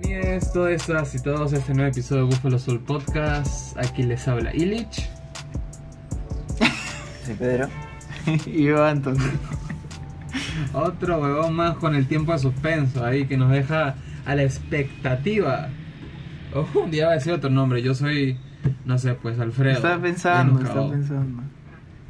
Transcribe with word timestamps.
Bienvenidos 0.00 0.52
todos 0.52 0.70
estas 0.70 1.14
y 1.14 1.22
todos 1.22 1.52
a 1.52 1.56
este 1.56 1.74
nuevo 1.74 1.90
episodio 1.90 2.22
de 2.22 2.28
Buffalo 2.28 2.58
Soul 2.58 2.80
Podcast. 2.80 3.76
Aquí 3.78 4.02
les 4.02 4.26
habla 4.28 4.54
Illich. 4.54 5.08
Sí, 7.24 7.34
Pedro. 7.38 7.68
y 8.46 8.64
yo 8.64 8.84
Anton. 8.84 9.16
Otro 10.72 11.20
huevón 11.20 11.54
más 11.54 11.76
con 11.76 11.94
el 11.94 12.06
tiempo 12.06 12.32
de 12.32 12.38
suspenso 12.38 13.04
ahí 13.04 13.26
que 13.26 13.36
nos 13.36 13.50
deja 13.50 13.96
a 14.24 14.34
la 14.34 14.42
expectativa. 14.42 15.68
Un 16.74 16.90
día 16.90 17.06
va 17.06 17.12
a 17.12 17.14
decir 17.16 17.32
otro 17.32 17.50
nombre. 17.50 17.82
Yo 17.82 17.94
soy, 17.94 18.38
no 18.84 18.98
sé, 18.98 19.14
pues 19.14 19.38
Alfredo. 19.38 19.76
Estaba 19.76 20.00
pensando, 20.00 20.60
estaba 20.60 20.90
pensando. 20.90 21.42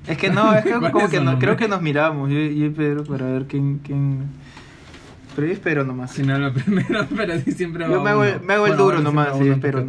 Es 0.06 0.16
que 0.16 0.30
no, 0.30 0.54
es 0.54 0.64
que 0.64 0.70
¿Cuál 0.78 0.92
como 0.92 1.04
es 1.04 1.10
que 1.10 1.20
no, 1.20 1.38
creo 1.38 1.56
que 1.56 1.68
nos 1.68 1.82
miramos, 1.82 2.30
yo, 2.30 2.36
yo 2.36 2.66
y 2.66 2.70
Pedro, 2.70 3.04
para 3.04 3.26
ver 3.26 3.46
quién, 3.46 3.78
quién... 3.78 4.26
Pero 5.38 5.46
yo 5.46 5.52
espero 5.54 5.84
nomás. 5.84 6.10
Si 6.10 6.24
no 6.24 6.36
lo 6.36 6.52
primero, 6.52 7.06
pero 7.16 7.38
sí 7.38 7.52
siempre 7.52 7.84
Yo 7.88 7.98
va 7.98 8.02
me 8.02 8.10
hago, 8.10 8.20
uno. 8.22 8.30
me 8.44 8.54
hago 8.54 8.66
el 8.66 8.72
Bueno, 8.72 8.76
duro 8.82 8.96
bueno, 8.96 9.02
nomás, 9.10 9.38
que 9.38 9.52
otro. 9.52 9.86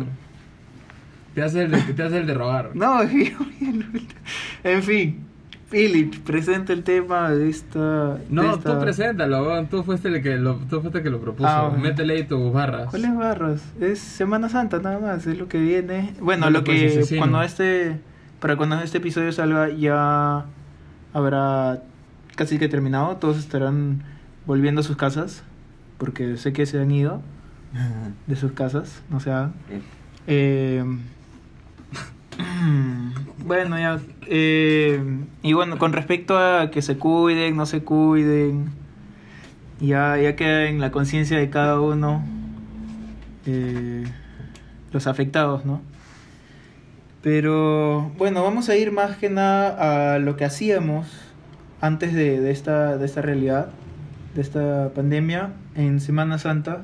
Te 1.34 1.41
hace 1.41 1.63
el 1.63 1.72
de, 1.72 1.77
te 1.81 2.03
hace 2.03 2.17
el 2.20 2.27
de 2.27 2.34
rogar. 2.35 2.70
No, 2.75 3.02
yo 3.03 3.35
En 4.63 4.84
fin, 4.84 5.25
Philip, 5.72 6.13
presenta 6.23 6.72
el 6.72 6.84
tema 6.84 7.31
de 7.31 7.49
esta... 7.49 8.16
de 8.16 8.25
No, 8.30 8.53
esta- 8.55 8.73
tú 8.75 8.80
preséntalo, 8.80 9.48
weón. 9.48 9.67
tú 9.70 9.81
fuiste 9.84 10.09
el 10.09 10.22
que 10.22 10.35
lo, 10.38 10.58
tú 10.58 10.81
fuiste 10.81 10.99
el 10.99 11.03
que 11.03 11.09
lo 11.09 11.20
propuso. 11.20 11.50
Ah. 11.50 11.75
Métele 11.75 12.13
ahí 12.13 12.23
tus 12.25 12.53
barras. 12.53 12.91
¿Cuáles 12.91 13.16
barras? 13.16 13.63
Es 13.81 13.97
Semana 13.97 14.50
Santa 14.50 14.77
nada 14.77 15.00
más, 15.00 15.25
es 15.25 15.36
lo 15.39 15.47
que 15.47 15.58
viene. 15.58 16.13
Bueno, 16.20 16.45
Bueno, 16.45 16.50
lo 16.52 16.63
pues, 16.63 17.09
que 17.09 17.17
cuando 17.17 17.41
este 17.41 17.97
para 18.39 18.55
cuando 18.55 18.80
este 18.81 19.00
episodio 19.00 19.31
salga 19.31 19.70
ya 19.70 20.45
habrá 21.13 21.81
casi 22.36 22.58
que 22.59 22.67
terminado, 22.70 23.17
todos 23.17 23.38
estarán 23.39 24.03
volviendo 24.49 24.81
a 24.81 24.84
sus 24.84 24.98
casas 24.98 25.44
porque 25.99 26.35
sé 26.38 26.53
que 26.53 26.66
se 26.66 26.81
han 26.81 26.89
ido 26.89 27.21
de 28.28 28.36
sus 28.36 28.53
casas, 28.53 29.03
no 29.11 29.19
se 29.19 29.31
hagan. 29.31 29.53
Eh, 30.25 30.83
bueno, 33.45 33.77
ya. 33.77 34.00
eh, 34.25 35.03
y 35.44 35.53
bueno, 35.53 35.77
con 35.77 35.94
respecto 35.94 36.39
a 36.39 36.72
que 36.72 36.81
se 36.81 36.97
cuiden, 36.97 37.58
no 37.58 37.67
se 37.67 37.83
cuiden, 37.83 38.72
ya, 39.80 40.17
ya 40.17 40.36
queda 40.36 40.66
en 40.66 40.80
la 40.81 40.89
conciencia 40.89 41.38
de 41.38 41.52
cada 41.52 41.80
uno 41.80 42.23
eh, 43.45 44.03
los 44.92 45.05
afectados, 45.05 45.64
¿no? 45.64 45.80
Pero 47.22 48.11
bueno, 48.17 48.42
vamos 48.42 48.67
a 48.70 48.75
ir 48.75 48.92
más 48.92 49.16
que 49.17 49.30
nada 49.30 50.16
a 50.16 50.17
lo 50.17 50.38
que 50.38 50.45
hacíamos 50.45 51.05
antes 51.81 52.14
de, 52.16 52.42
de 52.42 52.50
esta, 52.50 52.97
de 52.97 53.05
esta 53.05 53.22
realidad, 53.22 53.70
de 54.35 54.41
esta 54.41 54.91
pandemia, 54.94 55.53
en 55.75 55.99
Semana 55.99 56.38
Santa, 56.38 56.81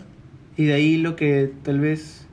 y 0.57 0.65
de 0.65 0.73
ahí 0.73 0.97
lo 0.97 1.15
que 1.15 1.51
tal 1.63 1.79
vez 1.79 2.25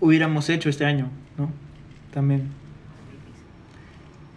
hubiéramos 0.00 0.48
hecho 0.50 0.68
este 0.68 0.84
año, 0.84 1.08
¿no? 1.38 1.50
También. 2.12 2.48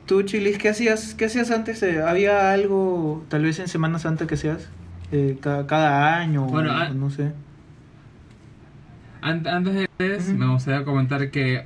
Tú, 0.05 0.23
Chilis, 0.23 0.57
¿qué 0.57 0.69
hacías, 0.69 1.13
qué 1.13 1.25
hacías 1.25 1.51
antes? 1.51 1.83
eh? 1.83 2.01
¿Había 2.01 2.51
algo, 2.51 3.23
tal 3.29 3.43
vez 3.43 3.59
en 3.59 3.67
Semana 3.67 3.99
Santa, 3.99 4.25
que 4.25 4.35
hacías? 4.35 4.69
Eh, 5.11 5.37
cada, 5.41 5.67
cada 5.67 6.15
año, 6.17 6.45
Bueno, 6.45 6.71
o 6.73 6.93
no 6.93 7.09
sé. 7.09 7.31
Ant- 9.21 9.47
Antes 9.47 9.73
de 9.97 10.15
eso, 10.15 10.33
me 10.33 10.47
gustaría 10.51 10.83
comentar 10.85 11.29
que 11.29 11.65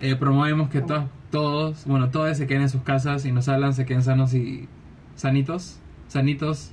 eh, 0.00 0.16
promovemos 0.16 0.68
que 0.70 0.80
to- 0.80 1.08
todos, 1.30 1.84
bueno, 1.86 2.08
todos 2.10 2.36
se 2.36 2.46
queden 2.46 2.62
en 2.62 2.68
sus 2.70 2.82
casas 2.82 3.24
y 3.26 3.32
nos 3.32 3.48
hablan, 3.48 3.74
se 3.74 3.84
queden 3.84 4.02
sanos 4.02 4.34
y 4.34 4.68
sanitos, 5.14 5.78
sanitos 6.08 6.72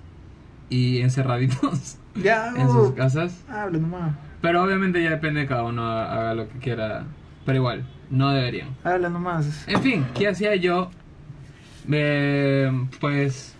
y 0.69 0.99
encerraditos 1.01 1.97
Ya, 2.15 2.49
en 2.55 2.67
sus 2.69 2.89
uh, 2.89 2.95
casas. 2.95 3.43
habla 3.49 3.79
nomás. 3.79 4.15
Pero 4.41 4.63
obviamente 4.63 5.01
ya 5.01 5.09
depende 5.09 5.41
de 5.41 5.47
cada 5.47 5.63
uno, 5.63 5.83
ha- 5.87 6.11
haga 6.13 6.33
lo 6.35 6.47
que 6.49 6.59
quiera. 6.59 7.05
Pero 7.45 7.57
igual, 7.57 7.85
no 8.09 8.31
deberían. 8.31 8.69
Habla 8.83 9.09
nomás. 9.09 9.67
En 9.67 9.81
fin, 9.81 10.05
¿qué 10.13 10.27
hacía 10.27 10.55
yo? 10.55 10.89
Eh, 11.91 12.71
pues 12.99 13.55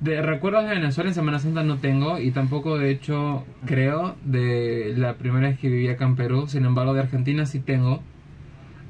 de 0.00 0.20
recuerdos 0.22 0.64
de 0.64 0.70
Venezuela 0.74 1.08
en 1.10 1.14
Semana 1.14 1.38
Santa 1.38 1.62
no 1.62 1.78
tengo 1.78 2.18
y 2.18 2.30
tampoco 2.30 2.78
de 2.78 2.90
hecho 2.90 3.44
creo 3.64 4.14
de 4.24 4.92
la 4.96 5.14
primera 5.14 5.48
vez 5.48 5.58
que 5.58 5.68
viví 5.68 5.88
acá 5.88 6.04
en 6.04 6.16
Perú. 6.16 6.46
Sin 6.48 6.64
embargo, 6.64 6.94
de 6.94 7.00
Argentina 7.00 7.46
sí 7.46 7.60
tengo. 7.60 8.02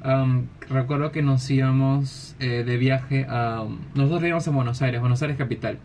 Am, 0.03 0.47
recuerdo 0.69 1.11
que 1.11 1.21
nos 1.23 1.49
íbamos 1.49 2.35
eh, 2.39 2.63
de 2.63 2.77
viaje 2.77 3.25
a... 3.29 3.65
Nosotros 3.95 4.23
íbamos 4.23 4.47
a 4.47 4.51
Buenos 4.51 4.81
Aires, 4.81 4.99
Buenos 5.01 5.21
Aires 5.21 5.37
capital. 5.37 5.79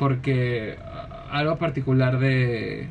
Porque 0.00 0.78
algo 1.30 1.56
particular 1.58 2.18
de... 2.18 2.88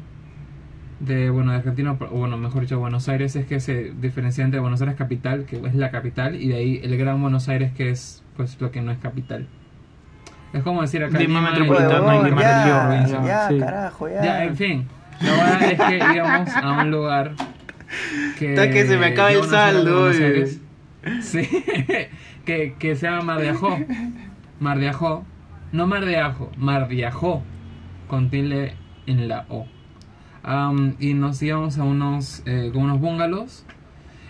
De, 1.00 1.30
bueno, 1.32 1.52
de 1.52 1.58
Argentina, 1.58 1.94
o 2.00 2.18
bueno, 2.18 2.38
mejor 2.38 2.62
dicho, 2.62 2.78
Buenos 2.78 3.08
Aires 3.10 3.36
es 3.36 3.46
que 3.46 3.60
se 3.62 3.94
diferencia 4.00 4.44
entre 4.44 4.60
Buenos 4.60 4.80
Aires 4.82 4.96
capital, 4.96 5.46
que 5.46 5.56
es 5.56 5.74
la 5.76 5.90
capital, 5.92 6.36
y 6.36 6.50
de 6.50 6.56
ahí 6.58 6.82
el 6.84 6.98
Gran 6.98 7.20
Buenos 7.22 7.48
Aires, 7.50 7.72
que 7.74 7.90
es 7.90 8.24
pues 8.38 8.60
lo 8.62 8.70
que 8.70 8.82
no 8.82 8.92
es 8.92 8.98
capital. 9.00 9.48
Es 10.54 10.62
como 10.62 10.82
decir 10.82 11.04
acá 11.04 11.18
Lima 11.18 11.42
metropolitana, 11.42 12.00
Lima 12.00 12.16
y 12.16 12.24
Lima 12.30 12.42
región, 12.42 12.68
ya, 12.68 12.88
provincia. 12.88 13.24
ya, 13.26 13.48
Sí. 13.48 13.60
carajo, 13.60 14.10
ya. 14.10 14.24
Ya, 14.24 14.44
en 14.46 14.56
fin. 14.58 14.88
La 15.22 15.32
verdad 15.32 15.64
es 15.72 15.80
que 15.82 16.16
íbamos 16.16 16.50
a 16.56 16.72
un 16.82 16.92
lugar 16.92 17.32
que. 18.38 18.50
Está 18.54 18.70
que 18.70 18.86
se 18.86 18.98
me 18.98 19.06
acaba 19.08 19.32
el 19.32 19.44
saldo, 19.46 20.00
Buenos 20.02 20.16
oye. 20.18 20.26
Aires. 20.26 20.62
Sí. 21.22 21.48
que, 22.46 22.76
que 22.78 22.96
se 22.96 23.08
llama 23.08 23.22
Mar 23.24 23.40
de 23.42 23.50
Ajó. 23.50 23.80
Mar 24.60 24.80
de 24.80 24.90
Ajó. 24.90 25.24
No 25.72 25.88
Mar 25.88 26.06
de 26.06 26.18
Ajo, 26.18 26.52
Mar 26.58 26.88
de 26.88 27.06
Ajó. 27.06 27.44
Con 28.08 28.30
tilde 28.30 28.74
en 29.06 29.28
la 29.28 29.46
O. 29.50 29.68
Y 31.00 31.14
nos 31.14 31.42
íbamos 31.42 31.78
a 31.78 31.84
unos, 31.84 32.42
eh, 32.46 32.72
como 32.74 32.86
unos 32.86 33.00
bungalows. 33.00 33.66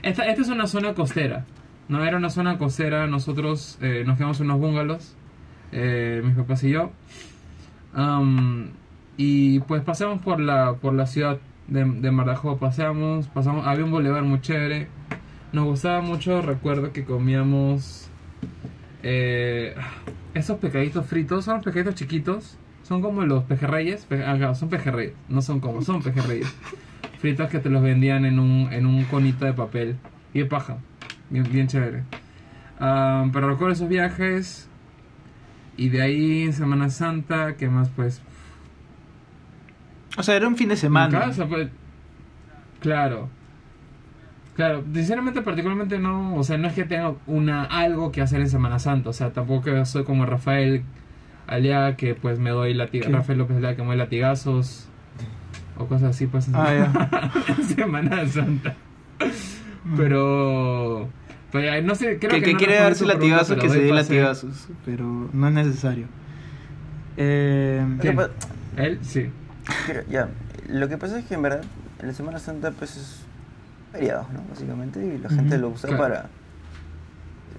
Esta, 0.02 0.26
esta 0.28 0.42
es 0.42 0.50
una 0.50 0.68
zona 0.68 0.94
costera. 0.94 1.46
No 1.88 2.04
era 2.04 2.18
una 2.18 2.30
zona 2.30 2.58
costera. 2.58 3.08
Nosotros 3.08 3.78
eh, 3.82 4.04
nos 4.06 4.18
quedamos 4.18 4.40
en 4.42 4.48
unos 4.48 4.60
bungalows. 4.60 5.16
eh, 5.72 6.22
mis 6.24 6.36
papás 6.36 6.64
y 6.64 6.72
yo. 6.72 6.92
Y 9.18 9.60
pues 9.62 9.84
pasamos 9.84 10.20
por 10.22 10.40
la, 10.40 10.74
por 10.76 10.94
la 10.94 11.06
ciudad 11.06 11.40
de, 11.68 11.84
de 11.84 12.12
Marajó. 12.12 12.58
Pasamos, 12.58 13.28
pasamos, 13.28 13.68
había 13.68 13.86
un 13.86 13.92
boulevard 13.92 14.24
muy 14.24 14.42
chévere. 14.42 14.88
Nos 15.52 15.66
gustaba 15.66 16.02
mucho, 16.02 16.42
recuerdo 16.42 16.94
que 16.94 17.04
comíamos 17.06 18.10
eh, 19.04 19.76
esos 20.34 20.58
pescaditos 20.60 21.06
fritos. 21.06 21.46
Son 21.46 21.56
los 21.56 21.64
pescaditos 21.64 21.96
chiquitos. 21.96 22.58
Son 22.84 23.02
como 23.02 23.24
los 23.24 23.44
pejerreyes. 23.44 24.06
Pe- 24.06 24.26
ajá, 24.26 24.56
son 24.56 24.70
pejerreyes. 24.70 25.14
No 25.28 25.42
son 25.42 25.60
como, 25.60 25.82
son 25.82 26.02
pejerreyes. 26.02 26.54
fritos 27.20 27.50
que 27.50 27.59
te 27.59 27.70
los 27.70 27.82
vendían 27.84 28.26
en 28.26 28.40
un, 28.40 28.72
en 28.72 28.86
un 28.86 29.04
conito 29.06 29.46
de 29.46 29.54
papel. 29.54 29.96
Y 30.34 30.40
de 30.40 30.46
paja. 30.46 30.78
Bien, 31.30 31.44
bien 31.52 31.68
chévere. 31.68 32.04
Am, 32.80 33.32
pero 33.32 33.50
recuerdo 33.50 33.74
esos 33.74 33.90
viajes. 33.90 34.68
Y 35.78 35.90
de 35.90 36.02
ahí 36.02 36.44
en 36.44 36.54
Semana 36.54 36.90
Santa, 36.90 37.56
que 37.56 37.70
más 37.70 37.90
pues 37.90 38.22
O 40.18 40.24
sea, 40.24 40.36
era 40.36 40.48
un 40.48 40.58
fin 40.58 40.68
de 40.70 40.74
en 40.74 40.80
semana. 40.80 41.20
casa, 41.20 41.46
pues. 41.48 41.70
Claro. 42.82 43.30
Claro, 44.59 44.84
sinceramente 44.94 45.42
particularmente 45.42 46.00
no, 46.00 46.36
o 46.36 46.44
sea, 46.44 46.58
no 46.58 46.68
es 46.68 46.74
que 46.74 46.84
tenga 46.84 47.14
una 47.28 47.64
algo 47.64 48.12
que 48.12 48.22
hacer 48.22 48.42
en 48.42 48.50
Semana 48.50 48.78
Santa, 48.78 49.09
o 49.09 49.14
sea, 49.14 49.31
tampoco 49.31 49.62
que 49.64 49.86
soy 49.86 50.03
como 50.03 50.25
Rafael 50.25 50.84
Aliaga 51.47 51.96
que 51.96 52.14
pues 52.14 52.40
me 52.40 52.50
doy 52.50 52.74
latigazos. 52.74 53.14
Rafael 53.14 53.40
López 53.40 53.56
Aliaga 53.56 53.78
que 53.78 53.84
me 53.84 53.88
doy 53.88 53.96
latigazos 53.96 54.90
o 55.78 55.86
cosas 55.86 56.09
así 56.09 56.28
pues 56.28 56.50
en, 56.50 56.58
Ah, 56.58 56.74
ya. 56.74 57.31
en 57.58 57.64
Semana 57.64 58.28
Santa. 58.28 58.75
Pero 59.96 61.08
pero 61.53 61.64
ya, 61.64 61.81
no 61.81 61.96
sé, 61.96 62.20
creo 62.20 62.30
que, 62.30 62.40
que, 62.40 62.44
que 62.47 62.52
no 62.52 62.58
quiere 62.58 62.76
darse 62.76 63.06
latigazos, 63.06 63.58
que 63.58 63.70
se 63.70 63.80
dé 63.80 63.94
latigazos. 63.94 64.68
Pero 64.84 65.30
no 65.31 65.47
es 65.47 65.53
necesario. 65.53 66.08
Eh, 67.16 67.81
Él 68.76 69.00
sí. 69.03 69.29
ya, 70.09 70.28
lo 70.67 70.90
que 70.90 70.97
pasa 70.97 71.17
es 71.17 71.23
que 71.23 71.35
en 71.35 71.44
verdad, 71.44 71.61
en 72.02 72.08
la 72.08 72.14
Semana 72.14 72.40
Santa, 72.40 72.72
pues 72.72 72.97
es 72.97 73.28
feriado, 73.91 74.28
¿no? 74.34 74.41
Básicamente, 74.50 75.03
y 75.06 75.18
la 75.18 75.30
gente 75.30 75.58
lo 75.58 75.70
usa 75.70 75.90
claro. 75.90 76.03
para 76.03 76.30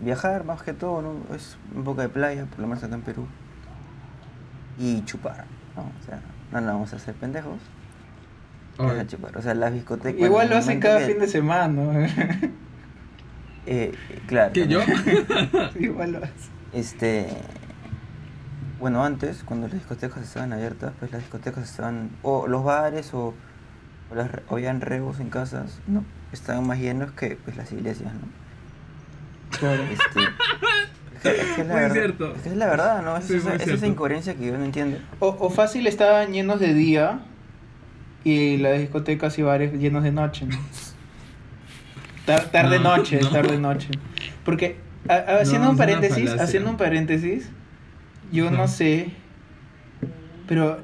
viajar 0.03 0.45
más 0.45 0.63
que 0.63 0.73
todo, 0.73 1.03
¿no? 1.03 1.35
Es 1.35 1.57
un 1.75 1.85
poco 1.85 2.01
de 2.01 2.09
playa, 2.09 2.47
por 2.47 2.61
lo 2.61 2.67
menos 2.67 2.83
acá 2.85 2.95
en 2.95 3.03
Perú. 3.03 3.27
Y 4.79 5.05
chupar, 5.05 5.45
¿no? 5.77 5.83
O 5.83 6.05
sea, 6.07 6.21
no 6.53 6.61
nos 6.61 6.73
vamos 6.75 6.93
a 6.93 6.97
hacer 6.97 7.15
pendejos. 7.15 7.59
Es 8.79 8.99
a 8.99 9.07
chupar. 9.07 9.37
O 9.37 9.43
sea, 9.43 9.53
las 9.55 9.73
discotecas. 9.75 10.21
igual 10.23 10.49
lo 10.49 10.57
hacen 10.57 10.81
cada 10.81 11.01
que- 11.01 11.07
fin 11.07 11.19
de 11.19 11.29
semana. 11.29 12.09
Eh, 13.67 13.93
claro. 14.27 14.53
¿Que 14.55 14.67
yo? 14.67 14.81
igual 15.79 16.13
lo 16.13 16.19
hacen. 16.19 16.33
Este. 16.73 17.29
Bueno, 18.81 19.05
antes, 19.05 19.45
cuando 19.45 19.67
las 19.69 19.75
discotecas 19.75 20.23
estaban 20.23 20.55
abiertas, 20.55 20.93
pues 20.99 21.13
las 21.13 21.21
discotecas 21.21 21.65
estaban. 21.71 22.09
O 22.23 22.47
los 22.49 22.65
bares 22.65 23.13
o, 23.13 23.35
o, 24.11 24.15
las, 24.15 24.33
re- 24.33 24.43
o 24.49 24.55
habían 24.55 24.81
rebos 24.81 25.21
en 25.21 25.29
casas, 25.29 25.79
¿no? 25.87 26.05
Estaban 26.33 26.67
más 26.67 26.79
llenos 26.79 27.11
que 27.13 27.37
pues 27.45 27.57
las 27.57 27.71
iglesias, 27.73 28.13
¿no? 28.15 29.59
Claro. 29.59 29.83
Este. 29.85 30.21
Es 31.23 31.53
que, 31.55 31.65
la 31.65 31.75
Muy 31.75 31.83
verdad, 31.83 31.93
cierto. 31.93 32.35
es 32.35 32.41
que 32.41 32.49
es 32.49 32.57
la 32.57 32.67
verdad, 32.67 33.03
¿no? 33.03 33.15
Es, 33.19 33.27
Sí, 33.27 33.35
esa, 33.35 33.55
es 33.57 33.69
esa 33.69 33.87
incoherencia 33.87 34.35
que 34.37 34.47
yo 34.47 34.57
no 34.57 34.65
entiendo. 34.65 34.97
O, 35.19 35.29
o 35.39 35.51
fácil 35.51 35.87
estaban 35.87 36.33
llenos 36.33 36.61
de 36.61 36.73
día 36.73 37.21
y 38.25 38.57
las 38.57 38.79
discotecas 38.79 39.39
y 39.39 39.43
bares 39.43 39.75
llenos 39.75 40.03
de 40.03 40.13
noche, 40.13 40.47
¿no? 40.47 40.57
Tar- 42.25 42.51
tarde 42.51 42.79
No, 42.79 42.97
noche, 42.97 43.21
no. 43.23 43.29
tarde 43.29 43.59
noche. 43.59 43.89
Porque 44.47 44.77
a- 45.09 45.13
a- 45.15 45.41
haciendo 45.41 45.67
No, 45.67 45.73
un 45.73 45.77
paréntesis, 45.77 46.31
haciendo 46.41 46.71
un 46.71 46.79
paréntesis, 46.79 47.51
yo 48.33 48.51
no 48.51 48.67
sé, 48.67 49.11
pero 50.49 50.79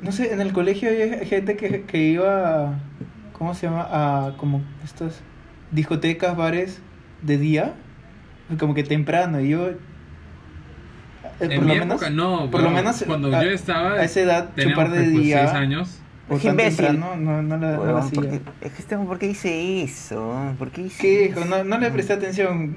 no 0.00 0.12
sé, 0.12 0.32
en 0.32 0.40
el 0.40 0.52
colegio 0.52 0.90
había 0.90 1.24
gente 1.24 1.56
que, 1.56 1.82
que 1.82 1.98
iba, 1.98 2.78
¿cómo 3.32 3.54
se 3.54 3.66
llama? 3.66 3.86
A 3.90 4.36
como 4.36 4.62
estas 4.84 5.20
discotecas, 5.70 6.36
bares 6.36 6.80
de 7.22 7.38
día, 7.38 7.74
como 8.58 8.74
que 8.74 8.82
temprano, 8.84 9.40
y 9.40 9.50
yo... 9.50 9.68
eh, 9.68 9.76
En 11.40 11.50
por 11.56 11.64
mi 11.64 11.74
lo 11.74 11.80
menos, 11.80 11.96
época 12.02 12.10
no, 12.10 12.50
por 12.50 12.60
lo 12.60 12.66
weón. 12.68 12.74
menos 12.74 13.02
cuando 13.06 13.34
a- 13.36 13.42
yo 13.42 13.50
estaba 13.50 13.92
a 13.94 14.04
esa 14.04 14.20
edad, 14.20 14.50
chupar 14.56 14.90
de 14.90 14.98
pues, 15.04 15.10
día, 15.12 15.38
seis 15.46 15.50
años. 15.54 15.98
o 16.28 16.36
Es 16.36 16.44
imbécil. 16.44 16.98
no, 17.00 17.16
no 17.16 17.36
la, 17.36 17.42
no 17.42 17.56
la 17.56 17.78
Huevón, 17.80 18.02
hacía. 18.02 18.14
¿por 18.20 18.28
qué- 18.30 18.40
es 18.60 18.72
que 18.72 18.82
este, 18.82 18.96
¿por 18.98 19.18
qué 19.18 19.26
hice 19.26 19.82
eso? 19.82 20.34
¿Por 20.58 20.70
qué 20.70 20.82
hice 20.82 21.00
¿Qué, 21.02 21.24
eso? 21.26 21.44
No, 21.44 21.64
no 21.64 21.78
le 21.78 21.90
presté 21.90 22.12
atención. 22.14 22.76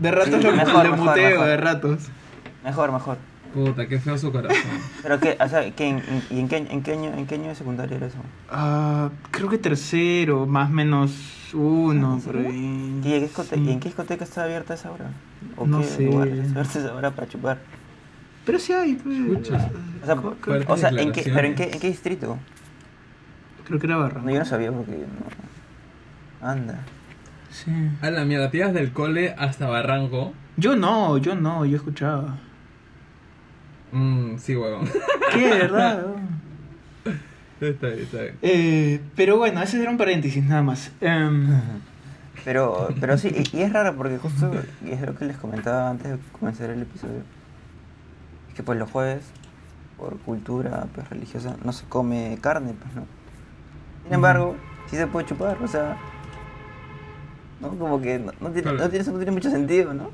De 0.00 0.10
ratos 0.10 0.40
Sí, 0.40 0.42
lo, 0.46 0.52
mejor, 0.52 0.84
lo 0.84 0.90
mejor, 0.92 0.98
muteo, 1.08 1.30
mejor. 1.30 1.46
de 1.46 1.56
ratos. 1.56 1.98
Mejor, 2.64 2.92
mejor. 2.92 3.18
Puta, 3.64 3.86
qué 3.88 3.98
feo 3.98 4.18
su 4.18 4.30
corazón. 4.30 4.60
Pero 5.02 5.18
que, 5.18 5.36
o 5.40 5.48
sea, 5.48 5.70
¿qué, 5.70 5.88
en, 5.88 5.96
en- 5.98 6.22
¿y 6.30 6.40
en 6.40 6.48
qué, 6.48 6.56
en, 6.58 6.82
qué 6.82 6.92
año, 6.92 7.12
en 7.16 7.26
qué 7.26 7.36
año 7.36 7.48
de 7.48 7.54
secundaria 7.54 7.96
era 7.96 8.06
eso? 8.06 8.18
Ah, 8.50 9.10
creo 9.30 9.48
que 9.48 9.58
tercero, 9.58 10.46
más 10.46 10.68
o 10.68 10.72
menos 10.74 11.12
uno, 11.54 12.14
¿En 12.14 12.20
por 12.20 12.36
ahí. 12.36 12.44
¿Y 12.46 12.48
en 12.48 13.00
qué, 13.02 13.22
discote- 13.26 13.54
Sí. 13.56 13.62
y 13.64 13.70
en 13.72 13.80
qué 13.80 13.88
discoteca 13.88 14.24
está 14.24 14.44
abierta 14.44 14.74
esa 14.74 14.90
hora? 14.90 15.10
¿O 15.56 15.66
No 15.66 15.78
qué 15.80 15.84
sé. 15.86 16.04
lugar 16.04 16.28
está 16.28 16.50
abierta 16.60 16.78
esa 16.80 16.94
hora 16.94 17.10
para 17.12 17.28
chupar? 17.28 17.58
Pero 18.44 18.58
sí 18.58 18.72
hay, 18.72 18.94
pues. 18.94 19.18
O 20.02 20.06
sea, 20.06 20.16
o 20.68 20.76
sea 20.76 20.90
¿en 20.90 21.12
qué. 21.12 21.22
¿pero 21.24 21.46
en 21.48 21.54
qué, 21.54 21.64
en 21.72 21.80
qué 21.80 21.88
distrito? 21.88 22.36
Creo 23.66 23.80
que 23.80 23.86
era 23.86 23.96
Barra. 23.96 24.20
No, 24.22 24.30
yo 24.30 24.38
no 24.38 24.44
sabía 24.44 24.70
porque 24.70 24.92
no... 24.92 26.46
Anda. 26.48 26.78
Sí. 27.50 27.72
A 28.02 28.10
la 28.10 28.24
mierda, 28.24 28.50
te 28.50 28.58
ibas 28.58 28.72
del 28.74 28.92
cole 28.92 29.34
hasta 29.38 29.66
Barranco. 29.66 30.32
Yo 30.56 30.76
no, 30.76 31.16
yo 31.18 31.34
no, 31.34 31.64
yo 31.64 31.76
escuchaba. 31.76 32.38
Mm, 33.96 34.38
sí, 34.38 34.54
huevón. 34.54 34.88
¿Qué, 35.32 35.48
verdad? 35.48 36.06
está 37.60 37.86
bien, 37.88 38.00
está 38.00 38.20
bien. 38.22 38.34
eh, 38.42 39.00
pero 39.14 39.38
bueno, 39.38 39.62
ese 39.62 39.80
era 39.80 39.90
un 39.90 39.96
paréntesis 39.96 40.44
nada 40.44 40.62
más. 40.62 40.90
Em, 41.00 41.46
Pero, 42.44 42.90
pero 43.00 43.18
sí, 43.18 43.32
y, 43.52 43.60
es 43.62 43.72
raro 43.72 43.96
porque 43.96 44.18
justo, 44.18 44.52
y 44.84 44.92
es 44.92 45.00
lo 45.00 45.16
que 45.16 45.24
les 45.24 45.36
comentaba 45.36 45.90
antes 45.90 46.12
de 46.12 46.18
comenzar 46.38 46.70
el 46.70 46.82
episodio, 46.82 47.22
es 48.48 48.54
que 48.54 48.62
pues 48.62 48.78
los 48.78 48.88
jueves, 48.88 49.24
por 49.98 50.16
cultura 50.18 50.86
pues, 50.94 51.08
religiosa, 51.10 51.56
no 51.64 51.72
se 51.72 51.86
come 51.86 52.38
carne, 52.40 52.72
pues 52.80 52.94
no. 52.94 53.04
Sin 54.04 54.14
embargo, 54.14 54.54
sí 54.88 54.94
se 54.96 55.08
puede 55.08 55.26
chupar, 55.26 55.60
o 55.60 55.66
sea, 55.66 55.96
¿no? 57.60 57.70
Como 57.70 58.00
que 58.00 58.20
no, 58.20 58.30
no 58.40 58.50
tiene, 58.50 58.62
Claro. 58.62 58.78
no, 58.78 58.90
tiene, 58.90 59.04
no 59.04 59.16
tiene 59.16 59.32
mucho 59.32 59.50
sentido, 59.50 59.92
¿no? 59.92 60.10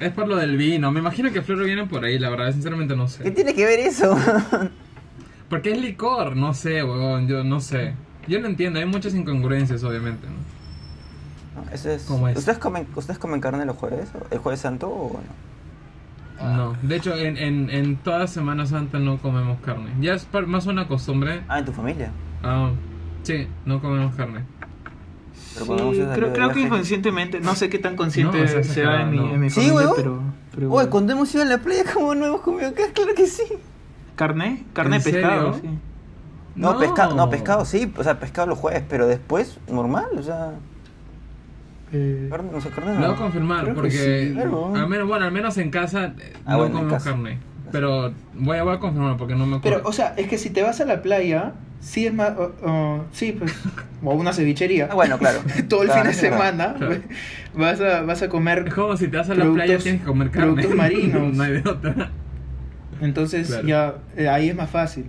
Es 0.00 0.12
por 0.12 0.26
lo 0.26 0.36
del 0.36 0.56
vino. 0.56 0.90
Me 0.90 1.00
imagino 1.00 1.30
que 1.30 1.42
Floro 1.42 1.64
viene 1.64 1.86
por 1.86 2.04
ahí, 2.04 2.18
la 2.18 2.30
verdad. 2.30 2.52
Sinceramente 2.52 2.96
no 2.96 3.04
¿Qué 3.04 3.10
sé. 3.10 3.30
tiene 3.30 3.54
que 3.54 3.64
ver 3.66 3.80
eso? 3.80 4.16
Porque 5.48 5.72
es 5.72 5.78
licor. 5.80 6.36
No 6.36 6.54
sé, 6.54 6.82
huevón. 6.82 7.28
Yo 7.28 7.44
no 7.44 7.60
sé. 7.60 7.94
Yo 8.26 8.40
no 8.40 8.46
entiendo. 8.46 8.78
Hay 8.80 8.86
muchas 8.86 9.14
incongruencias, 9.14 9.84
obviamente, 9.84 10.26
¿no? 10.26 11.62
No, 11.62 11.70
eso 11.72 11.90
es... 11.90 12.04
¿Cómo 12.04 12.28
es? 12.28 12.36
¿Ustedes 12.38 12.58
comen, 12.58 12.86
¿Ustedes 12.94 13.18
comen 13.18 13.40
carne 13.40 13.64
los 13.66 13.76
jueves? 13.76 14.08
¿El 14.30 14.38
jueves 14.38 14.60
santo 14.60 14.88
o 14.88 15.20
no? 16.40 16.56
No. 16.56 16.76
De 16.80 16.96
hecho, 16.96 17.14
en, 17.14 17.36
en, 17.36 17.68
en 17.68 17.96
toda 17.96 18.26
Semana 18.26 18.64
Santa 18.64 18.98
no 18.98 19.18
comemos 19.18 19.60
carne. 19.60 19.90
Ya 20.00 20.14
es 20.14 20.24
par- 20.24 20.46
más 20.46 20.64
una 20.66 20.88
costumbre. 20.88 21.42
Ah, 21.48 21.58
en 21.58 21.64
tu 21.66 21.72
familia. 21.72 22.12
Ah, 22.42 22.70
sí, 23.24 23.46
no 23.66 23.82
comemos 23.82 24.14
carne. 24.14 24.44
Pero 25.58 25.92
sí, 25.92 26.02
creo, 26.14 26.32
creo 26.32 26.50
que 26.52 26.60
inconscientemente, 26.60 27.40
no 27.40 27.54
sé 27.54 27.68
qué 27.68 27.78
tan 27.78 27.96
consciente 27.96 28.40
No, 28.40 28.46
sea 28.48 28.58
exagerado, 28.60 29.00
en 29.00 29.10
mi, 29.10 29.18
en 29.34 29.40
mi 29.40 29.50
¿Sí, 29.50 29.60
familia, 29.68 29.90
pero, 29.96 30.20
pero 30.52 30.66
Oye, 30.66 30.68
bueno. 30.68 30.90
cuando 30.90 31.12
hemos 31.12 31.34
ido 31.34 31.42
a 31.42 31.46
la 31.46 31.58
playa, 31.58 31.82
¿cómo 31.92 32.14
no 32.14 32.26
hemos 32.26 32.40
comido 32.42 32.72
carne? 32.74 32.92
Claro 32.92 33.14
que 33.14 33.26
sí. 33.26 33.42
¿Carne? 34.16 34.64
Carne 34.72 34.96
¿En 34.96 35.02
de 35.02 35.10
pescado, 35.12 35.54
sí. 35.54 35.68
No, 36.54 36.78
pescado, 36.78 37.14
no, 37.16 37.30
pescado 37.30 37.64
sí, 37.64 37.92
o 37.96 38.02
sea, 38.04 38.18
pescado 38.20 38.46
los 38.48 38.58
jueves, 38.58 38.82
pero 38.88 39.06
después 39.06 39.58
normal, 39.68 40.06
o 40.16 40.22
sea, 40.22 40.52
Eh, 41.92 42.28
carne, 42.30 42.50
no 42.52 42.60
sé, 42.60 42.68
carne 42.70 42.94
Lo 42.94 43.00
voy 43.06 43.14
a 43.14 43.16
confirmar 43.16 43.62
Creo 43.64 43.74
porque 43.74 43.90
sí. 43.90 44.32
Claro. 44.34 44.72
al 44.76 44.88
menos 44.88 45.08
bueno 45.08 45.24
al 45.26 45.32
menos 45.32 45.58
en 45.58 45.70
casa 45.70 46.14
eh, 46.20 46.32
Ah, 46.44 46.52
no 46.52 46.58
bueno, 46.58 46.66
en 46.66 46.72
comemos 46.72 46.92
casa. 46.92 47.10
carne 47.10 47.38
pero 47.72 48.12
voy 48.34 48.56
a, 48.58 48.62
voy 48.64 48.74
a 48.74 48.78
confirmar 48.80 49.16
porque 49.16 49.34
no 49.36 49.46
me 49.46 49.56
acuerdo 49.56 49.78
Pero, 49.78 49.88
o 49.88 49.92
sea, 49.92 50.14
es 50.16 50.26
que 50.28 50.38
si 50.38 50.50
te 50.50 50.62
vas 50.62 50.80
a 50.80 50.84
la 50.84 51.02
playa, 51.02 51.52
sí 51.80 52.06
es 52.06 52.14
más. 52.14 52.32
o- 52.38 53.04
sí, 53.12 53.32
pues. 53.32 53.52
O 54.02 54.14
una 54.14 54.32
cevichería. 54.32 54.88
Ah, 54.90 54.94
bueno, 54.94 55.18
claro. 55.18 55.40
Todo 55.68 55.82
el 55.82 55.88
Claro, 55.88 56.02
fin 56.04 56.10
de 56.10 56.14
semana. 56.16 56.74
Claro. 56.78 56.96
Vas, 57.54 57.80
a, 57.82 58.00
vas 58.00 58.22
a 58.22 58.28
comer. 58.30 58.64
es 58.68 58.72
como 58.74 58.96
si 58.96 59.08
te 59.08 59.18
vas 59.18 59.28
a 59.28 59.34
la 59.34 59.44
Productos- 59.44 59.54
playa 59.66 59.76
tienes 59.78 60.00
que 60.00 60.06
comer 60.06 60.30
carne 60.30 60.52
productos 60.54 60.74
marinos. 60.74 61.32
no 61.36 61.42
hay 61.42 61.52
de 61.60 61.68
otra 61.68 62.10
Entonces, 63.02 63.48
Claro. 63.48 63.66
ya. 63.68 63.94
eh, 64.16 64.28
ahí 64.30 64.48
es 64.48 64.56
más 64.56 64.70
fácil. 64.70 65.04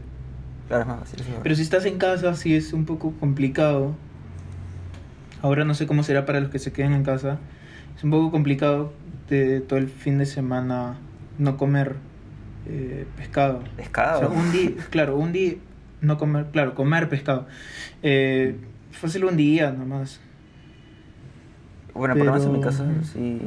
Claro, 0.67 0.81
es 0.83 0.87
más 0.89 0.99
fácil, 0.99 1.21
eso. 1.21 1.29
Pero 1.41 1.55
si 1.55 1.61
estás 1.61 1.85
en 1.85 1.97
casa, 1.99 2.33
sí 2.35 2.53
es 2.53 2.73
un 2.73 2.83
poco 2.85 3.13
complicado. 3.19 3.95
Ahora 5.41 5.63
no 5.63 5.73
sé 5.73 5.87
cómo 5.87 6.03
será 6.03 6.25
para 6.25 6.39
los 6.41 6.49
que 6.49 6.59
se 6.59 6.71
queden 6.73 6.93
en 6.93 7.03
casa. 7.03 7.39
Es 7.97 8.03
un 8.03 8.11
poco 8.11 8.29
complicado 8.31 8.91
de 9.29 9.61
todo 9.61 9.79
el 9.79 9.87
fin 9.87 10.17
de 10.17 10.25
semana 10.25 10.97
no 11.37 11.55
comer 11.57 11.95
eh, 12.67 13.05
pescado. 13.17 13.63
Pescado. 13.77 14.17
O 14.17 14.19
sea, 14.19 14.29
un 14.41 14.51
día, 14.51 14.71
claro, 14.89 15.15
un 15.15 15.31
día 15.31 15.53
no 16.01 16.17
comer, 16.17 16.47
claro, 16.51 16.75
comer 16.75 17.07
pescado. 17.09 17.47
Eh, 18.03 18.57
fácil 18.91 19.25
un 19.25 19.37
día 19.37 19.71
nomás. 19.71 20.19
Bueno, 21.93 22.15
por 22.15 22.25
lo 22.25 22.31
menos 22.31 22.45
en 22.45 22.53
mi 22.53 22.59
pero- 22.59 22.71
casa, 22.71 22.85
sí, 23.03 23.39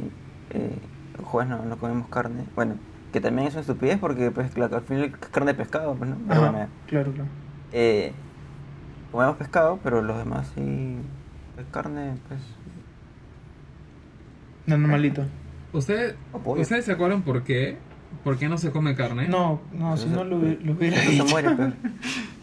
eh, 0.51 0.71
los 1.17 1.25
jueves 1.27 1.49
no, 1.49 1.65
no 1.65 1.77
comemos 1.77 2.07
carne. 2.09 2.43
Bueno, 2.55 2.75
que 3.11 3.19
también 3.21 3.47
es 3.47 3.53
una 3.53 3.61
estupidez 3.61 3.97
porque, 3.99 4.29
pues, 4.31 4.51
claro, 4.51 4.77
al 4.77 4.83
final 4.83 5.05
es 5.05 5.11
carne 5.29 5.51
de 5.53 5.57
pescado, 5.57 5.95
pues, 5.95 6.09
¿no? 6.09 6.17
Pero 6.27 6.41
Ajá, 6.41 6.51
bueno, 6.51 6.67
claro, 6.87 7.11
claro. 7.11 7.29
eh, 7.71 8.11
comemos 9.11 9.37
pescado, 9.37 9.79
pero 9.83 10.01
los 10.01 10.17
demás 10.17 10.51
sí, 10.55 10.97
pues, 11.55 11.65
carne, 11.71 12.15
pues, 12.27 12.39
No, 14.67 14.77
normalito. 14.77 15.23
¿Usted, 15.73 16.15
O 16.33 16.39
pollo. 16.39 16.61
¿Ustedes 16.61 16.85
se 16.85 16.91
acuerdan 16.91 17.21
por 17.23 17.43
qué? 17.43 17.77
¿Por 18.23 18.37
qué 18.37 18.47
no 18.47 18.57
se 18.57 18.71
come 18.71 18.95
carne? 18.95 19.27
No, 19.27 19.61
no, 19.73 19.97
si 19.97 20.07
no 20.07 20.23
lo, 20.23 20.37
lo 20.39 20.71
hubiera 20.73 20.97
se 20.97 21.23
muere, 21.23 21.51
pues. 21.55 21.73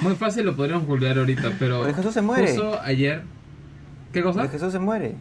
Muy 0.00 0.14
fácil 0.14 0.46
lo 0.46 0.56
podríamos 0.56 0.86
googlear 0.86 1.18
ahorita, 1.18 1.52
pero 1.58 1.78
Porque 1.78 1.94
Jesús 1.94 2.14
se 2.14 2.22
muere. 2.22 2.46
justo 2.48 2.80
ayer 2.82 3.22
¿Qué 4.12 4.22
cosa? 4.22 4.40
Porque 4.42 4.58
Jesús 4.58 4.72
se 4.72 4.78
muere. 4.78 5.16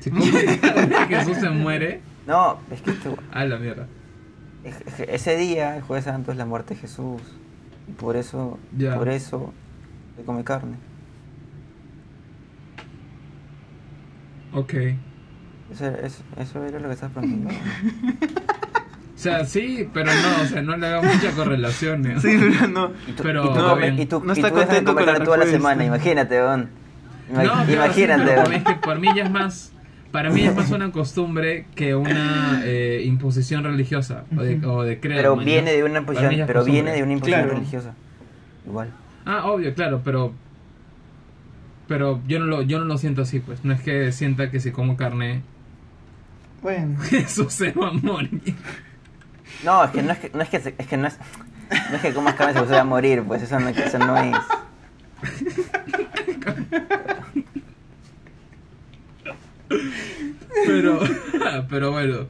Si 0.00 0.10
Jesús 1.08 1.36
se 1.38 1.50
muere. 1.50 2.00
No, 2.26 2.58
es 2.70 2.80
que 2.82 2.90
esto- 2.90 3.16
A 3.32 3.44
la 3.44 3.58
mierda. 3.58 3.86
es- 4.64 4.80
es- 5.00 5.08
ese 5.08 5.36
día, 5.36 5.76
el 5.76 5.82
jueves 5.82 6.04
santo, 6.06 6.30
es 6.32 6.38
la 6.38 6.46
muerte 6.46 6.74
de 6.74 6.80
Jesús. 6.80 7.20
Y 7.88 7.92
por 7.92 8.16
eso, 8.16 8.58
Ya. 8.76 8.96
por 8.96 9.08
eso, 9.10 9.52
se 10.16 10.22
come 10.24 10.42
carne. 10.44 10.76
Ok. 14.52 14.74
Eso, 15.72 15.86
era- 15.86 16.06
eso, 16.06 16.22
eso 16.38 16.64
era 16.64 16.78
lo 16.78 16.88
que 16.88 16.94
estabas 16.94 17.16
preguntando. 17.16 17.50
O 19.30 19.36
sea, 19.36 19.44
sí, 19.46 19.88
pero 19.94 20.10
no, 20.12 20.42
o 20.42 20.46
sea, 20.46 20.60
no 20.60 20.76
le 20.76 20.86
hago 20.86 21.02
mucha 21.02 21.30
correlación. 21.32 22.04
¿eh? 22.06 22.16
Sí, 22.20 22.36
pero 22.38 22.68
no. 22.68 22.92
Y 23.08 23.12
tú, 23.12 23.22
Pero- 23.22 23.44
y 23.44 23.48
tú, 23.48 23.54
No, 23.54 23.86
y 24.02 24.06
tú, 24.06 24.22
No 24.24 24.32
y 24.34 24.36
está 24.36 24.50
tú 24.50 24.54
dejas 24.56 24.70
de 24.70 24.84
contento 24.84 24.94
con 24.94 25.06
la 25.06 25.24
toda 25.24 25.36
la 25.38 25.46
semana, 25.46 25.84
imagínate, 25.84 26.36
Don. 26.38 26.68
Ima- 27.32 27.42
No, 27.42 27.42
claro, 27.52 27.66
sí, 27.66 27.72
imagínate, 27.72 28.24
pero 28.26 28.42
Don. 28.42 28.52
es 28.52 28.64
que 28.64 28.74
por 28.74 28.98
mí 29.00 29.08
ya 29.16 29.22
es 29.24 29.30
más, 29.30 29.72
para 30.12 30.28
mí 30.30 30.42
es 30.44 30.54
más 30.54 30.70
una 30.70 30.92
costumbre 30.92 31.66
que 31.74 31.94
una 31.94 32.60
eh, 32.64 33.02
imposición 33.06 33.64
religiosa 33.64 34.24
o 34.36 34.42
de, 34.42 34.64
o 34.66 34.82
de 34.82 35.00
credo. 35.00 35.16
Pero 35.16 35.36
¿no? 35.36 35.42
viene 35.44 35.72
de 35.72 35.84
una 35.84 36.00
imposición, 36.00 36.32
pero 36.46 36.60
costumbre. 36.60 36.72
viene 36.72 36.92
de 36.92 37.02
una 37.02 37.12
imposición 37.14 37.40
Claro. 37.44 37.56
religiosa. 37.58 37.94
Igual. 38.66 38.90
Ah, 39.24 39.46
obvio, 39.46 39.72
claro, 39.74 40.02
pero 40.04 40.34
pero 41.88 42.20
yo 42.26 42.38
no 42.38 42.46
lo 42.46 42.62
yo 42.62 42.78
no 42.78 42.84
lo 42.84 42.98
siento 42.98 43.22
así, 43.22 43.40
pues. 43.40 43.64
No 43.64 43.72
es 43.72 43.80
que 43.80 44.12
sienta 44.12 44.50
que 44.50 44.60
si 44.60 44.70
como 44.70 44.96
carne 44.96 45.42
Bueno. 46.62 46.98
Jesús 47.10 47.52
se 47.52 47.72
va 47.72 47.88
a 47.88 47.92
morir. 47.92 48.54
No, 49.62 49.84
es 49.84 49.90
que 49.90 50.02
no 50.02 50.12
es 50.12 50.18
que 50.18 50.30
no 50.34 50.42
es 50.42 50.48
que, 50.48 50.60
se- 50.60 50.74
es 50.76 50.86
que 50.86 50.96
no 50.96 51.06
es 51.06 51.18
no 51.90 51.96
es 51.96 52.02
que 52.02 52.12
comas 52.12 52.34
carne 52.34 52.54
se 52.54 52.60
va 52.66 52.80
a 52.80 52.84
morir, 52.84 53.22
pues 53.22 53.42
eso 53.42 53.58
no, 53.60 53.68
eso 53.68 53.98
no 53.98 54.16
es. 54.16 54.36
Pero 60.66 61.00
pero 61.68 61.92
bueno. 61.92 62.26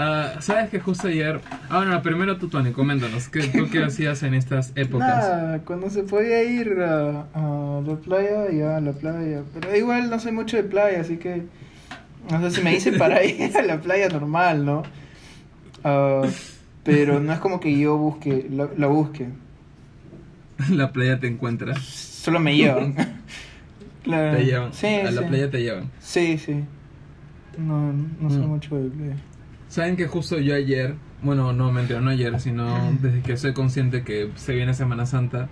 Ah, 0.00 0.34
¿Sabes 0.38 0.70
que 0.70 0.78
justo 0.78 1.08
ayer... 1.08 1.40
Ah, 1.68 1.78
bueno, 1.78 2.00
primero 2.02 2.36
tú, 2.36 2.46
Tony, 2.48 2.70
coméntanos. 2.70 3.28
¿qué, 3.28 3.48
¿Tú 3.48 3.68
qué 3.68 3.82
hacías 3.82 4.22
en 4.22 4.32
estas 4.34 4.70
épocas? 4.76 5.08
Nada, 5.08 5.58
cuando 5.64 5.90
se 5.90 6.04
podía 6.04 6.44
ir 6.44 6.80
a, 6.82 7.22
a 7.34 7.80
la 7.84 7.96
playa, 7.96 8.48
ya 8.52 8.76
a 8.76 8.80
la 8.80 8.92
playa. 8.92 9.42
Pero 9.52 9.74
igual 9.74 10.08
no 10.08 10.20
soy 10.20 10.30
mucho 10.30 10.56
de 10.56 10.62
playa, 10.62 11.00
así 11.00 11.16
que. 11.16 11.46
No 12.30 12.40
sé 12.42 12.52
si 12.52 12.62
me 12.62 12.70
dicen 12.70 12.96
para 12.96 13.24
ir 13.24 13.56
a 13.56 13.62
la 13.62 13.80
playa 13.80 14.08
normal, 14.08 14.64
¿no? 14.64 14.84
Ah, 15.82 16.22
pero 16.96 17.20
no 17.20 17.32
es 17.32 17.38
como 17.38 17.60
que 17.60 17.78
yo 17.78 17.96
busque, 17.96 18.46
la, 18.50 18.68
la 18.76 18.86
busque. 18.86 19.28
la 20.70 20.92
playa 20.92 21.18
te 21.20 21.26
encuentra. 21.26 21.74
Solo 21.76 22.40
me 22.40 22.56
llevan. 22.56 22.94
Claro. 24.04 24.38
Te 24.38 24.44
llevan. 24.44 24.72
Sí, 24.72 24.86
a 24.86 25.10
la 25.10 25.20
sí. 25.22 25.28
playa 25.28 25.50
te 25.50 25.60
llevan. 25.62 25.90
Sí, 25.98 26.38
sí. 26.38 26.64
No, 27.58 27.92
no 27.92 28.30
sé 28.30 28.38
Mm. 28.38 28.46
mucho 28.46 28.76
de 28.76 28.88
playa. 28.88 29.16
Saben 29.68 29.96
que 29.96 30.06
justo 30.06 30.38
yo 30.38 30.54
ayer, 30.54 30.94
bueno, 31.22 31.52
no 31.52 31.70
mentira, 31.72 32.00
no 32.00 32.08
ayer, 32.08 32.40
sino 32.40 32.90
desde 33.02 33.20
que 33.20 33.36
soy 33.36 33.52
consciente 33.52 34.04
que 34.04 34.30
se 34.36 34.54
viene 34.54 34.72
Semana 34.72 35.04
Santa, 35.04 35.48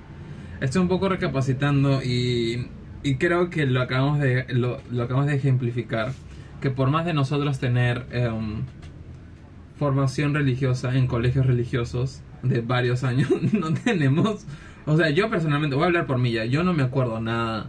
estoy 0.63 0.81
un 0.81 0.89
poco 0.89 1.11
recapacitando 1.11 2.03
y, 2.03 2.69
y 3.03 3.17
creo 3.17 3.51
que 3.51 3.67
lo 3.67 3.83
acabamos 3.83 4.21
de 4.21 4.47
lo, 4.55 4.81
lo 4.91 5.03
acabamos 5.03 5.29
de 5.29 5.35
ejemplificar, 5.37 6.13
que 6.63 6.71
por 6.71 6.89
más 6.89 7.05
de 7.05 7.13
nosotros 7.13 7.59
tener 7.59 8.07
em, 8.11 8.63
formación 9.79 10.35
religiosa 10.35 10.95
en 10.97 11.07
colegios 11.07 11.47
religiosos 11.47 12.23
de 12.43 12.61
varios 12.61 13.05
años, 13.05 13.29
no 13.53 13.73
tenemos, 13.75 14.47
o 14.87 14.97
sea, 14.97 15.11
yo 15.11 15.29
personalmente 15.31 15.75
voy 15.77 15.85
a 15.85 15.87
hablar 15.87 16.07
por 16.07 16.19
mí 16.19 16.33
ya, 16.33 16.45
yo 16.45 16.63
no 16.65 16.73
me 16.73 16.83
acuerdo 16.83 17.21
nada 17.21 17.69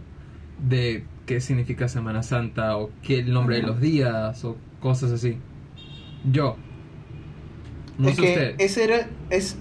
de 0.68 1.04
qué 1.26 1.40
significa 1.40 1.88
Semana 1.88 2.22
Santa 2.22 2.76
o 2.76 2.90
qué 3.02 3.18
el 3.20 3.32
nombre 3.32 3.56
de 3.56 3.62
los 3.62 3.80
días 3.80 4.44
o 4.44 4.56
cosas 4.80 5.12
así. 5.12 5.36
Yo. 6.32 6.56
No 7.98 8.08
es 8.08 8.16
sé 8.16 8.22
que 8.22 8.28
usted. 8.28 8.54
ese 8.58 8.84
era. 8.84 9.08
Es, 9.30 9.58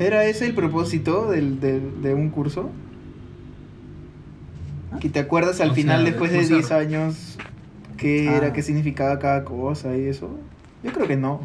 ¿Era 0.00 0.24
ese 0.24 0.46
el 0.46 0.54
propósito 0.54 1.30
del, 1.30 1.60
del- 1.60 2.02
de 2.02 2.14
un 2.14 2.30
curso? 2.30 2.70
Que 5.00 5.08
te 5.08 5.18
acuerdas 5.20 5.60
al 5.60 5.70
O 5.70 5.74
final, 5.74 6.02
sea, 6.02 6.10
después 6.10 6.32
de 6.32 6.38
o 6.38 6.42
sea- 6.42 6.56
10 6.56 6.72
años, 6.72 7.38
qué 7.96 8.28
Ah. 8.28 8.36
era, 8.36 8.52
qué 8.52 8.62
significaba 8.62 9.18
cada 9.18 9.44
cosa 9.44 9.96
y 9.96 10.06
eso. 10.06 10.38
Yo 10.88 10.94
creo 10.94 11.06
que 11.08 11.16
no. 11.16 11.40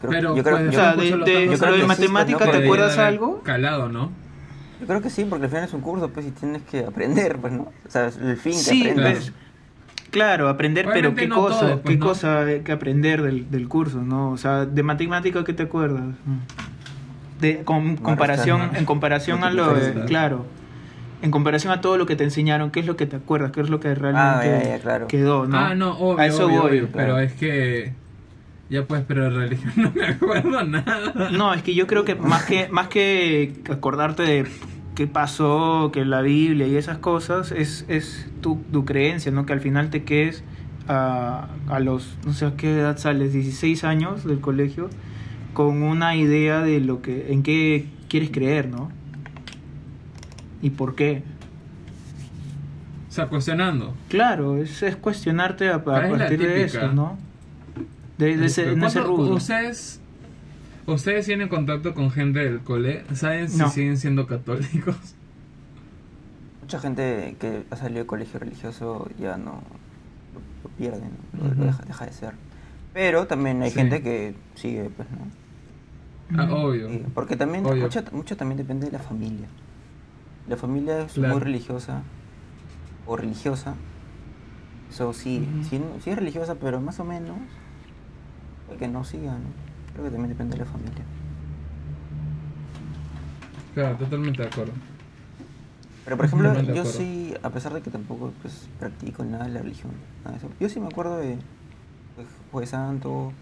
Creo- 0.00 0.10
Pero, 0.10 0.36
yo, 0.36 0.42
creo, 0.42 0.56
pues, 0.56 0.68
O 0.68 0.72
sea, 0.72 0.96
de, 0.96 1.02
de- 1.04 1.46
yo 1.46 1.58
creo 1.58 1.72
de 1.74 1.80
que 1.80 1.86
matemática, 1.86 2.44
¿no? 2.46 2.50
¿te 2.52 2.64
acuerdas 2.64 2.96
de 2.96 3.02
algo? 3.02 3.40
Calado, 3.42 3.88
¿no? 3.88 4.10
yo 4.80 4.88
creo 4.88 5.00
que 5.00 5.10
sí, 5.10 5.24
porque 5.30 5.44
al 5.44 5.50
final 5.50 5.64
es 5.66 5.72
un 5.74 5.80
curso, 5.80 6.08
pues, 6.08 6.26
y 6.26 6.32
tienes 6.32 6.62
que 6.62 6.80
aprender, 6.80 7.36
pues, 7.38 7.52
¿no? 7.52 7.70
O 7.86 7.90
sea, 7.90 8.06
es 8.06 8.16
el 8.16 8.36
fin 8.36 8.50
que 8.52 8.58
Sí, 8.58 8.80
aprendas. 8.82 9.12
pues, 9.12 9.32
claro, 10.10 10.48
aprender, 10.48 10.88
pero 10.92 11.14
qué 11.14 11.28
no 11.28 11.36
cosa, 11.36 11.60
todo, 11.60 11.80
pues, 11.82 11.92
qué 11.94 11.96
¿no? 12.00 12.04
cosa 12.06 12.40
hay 12.40 12.60
que 12.62 12.72
aprender 12.72 13.22
del, 13.22 13.48
del 13.48 13.68
curso, 13.68 14.02
¿no? 14.02 14.30
O 14.32 14.36
sea, 14.36 14.66
de 14.66 14.82
matemática, 14.82 15.44
¿qué 15.44 15.52
te 15.52 15.62
acuerdas? 15.62 16.02
De 17.40 17.62
con 17.62 17.96
comparación, 17.96 18.70
en 18.74 18.84
comparación 18.84 19.44
a 19.44 19.50
lo, 19.50 19.72
claro, 20.06 20.46
en 21.22 21.30
comparación 21.30 21.72
a 21.72 21.80
todo 21.80 21.96
lo 21.96 22.04
que 22.06 22.16
te 22.16 22.24
enseñaron, 22.24 22.70
¿qué 22.70 22.80
es 22.80 22.86
lo 22.86 22.96
que 22.96 23.06
te 23.06 23.16
acuerdas? 23.16 23.52
¿Qué 23.52 23.60
es 23.60 23.70
lo 23.70 23.80
que 23.80 23.94
realmente 23.94 24.50
Ah, 24.50 24.62
ya, 24.62 24.68
ya, 24.76 24.78
claro. 24.80 25.06
quedó, 25.06 25.46
no? 25.46 25.56
Ah, 25.56 25.74
no, 25.74 25.92
obvio, 25.98 26.18
a 26.20 26.26
eso 26.26 26.46
obvio, 26.46 26.62
voy. 26.62 26.70
obvio, 26.70 26.88
pero 26.92 27.14
claro. 27.14 27.18
es 27.20 27.32
que... 27.34 27.92
Ya 28.68 28.84
pues, 28.86 29.02
pero 29.06 29.24
de 29.24 29.30
religión 29.30 29.72
no 29.76 29.92
me 29.94 30.06
acuerdo 30.06 30.64
nada. 30.64 31.30
No, 31.30 31.52
es 31.52 31.62
que 31.62 31.74
yo 31.74 31.86
creo 31.86 32.04
que 32.04 32.14
más 32.14 32.44
que 32.44 32.68
más 32.70 32.88
que 32.88 33.52
acordarte 33.70 34.22
de 34.22 34.46
qué 34.94 35.06
pasó, 35.06 35.90
que 35.92 36.04
la 36.06 36.22
Biblia 36.22 36.66
y 36.66 36.76
esas 36.76 36.96
cosas, 36.98 37.52
es, 37.52 37.84
es 37.88 38.30
tu, 38.40 38.62
tu 38.72 38.84
creencia, 38.86 39.30
¿no? 39.30 39.44
Que 39.46 39.52
al 39.52 39.60
final 39.60 39.90
te 39.90 40.04
quedes 40.04 40.42
a, 40.88 41.48
a 41.68 41.80
los, 41.80 42.16
no 42.24 42.32
sé 42.32 42.46
a 42.46 42.56
qué 42.56 42.78
edad 42.78 42.96
sales, 42.96 43.32
16 43.34 43.84
años 43.84 44.24
del 44.24 44.40
colegio, 44.40 44.88
con 45.52 45.82
una 45.82 46.16
idea 46.16 46.62
de 46.62 46.80
lo 46.80 47.02
que, 47.02 47.30
en 47.30 47.42
qué 47.42 47.86
quieres 48.08 48.30
creer, 48.30 48.68
¿no? 48.68 48.90
¿Y 50.62 50.70
por 50.70 50.94
qué? 50.94 51.22
O 53.08 53.12
sea, 53.12 53.26
cuestionando. 53.26 53.94
Claro, 54.08 54.56
es, 54.56 54.82
es 54.82 54.96
cuestionarte 54.96 55.68
a, 55.68 55.76
a 55.76 55.82
¿Cuál 55.82 56.04
es 56.04 56.10
la 56.12 56.18
partir 56.18 56.38
de 56.40 56.64
eso, 56.64 56.92
¿no? 56.92 57.18
De, 58.16 58.36
de 58.36 58.46
ese, 58.46 58.72
en 58.72 58.82
ese 58.82 59.00
¿Cuánto- 59.00 59.16
rubro. 59.16 59.34
¿Ustedes, 59.34 60.00
¿Ustedes 60.86 61.26
tienen 61.26 61.48
contacto 61.48 61.94
con 61.94 62.10
gente 62.10 62.38
del 62.40 62.60
cole? 62.60 63.04
¿Saben 63.14 63.48
si 63.50 63.58
No. 63.58 63.68
siguen 63.70 63.96
siendo 63.98 64.26
católicos? 64.26 64.96
Mucha 66.62 66.78
gente 66.80 67.36
que 67.38 67.64
ha 67.70 67.76
salido 67.76 68.00
de 68.00 68.06
colegio 68.06 68.38
religioso 68.40 69.08
ya 69.18 69.36
no 69.36 69.60
lo, 70.34 70.70
lo 70.70 70.70
pierde, 70.78 71.02
¿no? 71.32 71.48
Lo- 71.54 71.64
deja, 71.66 71.82
deja 71.84 72.06
de 72.06 72.12
ser. 72.12 72.32
Pero 72.94 73.26
también 73.26 73.60
hay 73.62 73.70
Sí. 73.70 73.76
gente 73.76 74.02
que 74.02 74.34
sigue, 74.54 74.90
pues, 74.96 75.08
¿no? 75.10 76.40
Ah, 76.42 76.48
obvio. 76.54 76.88
Sí, 76.88 77.02
porque 77.14 77.36
también 77.36 77.66
Obvio. 77.66 77.82
mucho, 77.82 78.02
mucho 78.12 78.36
también 78.38 78.56
depende 78.56 78.86
de 78.86 78.92
la 78.92 79.00
familia. 79.00 79.48
La 80.48 80.56
familia 80.56 81.00
es 81.02 81.12
Claro. 81.12 81.34
muy 81.34 81.42
religiosa 81.42 82.02
o 83.06 83.16
religiosa. 83.16 83.74
Eso 84.90 85.12
sí, 85.12 85.48
Ujú. 85.50 85.64
sí, 85.64 85.80
sí 86.02 86.10
es 86.10 86.16
religiosa, 86.16 86.56
pero 86.56 86.80
más 86.80 87.00
o 87.00 87.04
menos 87.04 87.36
que 88.78 88.88
no 88.88 89.04
siga, 89.04 89.32
¿no? 89.32 89.48
Creo 89.92 90.04
que 90.04 90.10
también 90.10 90.30
depende 90.30 90.56
de 90.56 90.64
la 90.64 90.70
familia. 90.70 91.04
Claro, 93.74 93.96
totalmente 93.96 94.42
de 94.42 94.48
acuerdo. 94.48 94.72
Pero 96.04 96.16
por 96.16 96.26
ejemplo, 96.26 96.48
Totalmente 96.48 96.76
yo 96.76 96.84
sí, 96.84 97.34
a 97.42 97.50
pesar 97.50 97.72
de 97.74 97.80
que 97.80 97.90
tampoco 97.90 98.32
pues, 98.42 98.68
practico 98.78 99.24
nada 99.24 99.44
de 99.44 99.50
la 99.50 99.60
religión, 99.62 99.92
nada 100.24 100.32
de 100.32 100.38
eso, 100.38 100.48
yo 100.58 100.68
sí 100.68 100.80
me 100.80 100.86
acuerdo 100.88 101.16
de 101.18 101.38
pues, 102.16 102.26
Jueves 102.50 102.70
Santo, 102.70 103.32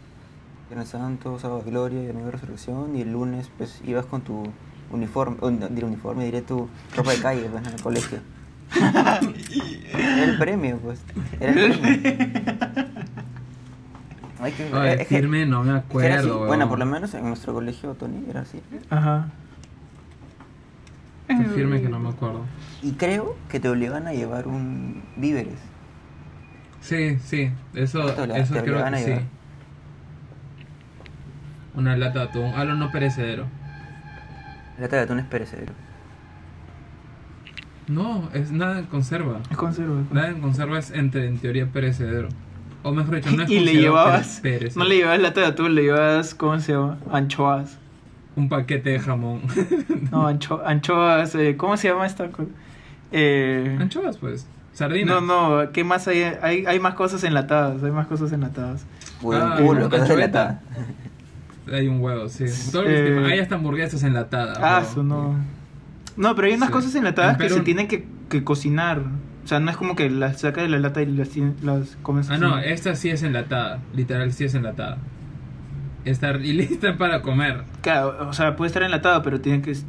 Viernes 0.69 0.89
Santo, 0.91 1.39
Sábado 1.39 1.63
de 1.63 1.71
Gloria 1.71 2.03
y 2.03 2.07
Domingo 2.07 2.27
de 2.27 2.33
Resurrección, 2.33 2.95
y 2.97 3.01
el 3.01 3.13
lunes 3.13 3.51
pues 3.57 3.81
ibas 3.87 4.05
con 4.07 4.21
tu 4.21 4.43
uniforme, 4.91 5.37
o, 5.41 5.51
no, 5.51 5.69
diré 5.69 5.87
uniforme, 5.87 6.25
diré 6.25 6.43
tu 6.43 6.69
ropa 6.97 7.13
de 7.13 7.19
calle 7.21 7.49
pues, 7.51 7.67
en 7.67 7.75
el 7.75 7.83
colegio. 7.83 8.19
Era 8.77 9.21
el 10.25 10.39
premio, 10.39 10.79
pues. 10.79 11.01
Era 11.41 11.53
el 11.53 11.79
premio. 11.79 12.13
Hay 14.41 14.53
que- 14.53 14.71
Ay, 14.73 14.91
es 15.01 15.09
que- 15.09 15.17
firme, 15.17 15.45
no 15.47 15.63
me 15.63 15.71
era 15.71 15.79
así. 15.81 15.87
acuerdo. 15.89 16.47
Bueno, 16.47 16.69
por 16.69 16.79
lo 16.79 16.87
menos 16.87 17.13
en 17.15 17.25
nuestro 17.25 17.53
colegio, 17.53 17.95
Tony, 17.95 18.25
era 18.29 18.41
así. 18.41 18.61
Ajá. 18.89 19.29
Te 21.27 21.45
firme 21.45 21.81
que 21.81 21.89
no 21.89 21.99
me 22.01 22.09
acuerdo. 22.09 22.45
Y 22.83 22.93
creo 22.93 23.37
que 23.49 23.61
te 23.61 23.69
obligan 23.69 24.07
a 24.09 24.13
llevar 24.13 24.49
un 24.49 25.03
víveres. 25.17 25.59
Sí, 26.81 27.19
sí, 27.25 27.51
eso, 27.75 28.01
eso 28.09 28.55
te 28.55 28.63
creo 28.63 28.79
que 28.79 28.83
a 28.83 28.99
sí. 28.99 29.05
llevar. 29.05 29.23
Una 31.75 31.97
lata 31.97 32.21
de 32.21 32.25
atún, 32.25 32.45
algo 32.55 32.75
no 32.75 32.91
perecedero. 32.91 33.45
La 34.81 34.87
lata 34.87 34.97
de 34.97 35.03
atún 35.03 35.19
es 35.19 35.27
perecedero. 35.27 35.73
No, 37.87 38.29
es 38.33 38.51
nada 38.51 38.79
en 38.79 38.87
conserva. 38.87 39.41
Es 39.51 39.57
conserva. 39.57 40.03
Nada 40.11 40.29
en 40.29 40.41
conserva 40.41 40.79
es 40.79 40.91
entre, 40.91 41.27
en 41.27 41.39
teoría 41.39 41.67
perecedero. 41.67 42.29
O 42.83 42.93
mejor 42.93 43.17
dicho, 43.17 43.31
no 43.33 43.43
es 43.43 43.51
y 43.51 43.61
le 43.61 43.75
llevabas. 43.75 44.41
No 44.77 44.85
le 44.85 44.97
llevabas 44.97 45.21
lata 45.21 45.41
de 45.43 45.47
atún, 45.49 45.75
le 45.75 45.83
llevabas, 45.83 46.35
¿cómo 46.35 46.59
se 46.61 46.73
llama? 46.73 46.99
Anchoas. 47.13 47.79
Un 48.37 48.49
paquete 48.49 48.91
de 48.91 49.01
jamón. 49.01 49.43
No, 50.11 50.27
ancho, 50.27 50.63
anchoas. 50.65 51.35
eh, 51.35 51.57
¿Cómo 51.59 51.77
se 51.77 51.89
llama 51.89 52.07
esta 52.07 52.31
cosa? 52.31 52.49
Eh, 53.13 53.77
Anchoas, 53.81 54.17
pues. 54.19 54.47
Sardinas. 54.73 55.21
no, 55.23 55.61
no, 55.65 55.73
¿qué 55.73 55.83
más 55.85 56.09
hay? 56.09 56.23
hay? 56.23 56.65
Hay 56.65 56.79
más 56.81 56.95
cosas 56.95 57.23
enlatadas, 57.25 57.83
hay 57.83 57.91
más 57.91 58.07
cosas 58.07 58.33
enlatadas. 58.33 58.87
Buen 59.21 59.43
Ah, 59.43 59.57
culo, 59.61 59.91
cosas 59.91 60.09
enlatadas. 60.11 60.59
Hay 61.73 61.89
un 61.89 62.01
huevo, 62.01 62.29
sí. 62.29 62.45
Todos 62.73 62.87
Eh, 62.87 62.93
los 63.03 63.11
tipos- 63.11 63.33
Hay 63.33 63.39
hasta 63.39 63.55
hamburguesas 63.55 64.03
enlatadas. 64.03 64.59
Ah, 64.61 64.83
eso 64.83 65.03
no. 65.03 65.37
No, 66.17 66.35
pero 66.35 66.49
hay 66.49 66.55
unas 66.55 66.69
Sí. 66.69 66.73
cosas 66.73 66.95
enlatadas 66.95 67.33
En 67.35 67.39
que 67.39 67.45
Perú- 67.45 67.55
se 67.57 67.61
tienen 67.63 67.89
que, 67.89 68.07
que 68.29 68.43
cocinar. 68.45 69.03
O 69.45 69.49
sea, 69.49 69.59
no 69.61 69.71
es 69.71 69.77
como 69.77 69.97
que 69.97 70.11
las 70.11 70.41
sacas 70.41 70.65
de 70.65 70.69
la 70.69 70.79
lata 70.79 71.03
y 71.03 71.07
las, 71.07 71.31
las 71.63 71.97
comes 72.03 72.29
Ah, 72.31 72.39
no, 72.39 72.59
esta 72.59 72.95
sí 72.95 73.09
es 73.11 73.23
enlatada. 73.23 73.79
Literal, 73.95 74.33
sí 74.33 74.45
es 74.45 74.55
enlatada. 74.55 74.99
Está 76.05 76.31
y 76.37 76.53
lista 76.53 76.97
para 76.99 77.23
comer. 77.23 77.63
Claro, 77.83 78.29
o 78.29 78.33
sea, 78.33 78.57
puede 78.57 78.69
estar 78.69 78.83
enlatado, 78.83 79.23
pero 79.23 79.41
tiene 79.41 79.63
que... 79.63 79.71
este, 79.73 79.87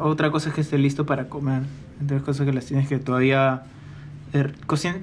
otra 0.00 0.30
cosa 0.30 0.48
es 0.50 0.54
que 0.54 0.60
esté 0.60 0.78
listo 0.78 1.04
para 1.06 1.28
comer. 1.28 1.62
Entonces, 2.00 2.24
cosas 2.24 2.46
que 2.46 2.52
las 2.52 2.66
tienes 2.66 2.88
que 2.88 2.98
todavía... 2.98 3.62
er, 4.32 4.54
cocin- 4.66 5.00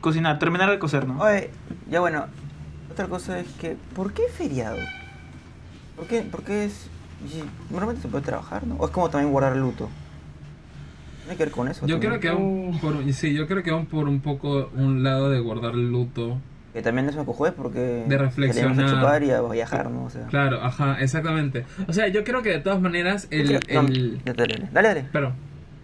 cocinar, 0.00 0.38
terminar 0.38 0.70
de 0.70 0.78
cocer, 0.78 1.06
¿no? 1.06 1.18
Oye, 1.20 1.50
ya 1.90 2.00
bueno, 2.00 2.26
otra 2.90 3.06
cosa 3.06 3.38
es 3.38 3.46
que, 3.60 3.76
¿por 3.94 4.12
qué 4.12 4.22
feriado? 4.32 4.76
¿Por 6.00 6.08
qué, 6.08 6.22
por 6.22 6.42
qué 6.44 6.64
es...? 6.64 6.88
Normalmente 7.68 8.00
se 8.00 8.08
puede 8.08 8.24
trabajar, 8.24 8.66
¿no? 8.66 8.76
O 8.76 8.86
es 8.86 8.90
como 8.90 9.10
también 9.10 9.30
guardar 9.30 9.54
luto. 9.54 9.90
Tiene 11.24 11.36
que 11.36 11.44
ver 11.44 11.52
con 11.52 11.68
eso. 11.68 11.86
Yo 11.86 11.96
también. 11.96 12.12
creo 12.12 12.20
que 12.20 12.28
aún 12.30 12.78
por, 12.80 13.12
sí, 13.12 13.34
yo 13.34 13.46
creo 13.46 13.62
que 13.62 13.68
aún 13.68 13.84
por 13.84 14.08
un 14.08 14.20
poco 14.20 14.70
un 14.74 15.02
lado 15.02 15.28
de 15.28 15.40
guardar 15.40 15.74
luto. 15.74 16.38
Que 16.72 16.80
también 16.80 17.06
es 17.10 17.16
un 17.16 17.26
cojuez 17.26 17.52
porque... 17.54 18.06
De 18.08 18.16
reflexionar. 18.16 19.22
y 19.22 19.30
a 19.30 19.42
viajar, 19.42 19.90
¿no? 19.90 20.04
O 20.04 20.10
sea... 20.10 20.26
Claro, 20.28 20.64
ajá, 20.64 20.96
exactamente. 21.00 21.66
O 21.86 21.92
sea, 21.92 22.08
yo 22.08 22.24
creo 22.24 22.40
que 22.40 22.48
de 22.48 22.60
todas 22.60 22.80
maneras 22.80 23.28
el, 23.30 23.60
creo- 23.60 23.82
no, 23.82 23.88
el 23.88 24.22
dale, 24.24 24.68
dale, 24.72 25.04
dale, 25.12 25.32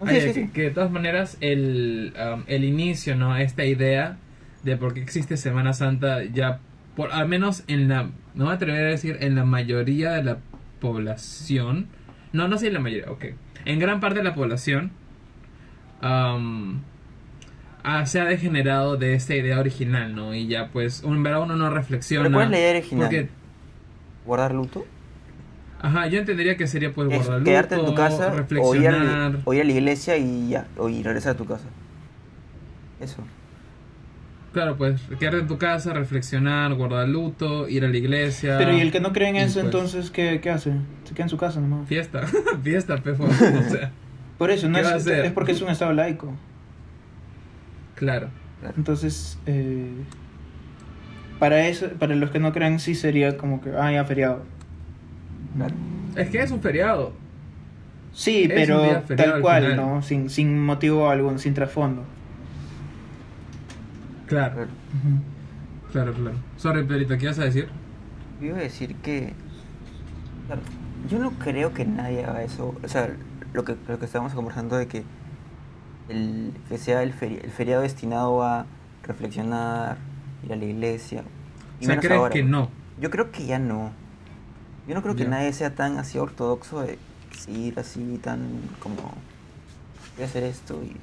ah, 0.01 0.07
sí, 0.09 0.21
sí, 0.21 0.27
que, 0.29 0.33
sí. 0.33 0.49
que 0.49 0.63
de 0.63 0.71
todas 0.71 0.91
maneras 0.91 1.37
el, 1.43 2.15
um, 2.17 2.43
el 2.47 2.65
inicio, 2.65 3.17
¿no? 3.17 3.37
Esta 3.37 3.67
idea 3.67 4.17
de 4.63 4.79
por 4.79 4.95
qué 4.95 5.03
existe 5.03 5.37
Semana 5.37 5.75
Santa 5.75 6.25
ya 6.25 6.61
por 6.97 7.13
al 7.13 7.29
menos 7.29 7.63
en 7.69 7.89
la 7.89 8.11
no 8.35 8.47
me 8.47 8.53
atrevería 8.53 8.89
a 8.89 8.91
decir 8.91 9.19
en 9.21 9.35
la 9.35 9.45
mayoría 9.45 10.13
de 10.13 10.25
la 10.25 10.39
población. 10.81 11.87
No, 12.33 12.49
no 12.49 12.59
sé 12.59 12.69
en 12.69 12.75
la 12.75 12.81
mayoría, 12.81 13.11
ok. 13.11 13.27
En 13.65 13.79
gran 13.79 14.01
parte 14.01 14.19
de 14.19 14.25
la 14.25 14.35
población 14.35 14.91
um, 16.03 16.81
ah, 17.83 18.05
se 18.07 18.21
ha 18.21 18.25
degenerado 18.25 18.97
de 18.97 19.15
esta 19.15 19.35
idea 19.35 19.59
original, 19.59 20.15
¿no? 20.15 20.35
Y 20.35 20.49
ya 20.49 20.69
pues 20.69 21.03
en 21.03 21.23
verdad 21.23 21.43
uno 21.43 21.57
no 21.57 21.71
reflexiona. 21.71 22.25
¿Pero 22.25 22.35
cuál 22.35 22.47
es 22.47 22.51
la 22.51 22.59
idea 22.59 22.71
original? 22.71 23.07
Porque 23.07 23.29
¿Guardar 24.27 24.55
luto? 24.55 24.87
Ajá, 25.81 26.07
yo 26.09 26.19
entendería 26.19 26.57
que 26.57 26.67
sería 26.67 26.93
pues 26.93 27.11
Es 27.13 27.27
guardar 27.27 27.45
quedarte 27.45 27.75
en 27.75 27.81
tu 27.83 27.87
luto, 27.89 27.97
casa 27.97 28.27
o 28.27 28.29
ir, 28.29 28.33
a 28.33 28.37
reflexionar. 28.37 29.33
la, 29.33 29.41
o 29.45 29.55
ir 29.55 29.61
a 29.61 29.65
la 29.65 29.73
iglesia 29.73 30.17
y 30.17 30.49
ya, 30.49 30.67
o 30.77 30.89
ir 30.89 31.05
regresar 31.05 31.35
a 31.35 31.37
tu 31.37 31.45
casa. 31.45 31.67
Eso. 33.01 33.23
Claro, 34.57 34.79
pues 34.79 35.03
quedarte 35.21 35.41
en 35.41 35.49
tu 35.49 35.59
casa, 35.59 35.93
reflexionar, 35.93 36.73
guardar 36.73 37.07
luto, 37.07 37.69
ir 37.69 37.85
a 37.85 37.89
la 37.89 37.97
iglesia. 37.99 38.57
Pero 38.57 38.73
y 38.73 38.81
el 38.81 38.91
que 38.91 39.01
no 39.01 39.13
cree 39.13 39.29
en 39.29 39.37
eso, 39.37 39.61
pues, 39.61 39.65
entonces, 39.67 40.11
¿qué, 40.11 40.41
qué 40.41 40.49
hace? 40.49 40.73
Se 41.05 41.13
queda 41.13 41.25
en 41.25 41.29
su 41.29 41.37
casa 41.37 41.61
nomás. 41.61 41.87
Fiesta, 41.87 42.23
fiesta, 42.63 42.97
pefo. 42.97 43.25
o 43.25 43.31
sea, 43.31 43.91
Por 44.39 44.51
eso, 44.51 44.67
no 44.71 44.79
¿Qué 44.79 44.85
va 44.85 44.93
a 44.93 44.97
es, 44.97 45.07
es 45.07 45.33
porque 45.33 45.53
es 45.53 45.61
un 45.61 45.69
estado 45.69 45.93
laico. 45.93 46.33
claro. 47.97 48.31
Entonces, 48.79 49.39
eh, 49.45 49.91
para 51.39 51.69
eso, 51.69 51.89
para 51.99 52.15
los 52.15 52.31
que 52.31 52.39
no 52.39 52.55
creen, 52.55 52.81
sí 52.81 52.95
sería 52.95 53.37
como 53.37 53.61
que, 53.61 53.73
ah, 53.79 53.93
ya 53.93 54.07
feriado. 54.07 54.43
Claro. 55.55 55.75
Es 56.17 56.31
que 56.31 56.39
es 56.39 56.51
un 56.51 56.63
feriado. 56.63 57.13
Sí, 58.15 58.45
Es 58.45 58.53
pero 58.55 58.81
feriado 58.81 59.17
tal 59.17 59.33
al 59.35 59.41
cual. 59.43 59.77
¿no? 59.77 60.01
Sin, 60.01 60.31
sin 60.31 60.59
motivo 60.59 61.11
algún, 61.11 61.39
sin 61.39 61.53
trasfondo. 61.53 62.05
Claro, 64.27 64.55
Claro. 64.55 64.69
claro, 65.93 66.13
claro. 66.15 66.37
Sorry, 66.57 66.85
Perito, 66.85 67.17
¿qué 67.17 67.25
ibas 67.25 67.39
a 67.39 67.45
decir? 67.45 67.69
Yo 68.41 68.49
iba 68.49 68.59
a 68.59 68.61
decir 68.63 68.95
que. 68.97 69.33
claro, 70.47 70.63
yo 71.09 71.19
no 71.19 71.31
creo 71.33 71.73
que 71.73 71.85
nadie 71.85 72.25
haga 72.25 72.43
eso. 72.43 72.75
O 72.83 72.89
sea, 72.89 73.09
lo 73.53 73.65
que, 73.65 73.77
lo 73.89 73.99
que 73.99 74.05
estábamos 74.05 74.35
conversando 74.35 74.77
de 74.77 74.87
que. 74.89 75.05
El, 76.09 76.53
que 76.69 76.79
sea 76.79 77.03
el, 77.03 77.13
feri- 77.13 77.43
el 77.43 77.51
feriado 77.51 77.83
destinado 77.83 78.43
a 78.43 78.67
reflexionar, 79.03 79.97
ir 80.45 80.53
a 80.53 80.57
la 80.57 80.65
iglesia. 80.65 81.21
O 81.21 81.81
sea, 81.81 81.89
menos 81.89 82.05
¿crees 82.05 82.19
ahora, 82.21 82.33
que 82.33 82.43
no? 82.45 82.71
Yo 83.01 83.11
creo 83.11 83.31
que 83.33 83.45
ya 83.47 83.59
no. 83.59 83.91
Yo 84.89 84.95
no 84.95 85.03
creo 85.03 85.17
que 85.17 85.25
nadie 85.27 85.53
sea 85.53 85.75
tan 85.75 85.99
así 85.99 86.17
ortodoxo 86.19 86.83
de 86.83 86.99
ir 87.49 87.79
así, 87.79 88.21
tan 88.23 88.41
como. 88.81 88.97
Voy 90.15 90.23
a 90.23 90.27
hacer 90.27 90.45
esto. 90.45 90.81
Y... 90.85 90.97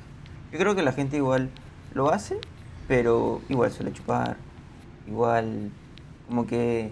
Yo 0.54 0.60
creo 0.60 0.74
que 0.76 0.84
la 0.84 0.94
gente 0.94 1.18
igual 1.18 1.50
lo 1.94 2.10
hace, 2.12 2.38
pero 2.88 3.42
igual 3.50 3.72
suele 3.72 3.94
chupar. 3.94 4.38
Igual, 5.08 5.70
como 6.28 6.46
que. 6.48 6.90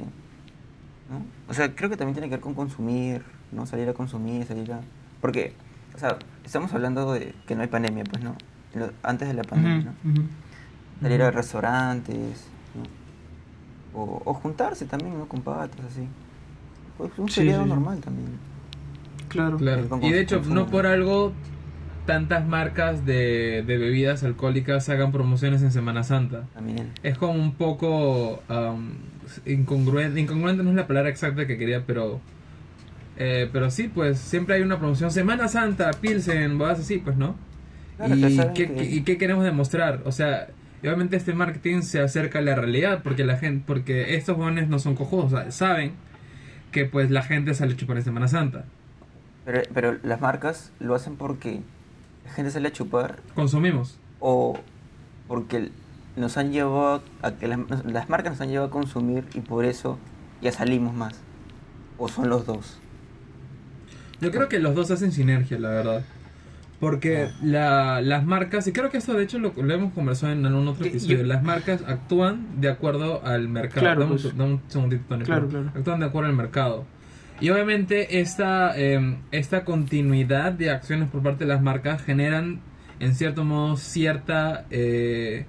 ¿no? 1.10 1.24
O 1.50 1.53
sea, 1.53 1.74
creo 1.75 1.89
que 1.89 1.98
también 1.98 2.13
tiene 2.15 2.27
que 2.29 2.36
ver 2.36 2.41
con 2.41 2.53
consumir, 2.53 3.24
¿no? 3.51 3.65
Salir 3.65 3.88
a 3.89 3.93
consumir, 3.93 4.45
salir 4.45 4.71
a. 4.74 4.81
Porque, 5.21 5.53
o 5.95 6.00
sea, 6.00 6.17
estamos 6.45 6.74
hablando 6.74 7.13
de 7.13 7.33
que 7.48 7.55
no 7.55 7.62
hay 7.62 7.67
pandemia, 7.67 8.03
pues, 8.05 8.24
¿no? 8.24 8.36
Lo- 8.75 8.91
Antes 9.03 9.27
de 9.27 9.33
la 9.33 9.43
pandemia, 9.43 9.93
¿no? 10.03 10.13
Salir 11.01 11.21
a 11.24 11.31
restaurantes, 11.31 12.45
¿no? 12.75 14.00
o, 14.00 14.21
o 14.24 14.33
juntarse 14.33 14.86
también, 14.86 15.17
¿no? 15.17 15.25
Con 15.27 15.41
patas, 15.41 15.86
así. 15.86 16.07
Pues 16.98 17.12
un 17.17 17.27
Sí, 17.29 17.36
feriado 17.41 17.63
sí, 17.63 17.69
sí. 17.69 17.75
normal 17.75 18.00
también. 18.00 18.29
Claro. 19.29 19.57
Claro. 19.57 19.88
Y 20.01 20.12
de 20.12 20.21
hecho, 20.21 20.41
no 20.48 20.67
por 20.67 20.86
algo 20.86 21.31
tantas 22.05 22.46
marcas 22.48 23.05
de, 23.05 23.63
de 23.65 23.77
bebidas 23.77 24.24
alcohólicas 24.24 24.89
hagan 24.89 25.12
promociones 25.12 25.62
en 25.62 25.72
Semana 25.72 26.03
Santa. 26.03 26.43
También. 26.53 26.91
Es 27.03 27.17
como 27.17 27.34
un 27.34 27.53
poco 27.55 28.41
am, 28.48 28.93
incongruente. 29.46 30.20
Incongruente 30.20 30.63
no 30.63 30.70
es 30.72 30.75
la 30.75 30.88
palabra 30.88 31.10
exacta 31.10 31.46
que 31.48 31.58
quería, 31.58 31.84
pero. 31.86 32.20
eh, 33.17 33.50
pero 33.51 33.70
sí, 33.72 33.88
pues 33.93 34.20
siempre 34.20 34.55
hay 34.55 34.62
una 34.62 34.79
promoción. 34.79 35.12
Semana 35.12 35.48
Santa, 35.48 35.91
Pilsen, 35.91 36.58
bodas 36.58 36.79
así, 36.79 36.98
pues, 36.98 37.17
¿no? 37.17 37.36
Claro, 37.98 38.15
y, 38.15 38.22
qué, 38.22 38.51
que- 38.53 38.74
qué- 38.74 38.84
¿Y 38.86 39.01
qué 39.01 39.17
queremos 39.17 39.43
demostrar? 39.43 40.01
O 40.05 40.12
sea, 40.12 40.48
obviamente 40.81 41.15
este 41.17 41.34
marketing 41.34 41.81
se 41.81 42.00
acerca 42.01 42.39
a 42.39 42.41
la 42.41 42.55
realidad 42.55 43.01
porque 43.03 43.24
la 43.24 43.38
gente, 43.38 43.63
porque 43.67 44.15
estos 44.15 44.38
jóvenes 44.38 44.67
no 44.70 44.79
son 44.79 44.96
cojudos, 44.96 45.34
o 45.34 45.38
sea, 45.38 45.51
saben 45.51 45.91
que 46.72 46.86
pues 46.86 47.12
la 47.12 47.22
gente 47.22 47.53
sale 47.53 47.74
a 47.74 47.77
chupar 47.77 47.98
en 47.98 48.03
Semana 48.03 48.27
Santa. 48.27 48.65
Pero, 49.46 49.62
pero 49.74 49.98
las 50.03 50.20
marcas 50.22 50.72
lo 50.79 50.96
hacen 50.96 51.16
porque 51.16 51.59
la 52.25 52.31
gente 52.31 52.51
sale 52.51 52.68
a 52.70 52.72
chupar 52.72 53.20
Consumimos. 53.36 53.98
o 54.20 54.60
porque 55.27 55.70
nos 56.16 56.38
han 56.38 56.51
llevado 56.51 57.01
a 57.22 57.31
que 57.31 57.48
las, 57.48 57.60
las 57.86 58.10
marcas 58.10 58.34
nos 58.34 58.42
han 58.42 58.50
llevado 58.50 58.68
a 58.68 58.72
consumir 58.72 59.24
y 59.34 59.40
por 59.42 59.66
eso 59.66 59.98
ya 60.42 60.51
salimos 60.51 60.94
más. 60.94 61.14
O 61.98 62.07
son 62.10 62.29
los 62.29 62.46
dos. 62.46 62.79
Yo 64.20 64.31
creo 64.31 64.50
que 64.50 64.60
los 64.60 64.75
dos 64.75 64.92
hacen 64.92 65.12
sinergia, 65.12 65.57
la 65.60 65.70
verdad. 65.70 66.03
Porque 66.79 67.25
Ah. 67.29 67.38
la, 67.44 68.01
las 68.01 68.25
marcas, 68.25 68.66
y 68.68 68.72
creo 68.74 68.90
que 68.90 68.98
esto 68.98 69.14
de 69.14 69.24
hecho 69.24 69.38
lo, 69.40 69.53
lo 69.55 69.74
hemos 69.74 69.94
conversado 69.94 70.34
en 70.34 70.46
algún 70.46 70.68
otro 70.68 70.86
episodio, 70.86 71.20
yo- 71.20 71.24
las 71.25 71.44
marcas 71.44 71.84
actúan 71.88 72.60
de 72.60 72.70
acuerdo 72.70 73.22
al 73.24 73.48
mercado. 73.48 73.81
Claro, 73.81 74.01
dame, 74.01 74.12
pues. 74.20 74.36
dame 74.36 74.53
un 74.53 74.62
segundito, 74.68 75.03
Tony, 75.07 75.24
Claro, 75.25 75.48
pero 75.48 75.64
claro. 75.64 75.77
Actúan 75.79 76.00
de 76.00 76.05
acuerdo 76.07 76.29
al 76.29 76.36
mercado. 76.36 76.86
Y 77.41 77.49
obviamente 77.49 78.21
esta, 78.21 78.79
eh, 78.79 79.17
esta 79.31 79.65
continuidad 79.65 80.53
de 80.53 80.69
acciones 80.69 81.09
por 81.09 81.23
parte 81.23 81.45
de 81.45 81.49
las 81.49 81.61
marcas 81.61 82.03
generan, 82.03 82.61
en 82.99 83.15
cierto 83.15 83.43
modo, 83.43 83.75
cierta... 83.77 84.65
eh, 84.69 85.45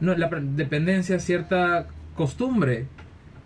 no, 0.00 0.14
la 0.16 0.28
dependencia, 0.28 1.18
cierta 1.18 1.86
costumbre 2.14 2.86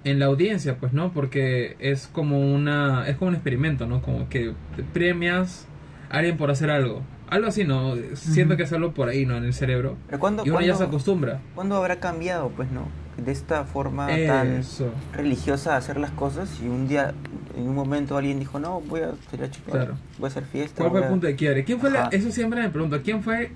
en 0.04 0.18
la 0.18 0.26
audiencia, 0.26 0.76
pues, 0.78 0.92
¿no? 0.92 1.12
Porque 1.12 1.76
es 1.78 2.06
como 2.06 2.40
una 2.40 3.06
es 3.06 3.16
como 3.16 3.28
un 3.28 3.35
experimento, 3.35 3.87
¿no? 3.87 4.02
Como 4.02 4.28
que 4.28 4.54
premias 4.94 5.68
a 6.11 6.18
alguien 6.18 6.37
por 6.37 6.50
hacer 6.50 6.70
algo. 6.70 7.02
Algo 7.29 7.49
así, 7.49 7.65
¿no? 7.65 7.95
Siento 8.15 8.57
que 8.57 8.62
es 8.65 8.73
algo 8.73 8.93
por 8.93 9.09
ahí, 9.09 9.27
¿no? 9.27 9.37
En 9.37 9.45
el 9.45 9.53
cerebro. 9.55 9.97
Pero 10.07 10.19
¿cuándo, 10.21 10.45
Y 10.47 10.51
uno 10.51 10.61
ya 10.61 10.67
se 10.67 10.79
cuándo- 10.79 10.85
acostumbra. 10.97 11.41
cuándo 11.55 11.77
habrá 11.77 11.97
cambiado, 11.97 12.51
pues 12.51 12.71
no? 12.71 12.83
De 13.17 13.33
esta 13.33 13.65
forma 13.65 14.09
tan 14.09 14.61
religiosa 15.15 15.71
de 15.73 15.77
hacer 15.77 15.97
las 15.99 16.11
cosas 16.11 16.51
y 16.62 16.69
un 16.69 16.87
día, 16.87 17.15
en 17.57 17.67
un 17.69 17.75
momento 17.75 18.17
alguien 18.17 18.39
dijo, 18.39 18.59
no, 18.61 18.81
voy 18.83 19.01
a 19.01 19.12
salir 19.31 19.47
a 19.47 19.51
chupar, 19.51 19.73
Claro. 19.73 19.95
voy 20.19 20.27
a 20.27 20.29
hacer 20.29 20.45
fiesta. 20.45 20.77
¿Cuál 20.79 20.91
fue 20.91 21.01
voy 21.01 21.05
el 21.05 21.05
a-". 21.07 21.11
punto 21.11 21.27
de 21.27 21.35
quiebre? 21.37 21.65
¿Quién 21.65 21.81
fue 21.81 21.91
la, 21.91 22.09
eso 22.12 22.31
siempre 22.31 22.61
me 22.61 22.69
pregunto, 22.69 23.01
¿quién 23.03 23.23
fue 23.23 23.53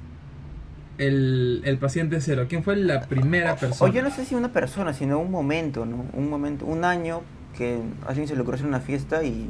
el, 0.98 1.62
el 1.64 1.78
paciente 1.78 2.20
cero? 2.20 2.46
¿Quién 2.48 2.62
fue 2.64 2.76
la 2.76 3.02
primera 3.02 3.52
O 3.52 3.56
persona? 3.56 3.92
yo 3.92 4.02
no 4.02 4.10
sé 4.10 4.24
si 4.24 4.34
una 4.34 4.52
persona, 4.52 4.92
sino 4.94 5.18
un 5.18 5.30
momento, 5.30 5.84
¿no? 5.86 6.06
Un 6.14 6.28
momento, 6.30 6.64
un 6.66 6.84
año 6.84 7.20
que 7.56 7.78
a 8.06 8.08
alguien 8.08 8.26
se 8.28 8.34
le 8.34 8.40
ocurrió 8.40 8.56
hacer 8.56 8.66
una 8.68 8.80
fiesta 8.80 9.22
y 9.24 9.46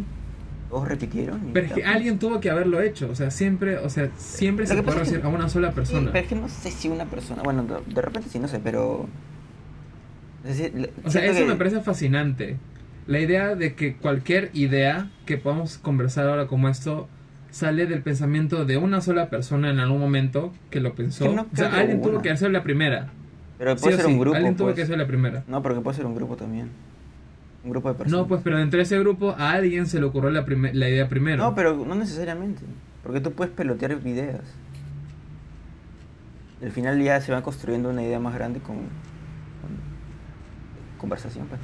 todos 0.71 0.89
repitieron. 0.89 1.51
Pero 1.53 1.67
es 1.67 1.73
que 1.73 1.85
alguien 1.85 2.19
tuvo 2.19 2.41
que 2.41 2.49
haberlo 2.51 2.81
hecho, 2.81 3.11
o 3.11 3.15
sea, 3.15 3.31
siempre, 3.31 3.77
o 3.79 3.91
sea, 3.91 4.09
siempre 4.17 4.65
Lo 4.65 4.69
se 4.71 4.77
que 4.77 4.83
puede 4.83 4.99
que- 4.99 5.05
decir 5.05 5.21
a 5.25 5.29
una 5.29 5.49
sola 5.49 5.69
Sí, 5.71 5.75
persona. 5.75 6.11
pero 6.13 6.23
es 6.25 6.29
que 6.29 6.37
no 6.37 6.49
sé 6.49 6.71
si 6.71 6.89
una 6.89 7.05
persona, 7.07 7.43
bueno, 7.43 7.65
de, 7.65 8.01
repente 8.03 8.29
sí, 8.31 8.39
no 8.39 8.49
sé, 8.49 8.61
pero... 8.63 9.07
es 10.45 10.57
decir, 10.57 10.75
le- 10.79 10.93
O 11.05 11.11
sea, 11.11 11.25
eso 11.27 11.41
que- 11.41 11.47
me 11.47 11.57
parece 11.57 11.81
fascinante. 11.81 12.57
La 13.07 13.19
idea 13.19 13.55
de 13.57 13.75
que 13.75 13.97
cualquier 13.97 14.51
idea 14.55 15.11
que 15.27 15.37
podamos 15.37 15.79
conversar 15.79 16.29
ahora 16.29 16.47
como 16.47 16.69
esto 16.69 17.09
sale 17.51 17.87
del 17.87 18.03
pensamiento 18.03 18.65
de 18.65 18.77
una 18.77 19.01
sola 19.01 19.29
persona 19.29 19.71
en 19.71 19.81
algún 19.81 19.99
momento 19.99 20.53
que 20.71 20.81
lo 20.81 20.95
pensó. 20.95 21.25
Que 21.25 21.35
no 21.35 21.43
o 21.53 21.57
sea, 21.57 21.71
que 21.71 21.77
alguien 21.77 22.01
tuvo 22.01 22.13
una. 22.15 22.23
que 22.23 22.37
ser 22.37 22.53
la 22.53 22.63
primera. 22.63 23.09
Pero 23.59 23.75
puede 23.77 23.97
ser 23.97 24.07
sí, 24.07 24.13
un 24.13 24.19
grupo, 24.21 24.37
alguien 24.37 24.57
tuvo 24.57 24.69
pues. 24.69 24.77
que 24.77 24.87
ser 24.87 24.97
la 24.99 25.07
primera. 25.07 25.43
No, 25.49 25.61
porque 25.63 25.81
puede 25.81 25.97
ser 25.97 26.07
un 26.07 26.15
grupo 26.15 26.37
también. 26.37 26.69
Un 27.63 27.71
grupo 27.71 27.89
de 27.91 27.95
personas. 27.95 28.21
No, 28.23 28.27
pues, 28.29 28.41
pero 28.43 28.57
dentro 28.59 28.79
de 28.79 28.85
ese 28.85 28.99
grupo 28.99 29.35
a 29.39 29.51
alguien 29.51 29.87
se 29.87 30.01
le 30.01 30.07
ocurrió 30.07 30.31
la, 30.31 30.45
la 30.73 30.89
idea 30.89 31.09
primero. 31.09 31.43
No, 31.43 31.55
pero 31.55 31.77
no 31.77 31.95
necesariamente. 31.95 32.63
Porque 33.03 33.21
tú 33.21 33.33
puedes 33.33 33.53
pelotear 33.53 33.93
ideas. 34.07 34.41
Al 36.63 36.71
final 36.73 37.03
ya 37.03 37.21
se 37.21 37.33
va 37.33 37.43
construyendo 37.43 37.89
una 37.91 38.03
idea 38.03 38.19
más 38.21 38.35
grande 38.35 38.61
con, 38.61 38.77
con 38.77 38.85
conversación. 40.99 41.47
Pues. 41.47 41.61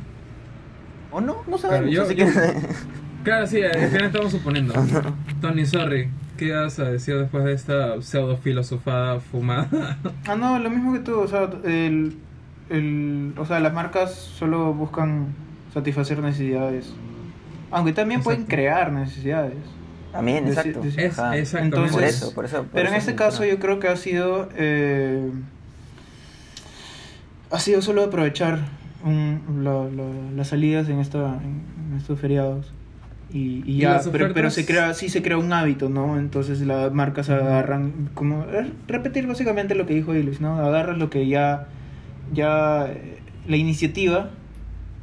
¿O 1.12 1.20
no? 1.20 1.36
No 1.46 1.58
sabemos. 1.58 1.90
yo- 1.90 2.02
así 2.04 2.14
yo- 2.14 2.26
que- 2.26 2.32
Claro, 3.24 3.46
sí, 3.46 3.60
al 3.62 3.88
final 3.88 4.04
estamos 4.04 4.30
suponiendo. 4.32 4.72
Tony, 5.40 5.66
sorry. 5.66 6.08
¿Qué 6.36 6.52
vas 6.52 6.78
a 6.78 6.84
decir 6.90 7.16
después 7.16 7.44
de 7.44 7.54
esta 7.54 8.00
pseudo 8.02 8.36
filosofada 8.36 9.18
fumada? 9.20 9.98
Ah, 10.28 10.36
no, 10.36 10.58
lo 10.58 10.70
mismo 10.70 10.92
que 10.92 10.98
tú, 11.00 11.18
o 11.18 11.26
sea, 11.26 11.48
el, 11.64 12.16
el, 12.70 13.32
o 13.38 13.44
sea, 13.46 13.58
las 13.60 13.72
marcas 13.72 14.14
solo 14.14 14.72
buscan 14.74 15.28
satisfacer 15.80 16.18
necesidades. 16.20 16.90
Aunque 17.70 17.92
también 17.92 18.22
pueden 18.22 18.44
crear 18.44 18.90
necesidades. 18.92 19.52
También, 20.10 20.46
exacto. 20.48 20.82
deci- 20.82 20.98
Es- 20.98 21.18
exactamente. 21.18 21.76
Por 21.76 21.84
Entonces- 21.86 22.16
eso, 22.16 22.34
por 22.34 22.44
eso. 22.46 22.56
por 22.62 22.66
Pero 22.70 22.88
en 22.88 22.94
este 22.94 23.10
es 23.10 23.16
caso 23.18 23.44
yo 23.44 23.58
creo 23.58 23.78
que 23.78 23.88
ha 23.88 23.96
sido 23.96 24.48
eh, 24.56 25.30
ha 27.50 27.58
sido 27.58 27.82
solo 27.82 28.04
aprovechar 28.04 28.58
un- 29.04 29.42
la- 29.62 29.84
la- 29.84 30.32
las 30.34 30.48
salidas 30.48 30.88
en 30.88 30.98
esta 31.00 31.38
en 31.42 31.96
estos 31.98 32.18
feriados 32.18 32.72
y, 33.32 33.62
y 33.66 33.72
¿Y 33.72 33.76
ya 33.78 34.00
pero, 34.10 34.32
pero 34.32 34.50
se 34.50 34.64
crea 34.64 34.94
sí 34.94 35.08
se 35.10 35.22
crea 35.22 35.36
un 35.38 35.52
hábito 35.52 35.88
no 35.90 36.18
entonces 36.18 36.60
las 36.62 36.92
marcas 36.92 37.28
agarran 37.30 38.08
como 38.14 38.44
eh, 38.44 38.72
repetir 38.88 39.26
básicamente 39.26 39.74
lo 39.74 39.84
que 39.86 39.94
dijo 39.94 40.14
Ilis 40.14 40.40
no 40.40 40.58
agarras 40.58 40.96
lo 40.98 41.10
que 41.10 41.28
ya 41.28 41.66
ya 42.32 42.86
eh, 42.88 43.18
la 43.46 43.56
iniciativa 43.56 44.30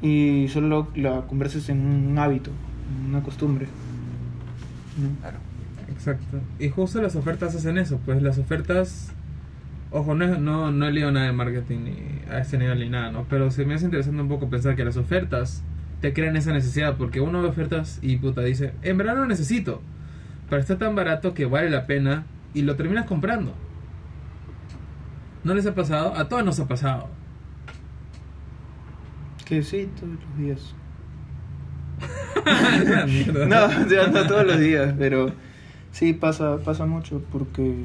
y 0.04 0.48
solo 0.50 0.90
la 0.96 1.22
converses 1.22 1.70
en 1.70 1.80
un 1.80 2.20
hábito 2.20 2.52
en 3.00 3.10
una 3.10 3.24
costumbre 3.24 3.68
¿no? 5.02 5.20
Claro. 5.22 5.38
Exacto. 5.90 6.40
Y 6.60 6.70
justo 6.70 7.02
las 7.02 7.16
ofertas 7.16 7.56
hacen 7.56 7.78
eso, 7.78 8.00
pues 8.06 8.22
las 8.22 8.38
ofertas... 8.38 9.14
Ojo, 9.92 10.16
no, 10.16 10.40
no, 10.40 10.72
no 10.72 10.88
he 10.88 10.92
leído 10.92 11.12
nada 11.12 11.28
de 11.28 11.34
marketing 11.34 11.80
ni 11.84 12.32
a 12.32 12.40
ese 12.40 12.58
nivel 12.58 12.80
ni 12.80 12.90
nada, 12.90 13.12
¿no? 13.12 13.26
Pero 13.30 13.52
se 13.52 13.64
me 13.64 13.76
hace 13.76 13.86
interesante 13.86 14.22
un 14.22 14.28
poco 14.28 14.50
pensar 14.50 14.76
que 14.76 14.84
las 14.84 14.98
ofertas 14.98 15.64
te 16.02 16.14
crean 16.14 16.36
esa 16.36 16.52
necesidad, 16.52 16.98
porque 16.98 17.22
uno 17.22 17.42
ve 17.42 17.48
ofertas 17.48 18.00
y 18.02 18.18
puta 18.18 18.42
dice, 18.42 18.74
en 18.82 18.98
verdad 18.98 19.14
no 19.14 19.22
lo 19.22 19.28
necesito, 19.28 19.82
pero 20.50 20.60
está 20.60 20.80
tan 20.80 20.96
barato 20.96 21.36
que 21.36 21.46
vale 21.46 21.70
la 21.70 21.86
pena 21.86 22.26
y 22.56 22.64
lo 22.64 22.76
terminas 22.76 23.06
comprando. 23.06 23.54
¿No 25.44 25.54
les 25.54 25.66
ha 25.68 25.76
pasado? 25.76 26.16
A 26.16 26.28
todos 26.28 26.44
nos 26.44 26.60
ha 26.60 26.68
pasado. 26.68 27.08
Que 29.46 29.62
sí, 29.64 29.90
todos 30.00 30.14
los 30.14 30.38
días. 30.38 30.76
La. 32.86 33.06
No, 33.48 33.66
o 33.86 33.90
sea, 33.90 34.08
no 34.08 34.28
todos 34.28 34.46
los 34.46 34.60
días, 34.60 34.94
pero 34.98 35.32
sí 35.92 36.14
pasa, 36.14 36.58
pasa 36.64 36.86
mucho 36.86 37.22
porque... 37.32 37.76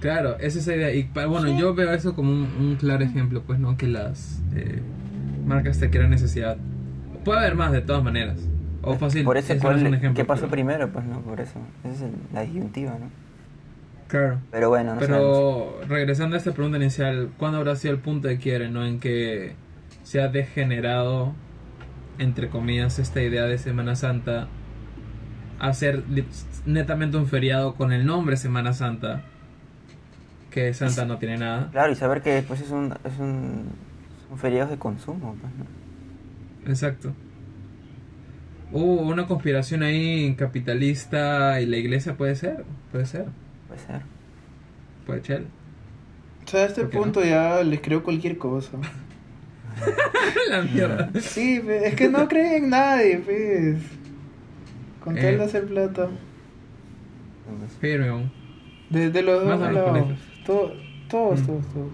Claro, 0.00 0.36
es 0.38 0.56
esa 0.56 0.74
idea. 0.74 0.92
Y 0.94 1.04
pa- 1.04 1.26
bueno, 1.26 1.58
yo 1.58 1.74
veo 1.74 1.92
eso 1.92 2.14
como 2.14 2.30
un, 2.32 2.48
un 2.60 2.76
claro 2.76 3.04
ejemplo, 3.04 3.42
pues, 3.46 3.58
¿no? 3.58 3.76
Que 3.76 3.86
las 3.88 4.42
eh, 4.54 4.80
marcas 5.46 5.78
te 5.78 5.90
crean 5.90 6.10
necesidad. 6.10 6.56
Puede 7.24 7.40
haber 7.40 7.54
más 7.54 7.72
de 7.72 7.80
todas 7.80 8.02
maneras. 8.04 8.38
O 8.82 8.94
fácil. 8.94 9.24
Por 9.24 9.36
eso, 9.36 9.52
eso 9.52 9.62
¿cuál- 9.62 9.76
es 9.76 9.82
un 9.82 9.94
ejemplo, 9.94 10.14
¿qué 10.14 10.24
pasó 10.24 10.42
pero- 10.42 10.52
primero? 10.52 10.88
Pues 10.90 11.04
no, 11.06 11.20
por 11.20 11.40
eso. 11.40 11.58
Esa 11.84 12.06
es 12.06 12.12
la 12.32 12.42
disyuntiva, 12.42 12.92
¿no? 12.92 13.10
Claro. 14.08 14.38
Pero 14.52 14.68
bueno, 14.68 14.94
no 14.94 15.00
sabemos. 15.00 15.18
Pero 15.80 15.88
regresando 15.88 16.36
a 16.36 16.38
esta 16.38 16.52
pregunta 16.52 16.76
inicial, 16.78 17.30
¿cuándo 17.38 17.58
habrá 17.58 17.74
sido 17.74 17.92
el 17.94 18.00
punto 18.00 18.28
de 18.28 18.38
quiebre, 18.38 18.70
no? 18.70 18.86
En 18.86 19.00
que 19.00 19.54
se 20.06 20.20
ha 20.20 20.28
degenerado, 20.28 21.34
entre 22.18 22.48
comillas, 22.48 23.00
esta 23.00 23.20
idea 23.20 23.42
de 23.46 23.58
Semana 23.58 23.96
Santa 23.96 24.46
a 25.58 25.72
ser 25.72 26.04
netamente 26.64 27.16
un 27.16 27.26
feriado 27.26 27.74
con 27.74 27.92
el 27.92 28.06
nombre 28.06 28.36
Semana 28.36 28.72
Santa, 28.72 29.22
que 30.52 30.72
Santa 30.74 31.06
no 31.06 31.18
tiene 31.18 31.38
nada. 31.38 31.70
Claro, 31.72 31.90
y 31.90 31.96
saber 31.96 32.22
que 32.22 32.30
después 32.30 32.60
es 32.60 32.70
un, 32.70 32.94
es 33.02 33.18
un, 33.18 33.64
son 34.28 34.38
feriados 34.38 34.70
de 34.70 34.78
consumo, 34.78 35.34
pues, 35.40 35.52
¿no? 35.56 36.70
Exacto. 36.70 37.12
Hubo 38.70 39.02
una 39.02 39.26
conspiración 39.26 39.82
ahí 39.82 40.36
capitalista 40.36 41.60
y 41.60 41.66
la 41.66 41.78
iglesia 41.78 42.16
puede 42.16 42.36
ser, 42.36 42.64
puede 42.92 43.06
ser, 43.06 43.26
Puede 43.66 43.80
ser. 43.80 44.02
puede 45.04 45.24
ser. 45.24 45.46
O 46.44 46.48
sea, 46.48 46.60
a 46.62 46.66
este 46.66 46.82
¿Por 46.82 46.90
qué 46.90 46.98
punto 46.98 47.24
ya 47.24 47.64
les 47.64 47.80
creo 47.80 48.04
cualquier 48.04 48.38
cosa. 48.38 48.78
la 50.50 50.62
mierda. 50.62 51.10
Sí, 51.20 51.60
pe- 51.64 51.88
es 51.88 51.94
que 51.94 52.08
no 52.08 52.28
creen 52.28 52.64
en 52.64 52.70
nadie, 52.70 53.18
pues. 53.18 53.76
Con 55.02 55.16
Eh. 55.18 55.22
tal 55.22 55.38
de 55.38 55.44
hacer 55.44 55.66
plata. 55.66 56.08
Firme. 57.80 58.30
Desde 58.90 59.22
los 59.22 59.44
dos 59.44 59.60
lados. 59.60 59.88
colegios. 59.90 60.18
To- 60.46 60.72
todos, 61.08 61.40
Mm. 61.42 61.46
todos, 61.46 61.66
todos. 61.72 61.88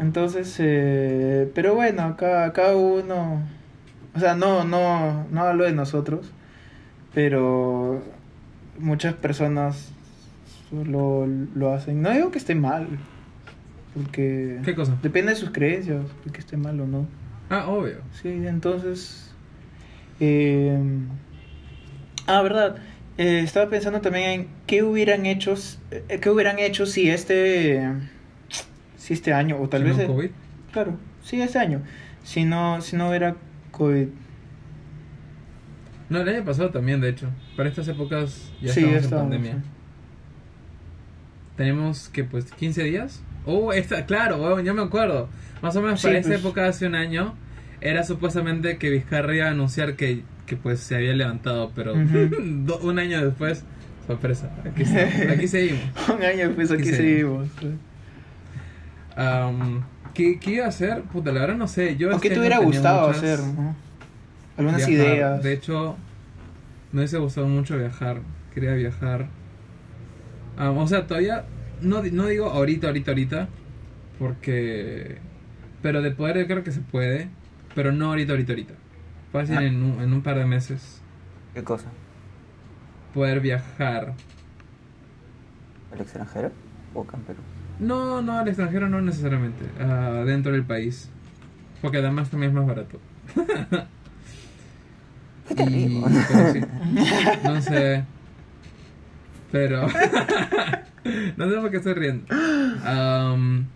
Entonces, 0.00 0.54
eh, 0.58 1.50
pero 1.54 1.74
bueno, 1.74 2.16
cada, 2.18 2.52
cada 2.52 2.76
uno, 2.76 3.42
o 4.14 4.18
sea, 4.20 4.34
no, 4.34 4.64
no, 4.64 5.26
no 5.30 5.40
hablo 5.42 5.64
de 5.64 5.72
nosotros, 5.72 6.32
pero 7.14 8.02
muchas 8.78 9.14
personas 9.14 9.90
lo, 10.70 11.26
lo 11.54 11.72
hacen. 11.72 12.02
No 12.02 12.10
digo 12.10 12.30
que 12.30 12.38
esté 12.38 12.54
mal, 12.54 12.88
porque 13.96 14.60
¿Qué 14.64 14.74
cosa? 14.74 14.96
depende 15.02 15.32
de 15.32 15.36
sus 15.36 15.50
creencias, 15.50 16.02
de 16.24 16.30
que 16.32 16.38
esté 16.40 16.56
mal 16.56 16.78
o 16.80 16.86
no. 16.86 17.06
Ah, 17.48 17.66
obvio. 17.68 17.96
Sí, 18.20 18.28
entonces. 18.28 19.32
eh, 20.20 20.78
ah, 22.26 22.42
verdad. 22.42 22.76
Eh, 23.18 23.40
estaba 23.42 23.70
pensando 23.70 24.00
también 24.02 24.28
en 24.30 24.48
qué 24.66 24.82
hubieran 24.82 25.24
hecho, 25.24 25.54
eh, 25.90 26.18
qué 26.20 26.28
hubieran 26.28 26.58
hecho 26.58 26.84
si 26.84 27.08
este, 27.08 27.82
si 28.98 29.14
este 29.14 29.32
año 29.32 29.58
o 29.58 29.68
tal 29.70 29.82
Si 29.82 29.88
no 29.88 29.94
vez, 29.94 30.00
el- 30.04 30.06
COVID. 30.14 30.30
claro, 30.72 30.98
sí 31.22 31.40
este 31.40 31.58
año, 31.58 31.80
si 32.24 32.44
no, 32.44 32.82
si 32.82 32.94
no 32.96 33.08
hubiera 33.08 33.36
COVID. 33.70 34.08
No, 36.10 36.20
el 36.20 36.28
año 36.28 36.44
pasado 36.44 36.70
también, 36.70 37.00
de 37.00 37.08
hecho. 37.08 37.28
Para 37.56 37.68
estas 37.70 37.88
épocas 37.88 38.52
ya 38.60 38.72
sí, 38.72 38.80
estábamos 38.80 38.98
en 38.98 39.04
estábamos, 39.04 39.30
pandemia. 39.32 39.52
sí. 39.62 39.68
Tenemos 41.56 42.08
que 42.10 42.22
pues 42.24 42.52
15 42.52 42.82
días. 42.84 43.22
Oh, 43.46 43.72
esta, 43.72 44.04
claro, 44.06 44.36
weón, 44.42 44.64
ya 44.64 44.74
me 44.74 44.82
acuerdo. 44.82 45.28
Más 45.62 45.74
o 45.76 45.80
menos 45.82 46.00
Sí, 46.00 46.08
para 46.08 46.18
esa 46.18 46.28
pues. 46.30 46.40
época 46.40 46.66
hace 46.66 46.86
un 46.86 46.94
año 46.94 47.34
era 47.80 48.02
supuestamente 48.04 48.76
que 48.78 48.90
Vizcarra 48.90 49.34
iba 49.34 49.46
a 49.46 49.50
anunciar 49.50 49.94
que, 49.96 50.22
que 50.46 50.56
pues 50.56 50.80
se 50.80 50.96
había 50.96 51.14
levantado, 51.14 51.72
pero 51.74 51.94
do- 51.94 52.78
un 52.80 52.98
año 52.98 53.24
después, 53.24 53.64
sorpresa, 54.06 54.50
aquí, 54.64 54.84
seguimos. 55.48 55.80
Un 56.16 56.22
año 56.24 56.46
después 56.48 56.70
aquí 56.72 56.84
seguimos. 56.92 57.48
Am, 59.16 59.82
¿qué, 60.14 60.38
¿Qué 60.38 60.50
iba 60.52 60.66
a 60.66 60.68
hacer? 60.68 61.02
Puta, 61.02 61.32
la 61.32 61.40
verdad 61.40 61.56
no 61.56 61.68
sé. 61.68 61.96
Yo 61.96 62.14
¿O 62.14 62.20
qué 62.20 62.30
te 62.30 62.38
hubiera 62.38 62.58
gustado 62.58 63.08
muchas- 63.08 63.22
hacer? 63.22 63.38
no? 63.40 63.74
Algunas 64.58 64.86
viajar. 64.86 64.94
ideas. 65.14 65.42
De 65.42 65.52
hecho, 65.52 65.96
me 66.92 67.00
hubiese 67.00 67.18
gustado 67.18 67.46
mucho 67.48 67.76
viajar. 67.78 68.20
Quería 68.54 68.72
viajar. 68.74 69.26
O 70.58 70.86
sea, 70.86 71.06
todavía 71.06 71.44
no, 71.80 72.02
no 72.02 72.26
digo 72.26 72.46
ahorita, 72.46 72.86
ahorita, 72.88 73.10
ahorita. 73.12 73.48
Porque... 74.18 75.18
Pero 75.82 76.02
de 76.02 76.10
poder 76.10 76.38
yo 76.38 76.46
creo 76.46 76.64
que 76.64 76.72
se 76.72 76.80
puede. 76.80 77.28
Pero 77.74 77.92
no 77.92 78.06
ahorita, 78.06 78.32
ahorita, 78.32 78.52
ahorita. 78.52 78.74
Fácil 79.32 79.56
Ah. 79.58 79.64
en, 79.64 79.82
un, 79.82 80.00
en 80.02 80.12
un 80.12 80.22
par 80.22 80.36
de 80.38 80.46
meses. 80.46 81.00
¿Qué 81.54 81.62
cosa? 81.62 81.88
Poder 83.14 83.40
viajar. 83.40 84.14
¿Al 85.92 86.00
extranjero? 86.00 86.50
¿O 86.94 87.02
acá 87.02 87.16
en 87.18 87.22
Perú? 87.24 87.38
No, 87.78 88.22
no, 88.22 88.38
al 88.38 88.48
extranjero 88.48 88.88
no 88.88 89.00
necesariamente. 89.02 89.64
dentro 90.24 90.52
del 90.52 90.64
país. 90.64 91.10
Porque 91.82 91.98
además 91.98 92.30
también 92.30 92.50
es 92.52 92.56
más 92.56 92.66
barato. 92.66 92.98
¿Qué 95.48 95.54
te 95.54 95.62
Y- 95.64 95.88
río? 95.88 96.04
pero 96.28 96.52
sí. 96.52 96.60
No 97.44 97.60
sé. 97.62 98.04
Pero. 99.52 99.86
no 101.36 101.48
sé 101.50 101.56
por 101.60 101.70
qué 101.70 101.76
estoy 101.78 101.94
riendo. 101.94 102.26
Am, 102.84 103.66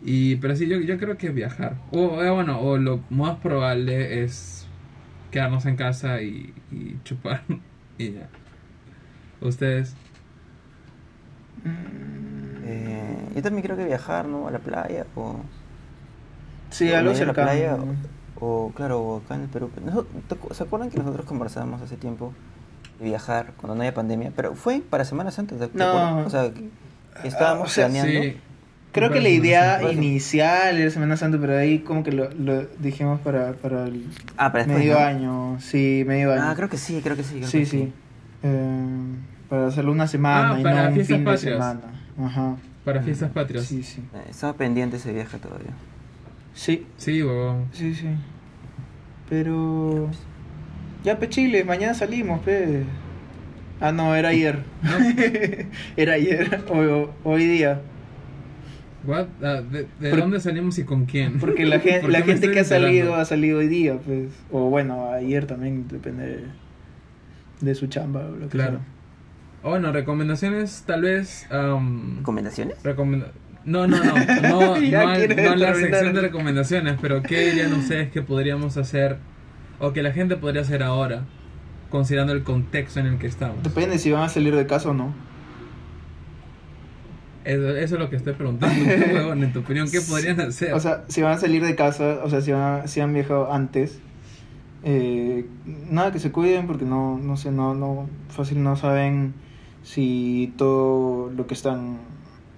y, 0.00 0.36
pero 0.36 0.56
sí, 0.56 0.68
yo, 0.68 0.78
yo 0.80 0.98
creo 0.98 1.16
que 1.18 1.30
viajar. 1.30 1.76
O 1.90 2.22
eh, 2.22 2.30
bueno, 2.30 2.60
o 2.60 2.78
lo 2.78 3.00
más 3.10 3.38
probable 3.40 4.22
es 4.24 4.66
quedarnos 5.30 5.66
en 5.66 5.76
casa 5.76 6.22
y, 6.22 6.54
y 6.70 7.00
chupar. 7.04 7.44
y 7.98 8.12
ya. 8.12 8.28
¿Ustedes? 9.40 9.96
Mm, 11.64 12.62
Eh, 12.64 13.32
yo 13.34 13.42
también 13.42 13.64
creo 13.64 13.76
que 13.76 13.84
viajar, 13.84 14.26
¿no? 14.28 14.46
A 14.48 14.50
la 14.50 14.58
playa 14.60 15.06
o... 15.16 15.50
sí, 16.70 16.92
algo 16.92 17.14
medio 17.14 17.22
a 17.22 17.26
la 17.26 17.34
cercano. 17.34 17.38
playa, 17.38 17.76
o, 18.34 18.66
o, 18.68 18.72
claro, 18.74 19.00
o 19.02 19.16
acá 19.18 19.34
en 19.36 19.42
el 19.42 19.48
Perú. 19.50 19.72
Noso- 19.76 20.06
¿te 20.28 20.36
acu- 20.36 20.52
¿Se 20.54 20.62
acuerdan 20.64 20.90
que 20.90 20.98
nosotros 20.98 21.26
conversábamos 21.26 21.82
hace 21.82 21.96
tiempo 21.96 22.36
viajar 23.02 23.52
cuando 23.56 23.74
no 23.74 23.82
había 23.82 23.94
pandemia? 23.94 24.32
Pero 24.34 24.54
fue 24.54 24.80
para 24.88 25.04
Semana 25.04 25.30
Santa, 25.30 25.56
¿te, 25.56 25.68
te 25.68 25.78
No. 25.78 25.84
acuerdas? 25.88 26.26
O 26.26 26.30
sea, 26.30 26.50
estábamos 27.24 27.70
o 27.70 27.70
sea, 27.72 27.86
planeando. 27.86 28.22
Sí. 28.22 28.36
Creo 28.92 29.10
que 29.10 29.22
la 29.22 29.30
idea 29.30 29.90
inicial 29.90 30.76
era 30.76 30.90
Semana 30.90 31.16
Santa, 31.16 31.38
pero 31.40 31.56
ahí 31.56 31.78
como 31.78 32.02
que 32.04 32.12
lo, 32.12 32.28
lo 32.30 32.66
dijimos 32.78 33.20
para, 33.20 33.52
para 33.54 33.84
el 33.86 34.06
Ah, 34.36 34.52
para 34.52 34.64
después, 34.64 34.78
medio 34.84 34.94
¿no? 34.98 35.00
año. 35.06 35.56
Sí, 35.60 36.04
medio 36.06 36.32
año. 36.32 36.42
Ah, 36.44 36.52
creo 36.54 36.68
que 36.68 36.76
sí, 36.76 37.00
creo 37.02 37.16
que 37.16 37.22
sí. 37.24 37.36
creo 37.36 37.48
sí, 37.48 37.58
que 37.60 37.66
sí. 37.66 37.92
Eh, 38.42 39.14
para 39.48 39.66
hacerlo 39.68 39.92
una 39.92 40.06
semana 40.06 40.54
Ah, 40.56 40.60
y 40.60 40.62
para 40.62 40.90
no 40.90 40.96
un 40.98 41.04
fin 41.06 41.24
de 41.24 41.38
semana. 41.38 41.80
Ajá. 42.22 42.56
Para 42.84 43.00
fiestas 43.02 43.30
patrias. 43.30 43.64
Sí, 43.64 43.82
sí. 43.82 44.02
Eh, 44.14 44.26
Estaba 44.28 44.52
pendiente 44.54 44.96
ese 44.98 45.12
viaje 45.12 45.38
todavía. 45.38 45.70
Sí, 46.54 46.86
Sí, 46.98 47.22
huevón. 47.22 47.68
sí, 47.72 47.94
sí. 47.94 48.08
Pero... 49.28 50.10
Ya, 51.04 51.18
pe 51.18 51.28
Chile, 51.28 51.64
mañana 51.64 51.94
salimos, 51.94 52.40
pe. 52.40 52.84
Ah, 53.80 53.90
no, 53.92 54.14
era 54.14 54.28
ayer. 54.28 54.58
No. 54.82 54.90
era 55.96 56.12
ayer, 56.14 56.62
o, 56.70 57.10
hoy 57.24 57.44
día. 57.46 57.80
What? 59.04 59.26
Ah, 59.42 59.60
¿De, 59.62 59.88
de 59.98 60.10
Por- 60.10 60.20
dónde 60.20 60.38
salimos 60.38 60.78
y 60.78 60.84
con 60.84 61.06
quién? 61.06 61.40
Porque 61.40 61.66
la, 61.66 61.80
gen- 61.80 62.02
¿Por 62.02 62.10
la 62.10 62.22
gente 62.22 62.50
que 62.52 62.60
ha 62.60 62.64
salido 62.64 63.16
ha 63.16 63.24
salido 63.24 63.58
hoy 63.58 63.66
día, 63.68 63.98
pues. 63.98 64.28
O 64.52 64.70
bueno, 64.70 65.10
ayer 65.10 65.46
también, 65.46 65.88
depende 65.88 66.26
de, 66.26 66.44
de 67.60 67.74
su 67.74 67.88
chamba 67.88 68.20
o 68.26 68.30
lo 68.36 68.48
que 68.48 68.56
Claro. 68.56 68.78
sea. 68.78 68.80
O 69.64 69.70
bueno, 69.70 69.90
recomendaciones 69.92 70.84
tal 70.86 71.02
vez... 71.02 71.46
¿Recomendaciones? 71.50 72.76
recomenda- 72.84 73.32
no, 73.64 73.86
no, 73.86 73.96
no, 74.02 74.14
no, 74.14 74.42
no, 74.42 74.60
no 74.60 74.76
en 74.76 75.60
la 75.60 75.74
sección 75.74 76.14
de 76.14 76.20
recomendaciones, 76.20 76.96
pero 77.00 77.22
¿qué 77.22 77.46
dirían 77.50 77.72
ustedes 77.74 78.10
que 78.10 78.20
podríamos 78.22 78.76
hacer 78.76 79.18
o 79.82 79.92
que 79.92 80.02
la 80.02 80.12
gente 80.12 80.36
podría 80.36 80.62
hacer 80.62 80.82
ahora, 80.82 81.24
considerando 81.90 82.32
el 82.32 82.44
contexto 82.44 83.00
en 83.00 83.06
el 83.06 83.18
que 83.18 83.26
estamos? 83.26 83.62
Depende 83.64 83.98
si 83.98 84.12
van 84.12 84.22
a 84.22 84.28
salir 84.28 84.54
de 84.54 84.64
casa 84.64 84.90
o 84.90 84.94
no. 84.94 85.12
Eso, 87.44 87.76
eso 87.76 87.94
es 87.96 88.00
lo 88.00 88.08
que 88.08 88.14
estoy 88.14 88.34
preguntando, 88.34 88.76
huevón, 89.14 89.42
en 89.42 89.52
tu 89.52 89.58
opinión, 89.58 89.90
¿qué 89.90 90.00
podrían 90.00 90.40
hacer? 90.40 90.72
O 90.72 90.78
sea, 90.78 91.02
si 91.08 91.20
van 91.20 91.32
a 91.32 91.38
salir 91.38 91.64
de 91.64 91.74
casa, 91.74 92.20
o 92.22 92.30
sea, 92.30 92.40
si, 92.40 92.52
van, 92.52 92.86
si 92.86 93.00
han 93.00 93.12
viajado 93.12 93.52
antes, 93.52 93.98
eh, 94.84 95.46
nada, 95.90 96.12
que 96.12 96.20
se 96.20 96.30
cuiden 96.30 96.68
porque 96.68 96.84
no, 96.84 97.18
no 97.18 97.36
sé, 97.36 97.50
no, 97.50 97.74
no, 97.74 98.08
fácil 98.28 98.62
no 98.62 98.76
saben 98.76 99.34
si 99.82 100.54
todo 100.56 101.32
lo 101.36 101.48
que 101.48 101.54
están, 101.54 101.98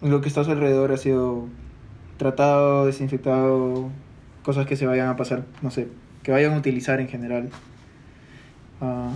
lo 0.02 0.20
que 0.20 0.28
está 0.28 0.42
a 0.42 0.44
su 0.44 0.50
alrededor 0.50 0.92
ha 0.92 0.98
sido 0.98 1.48
tratado, 2.18 2.84
desinfectado, 2.84 3.88
cosas 4.42 4.66
que 4.66 4.76
se 4.76 4.84
vayan 4.84 5.08
a 5.08 5.16
pasar, 5.16 5.46
no 5.62 5.70
sé, 5.70 5.88
que 6.24 6.32
vayan 6.32 6.54
a 6.54 6.58
utilizar 6.58 6.98
en 7.00 7.06
general. 7.08 7.50
a- 8.80 9.12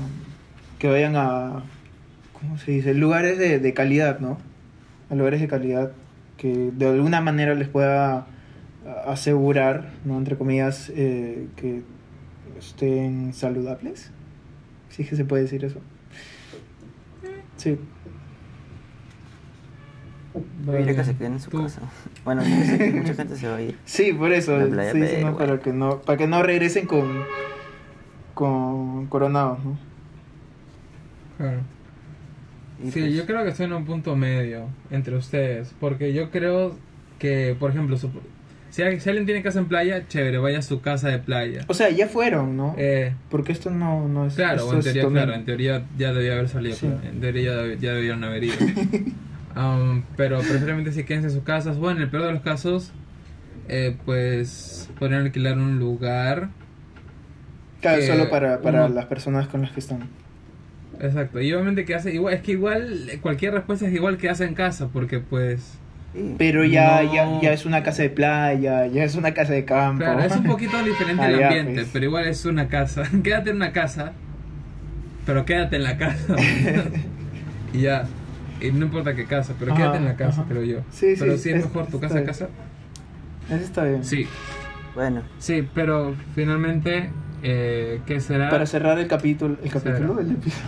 que 0.79 0.87
vayan 0.89 1.17
a, 1.17 1.65
¿cómo 2.39 2.57
se 2.59 2.71
dice? 2.71 2.95
Lugares 2.95 3.37
de, 3.39 3.59
de 3.59 3.75
calidad, 3.75 4.21
¿no? 4.21 4.39
A 5.11 5.17
lugares 5.17 5.41
de 5.41 5.49
calidad 5.49 5.91
que 6.37 6.71
de 6.73 6.87
alguna 6.87 7.21
manera 7.21 7.55
les 7.57 7.67
pueda 7.69 8.27
asegurar, 9.07 9.91
¿no? 10.05 10.17
Entre 10.19 10.37
comillas, 10.37 10.93
eh, 10.95 11.49
que 11.57 11.83
estén 12.61 13.35
saludables. 13.35 14.13
Si 14.91 15.03
es 15.03 15.09
que 15.11 15.17
se 15.17 15.25
puede 15.25 15.43
decir 15.43 15.65
eso. 15.65 15.81
Sí. 17.57 17.77
Yo 20.67 20.73
diría 20.73 20.95
que 20.97 21.05
se 21.05 21.17
queden 21.17 21.35
en 21.35 21.41
su 21.41 21.51
Tú- 21.51 21.63
casa. 21.63 21.81
Bueno, 22.25 22.43
yo 22.43 22.65
sé 22.65 22.79
que 22.79 22.91
mucha 22.93 23.15
gente 23.23 23.37
se 23.37 23.49
va 23.49 23.57
a 23.57 23.63
ir. 23.63 23.77
Sí, 23.85 24.13
por 24.13 24.33
eso. 24.33 24.57
La 24.59 24.67
playa, 24.67 24.93
diciendo 24.93 25.35
pero, 25.37 25.49
para 25.51 25.61
que 25.61 25.73
no, 25.73 25.99
para 26.03 26.17
que 26.19 26.27
no 26.27 26.43
regresen 26.43 26.87
con, 26.87 27.25
con 28.35 29.07
coronados, 29.07 29.59
¿no? 29.65 29.79
Claro. 31.39 31.61
Sí, 32.85 33.01
pues, 33.01 33.15
yo 33.15 33.27
creo 33.27 33.43
que 33.43 33.51
estoy 33.51 33.67
en 33.67 33.73
un 33.73 33.85
punto 33.85 34.15
medio 34.17 34.67
entre 34.91 35.17
ustedes. 35.17 35.75
Porque 35.81 36.13
yo 36.13 36.31
creo 36.31 36.77
que, 37.19 37.57
por 37.59 37.71
ejemplo, 37.71 37.97
si, 38.71 38.83
alguien, 38.83 39.25
tiene 39.27 39.43
casa 39.43 39.59
en 39.59 39.67
playa, 39.67 40.07
chévere, 40.07 40.39
vaya 40.39 40.59
a 40.61 40.63
su 40.63 40.81
casa 40.81 41.09
de 41.09 41.19
playa. 41.19 41.65
O 41.67 41.75
sea, 41.75 41.91
ya 41.91 42.07
fueron, 42.07 42.57
¿no? 42.57 42.75
Eh, 42.79 43.15
Porque 43.31 43.51
esto 43.53 43.71
no, 43.71 44.07
no 44.09 44.27
es. 44.27 44.35
claro, 44.35 44.59
esto 44.63 44.75
en 44.77 44.83
teoría, 44.83 45.09
claro, 45.09 45.35
en 45.35 45.45
teoría 45.45 45.87
ya 45.97 46.13
debía 46.13 46.35
haber 46.35 46.49
salido, 46.49 46.77
Sí. 46.77 46.87
en 46.87 47.21
teoría 47.21 47.43
ya, 47.53 47.63
deb- 47.63 47.79
ya 47.79 47.93
debieron 47.95 48.23
haber 48.25 48.45
ido. 48.45 48.55
Um, 49.59 50.03
pero 50.17 50.39
preferiblemente 50.39 50.93
si 50.93 51.03
quédense 51.03 51.29
en 51.29 51.35
sus 51.35 51.43
casas, 51.43 51.79
bueno, 51.79 51.97
en 51.97 52.05
el 52.05 52.11
peor 52.11 52.27
de 52.27 52.33
los 52.33 52.43
casos, 52.43 52.93
eh, 53.69 53.97
pues 54.05 54.89
podrían 55.01 55.23
alquilar 55.23 55.59
un 55.59 55.79
lugar. 55.81 56.51
Claro, 57.81 58.03
solo 58.03 58.31
para, 58.31 58.61
para 58.61 58.85
uno- 58.87 58.95
las 58.95 59.07
personas 59.07 59.49
con 59.49 59.63
las 59.63 59.73
que 59.73 59.81
están. 59.81 60.05
Exacto, 61.01 61.41
y 61.41 61.53
obviamente 61.53 61.85
que 61.85 61.95
hace 61.95 62.13
igual, 62.15 62.35
es 62.35 62.43
que 62.43 62.53
igual 62.53 63.09
cualquier 63.21 63.55
respuesta 63.55 63.87
es 63.87 63.93
igual 63.95 64.17
que 64.17 64.29
hace 64.29 64.45
en 64.45 64.55
casa, 64.55 64.89
porque 64.93 65.19
pues. 65.21 65.75
Pero 66.39 66.65
ya, 66.65 67.03
No. 67.03 67.15
ya, 67.15 67.41
ya 67.43 67.53
es 67.53 67.67
una 67.67 67.83
casa 67.83 68.03
de 68.03 68.11
playa, 68.11 68.87
ya 68.87 69.05
es 69.05 69.15
una 69.15 69.35
casa 69.35 69.53
de 69.53 69.65
campo. 69.65 70.05
Claro, 70.05 70.21
es 70.23 70.35
un 70.37 70.45
poquito 70.45 70.81
diferente 70.83 71.23
Ah, 71.23 71.29
el 71.31 71.43
ambiente, 71.45 71.75
pues. 71.75 71.91
pero 71.93 72.05
igual 72.07 72.27
es 72.29 72.45
una 72.45 72.69
casa. 72.69 73.03
quédate 73.25 73.51
en 73.51 73.57
una 73.57 73.73
casa, 73.73 74.13
pero 75.27 75.45
quédate 75.45 75.77
en 75.77 75.83
la 75.83 75.97
casa. 75.99 76.37
y 77.73 77.81
ya. 77.81 78.07
Y 78.61 78.73
no 78.73 78.87
importa 78.87 79.15
qué 79.15 79.25
casa, 79.27 79.55
pero 79.59 79.73
Ajá, 79.73 79.81
quédate 79.83 79.99
en 79.99 80.05
la 80.07 80.17
casa, 80.17 80.41
ajá. 80.43 80.51
creo 80.51 80.65
yo. 80.65 80.81
Sí, 80.91 81.15
pero 81.19 81.37
sí, 81.37 81.43
si 81.45 81.51
es 81.51 81.65
mejor 81.67 81.87
tu 81.87 82.01
casa 82.01 82.19
a 82.19 82.25
casa. 82.25 82.49
Eso 83.49 83.57
está 83.65 83.85
bien. 83.85 84.05
Sí, 84.05 84.27
Bueno, 84.95 85.23
sí, 85.39 85.67
pero 85.75 86.15
finalmente, 86.35 87.11
eh, 87.43 88.01
¿qué 88.07 88.21
será? 88.21 88.51
Para 88.51 88.67
cerrar 88.67 88.99
el 88.99 89.07
capítulo, 89.07 89.57
el 89.63 89.71
capítulo, 89.71 90.17
Será. 90.17 90.21
el 90.21 90.31
episodio. 90.33 90.65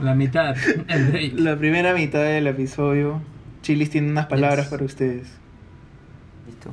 La 0.00 0.14
mitad, 0.14 0.56
el. 0.88 1.44
La 1.44 1.56
primera 1.56 1.94
mitad 1.94 2.22
del 2.24 2.46
episodio, 2.48 3.20
Chilis 3.62 3.90
tiene 3.90 4.10
unas 4.10 4.26
palabras 4.26 4.64
Yes. 4.66 4.68
para 4.70 4.84
ustedes. 4.84 5.28
listo. 6.46 6.72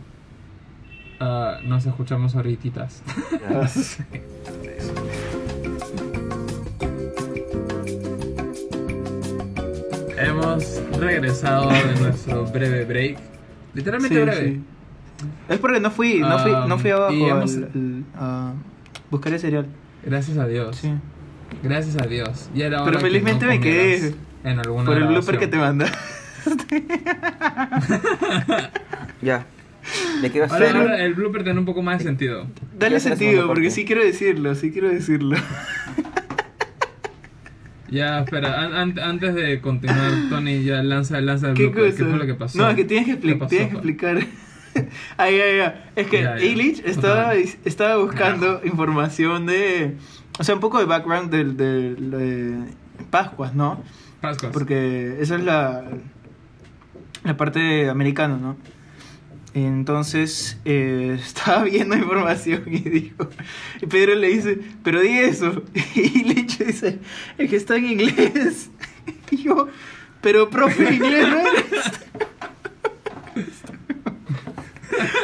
Ah, 1.19 1.59
nos 1.63 1.85
escuchamos 1.85 2.35
ahorita. 2.35 2.87
Hemos 10.23 10.81
regresado 10.99 11.69
de 11.69 11.99
nuestro 11.99 12.45
breve 12.45 12.85
break. 12.85 13.17
Literalmente 13.73 14.15
Sí, 14.15 14.21
breve. 14.21 14.45
sí. 14.55 14.61
Es 15.49 15.59
porque 15.59 15.79
no 15.79 15.91
fui, 15.91 16.19
no 16.19 16.39
fui, 16.39 16.51
no 16.51 16.77
fui 16.79 16.91
Um, 16.91 16.95
abajo 16.97 17.13
y 17.13 17.23
hemos- 17.23 17.55
al- 17.55 17.63
al- 17.63 18.03
a 18.15 18.53
buscar 19.09 19.33
el 19.33 19.39
cereal. 19.39 19.67
Gracias 20.05 20.37
a 20.37 20.47
Dios. 20.47 20.75
Sí. 20.77 20.91
Gracias 21.63 21.95
a 22.01 22.05
Dios. 22.07 22.49
Era 22.55 22.83
Pero 22.83 22.97
que 22.97 23.03
felizmente 23.05 23.45
no 23.45 23.51
me 23.51 23.59
quedé 23.59 24.15
en 24.43 24.59
alguna 24.59 24.85
Por 24.85 24.97
el 24.97 25.03
blooper 25.07 25.37
que 25.37 25.47
te 25.47 25.57
grabación. 25.57 25.77
manda. 25.77 25.91
Ya. 29.21 29.45
¿De 30.21 30.31
qué 30.31 30.39
va 30.39 30.45
a 30.47 30.49
Ahora, 30.55 31.03
el 31.03 31.13
blooper 31.15 31.43
tiene 31.43 31.59
un 31.59 31.65
poco 31.65 31.81
más 31.81 31.97
de 31.99 32.05
sentido. 32.05 32.47
Dale 32.77 32.99
sentido, 32.99 33.47
porque 33.47 33.69
sí 33.71 33.83
quiero 33.85 34.03
decirlo, 34.03 34.55
sí 34.55 34.71
quiero 34.71 34.89
decirlo. 34.89 35.37
Ya, 37.91 38.21
espera, 38.21 38.61
an- 38.61 38.73
an- 38.73 38.99
antes 38.99 39.35
de 39.35 39.59
continuar, 39.61 40.11
Tony, 40.29 40.63
ya 40.63 40.81
lanza, 40.81 41.19
lanza 41.21 41.49
el 41.49 41.53
¿Qué? 41.55 41.71
¿Qué 41.71 41.91
fue 41.91 42.17
lo 42.17 42.25
que 42.25 42.33
pasó? 42.35 42.57
No, 42.57 42.69
es 42.69 42.75
que 42.75 42.85
tienes 42.85 43.05
que, 43.07 43.19
¿Qué 43.19 43.27
expli- 43.35 43.37
pasó, 43.39 43.49
tienes 43.49 43.67
que 43.69 43.73
explicar. 43.75 44.17
Ay, 45.17 45.35
ay, 45.41 45.59
ay. 45.59 45.73
Es 45.97 46.07
que 46.07 46.21
Ya, 46.23 46.37
ya. 46.37 46.45
Illich 46.45 46.79
estaba, 46.85 47.33
estaba 47.35 47.97
buscando 47.97 48.61
información 48.63 49.45
de. 49.45 49.97
O 50.39 50.43
sea, 50.45 50.55
un 50.55 50.61
poco 50.61 50.79
de 50.79 50.85
background 50.85 51.29
del- 51.29 51.57
del- 51.57 52.09
de, 52.11 52.57
Pascuas, 53.09 53.53
¿no? 53.53 53.83
Pascuas. 54.21 54.53
Porque 54.53 55.17
esa 55.19 55.35
es 55.35 55.43
la, 55.43 55.83
la 57.25 57.35
parte 57.35 57.89
americana, 57.89 58.37
¿no? 58.37 58.55
Entonces 59.53 60.57
eh, 60.65 61.17
estaba 61.21 61.63
viendo 61.63 61.95
información 61.95 62.63
y 62.67 62.79
dijo, 62.79 63.29
y 63.81 63.85
Pedro 63.85 64.15
le 64.15 64.29
dice, 64.29 64.59
pero 64.83 65.01
di 65.01 65.17
eso. 65.19 65.63
Y 65.95 66.23
Lich 66.23 66.57
dice, 66.59 66.99
es 67.37 67.49
que 67.49 67.55
está 67.55 67.75
en 67.75 67.85
inglés. 67.85 68.69
Y 69.31 69.43
yo, 69.43 69.69
pero 70.21 70.49
profe, 70.49 70.93
inglés 70.93 71.27
no 71.27 71.39
eres". 71.39 71.91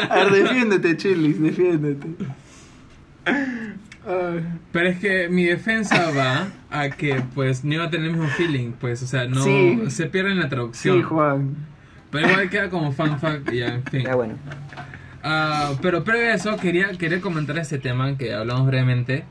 A 0.09 0.15
ver, 0.15 0.31
defiéndete, 0.31 0.95
Chilis, 0.95 1.41
defiéndete. 1.41 2.07
Pero 4.71 4.89
es 4.89 4.99
que 4.99 5.27
mi 5.27 5.43
defensa 5.43 6.11
va 6.11 6.47
a 6.69 6.89
que, 6.89 7.21
pues, 7.35 7.65
no 7.65 7.73
iba 7.73 7.83
a 7.83 7.89
tener 7.89 8.07
el 8.07 8.13
mismo 8.13 8.29
feeling, 8.29 8.71
pues, 8.71 9.03
o 9.03 9.07
sea, 9.07 9.27
no... 9.27 9.43
Sí. 9.43 9.77
Se 9.89 10.05
pierde 10.05 10.31
en 10.31 10.39
la 10.39 10.47
traducción. 10.47 10.97
Sí, 10.97 11.03
Juan. 11.03 11.55
Pero 12.11 12.29
igual 12.29 12.49
queda 12.49 12.69
como 12.69 12.91
fan 12.91 13.19
fact 13.19 13.51
y 13.51 13.59
ya, 13.59 13.67
en 13.67 13.83
fin. 13.83 14.03
Ya 14.03 14.15
bueno. 14.15 14.35
Ah, 15.23 15.73
pero 15.81 16.03
previo 16.03 16.31
a 16.31 16.35
eso, 16.35 16.55
quería, 16.57 16.89
quería 16.97 17.19
comentar 17.21 17.57
este 17.57 17.79
tema 17.79 18.17
que 18.17 18.33
hablamos 18.33 18.67
brevemente. 18.67 19.25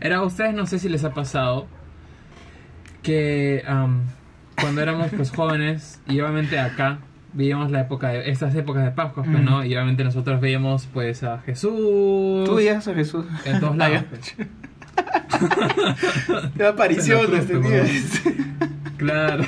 Era 0.00 0.16
a 0.16 0.22
ustedes, 0.22 0.54
no 0.54 0.66
sé 0.66 0.78
si 0.78 0.88
les 0.88 1.04
ha 1.04 1.12
pasado, 1.12 1.66
que 3.02 3.62
am, 3.66 4.02
cuando 4.60 4.80
éramos 4.80 5.08
pues 5.14 5.30
jóvenes, 5.30 6.00
y 6.08 6.20
obviamente 6.20 6.58
acá 6.58 6.98
veíamos 7.34 7.70
la 7.70 7.80
época 7.80 8.08
de, 8.08 8.30
estas 8.30 8.54
épocas 8.54 8.84
de 8.84 8.90
Pascua, 8.92 9.24
pues, 9.24 9.38
Mm. 9.40 9.44
¿no? 9.44 9.64
Y 9.64 9.74
obviamente 9.74 10.04
nosotros 10.04 10.40
veíamos 10.40 10.86
pues 10.92 11.22
a 11.22 11.38
Jesús 11.40 12.44
Tú 12.46 12.54
veías 12.56 12.86
a 12.88 12.94
Jesús. 12.94 13.26
en 13.44 13.60
todos 13.60 13.74
Ah, 13.74 13.88
lados. 13.88 14.04
pues. 14.10 14.36
Qué 16.56 16.64
apariciones 16.66 17.46
tenías. 17.46 18.22
Claro, 18.96 19.44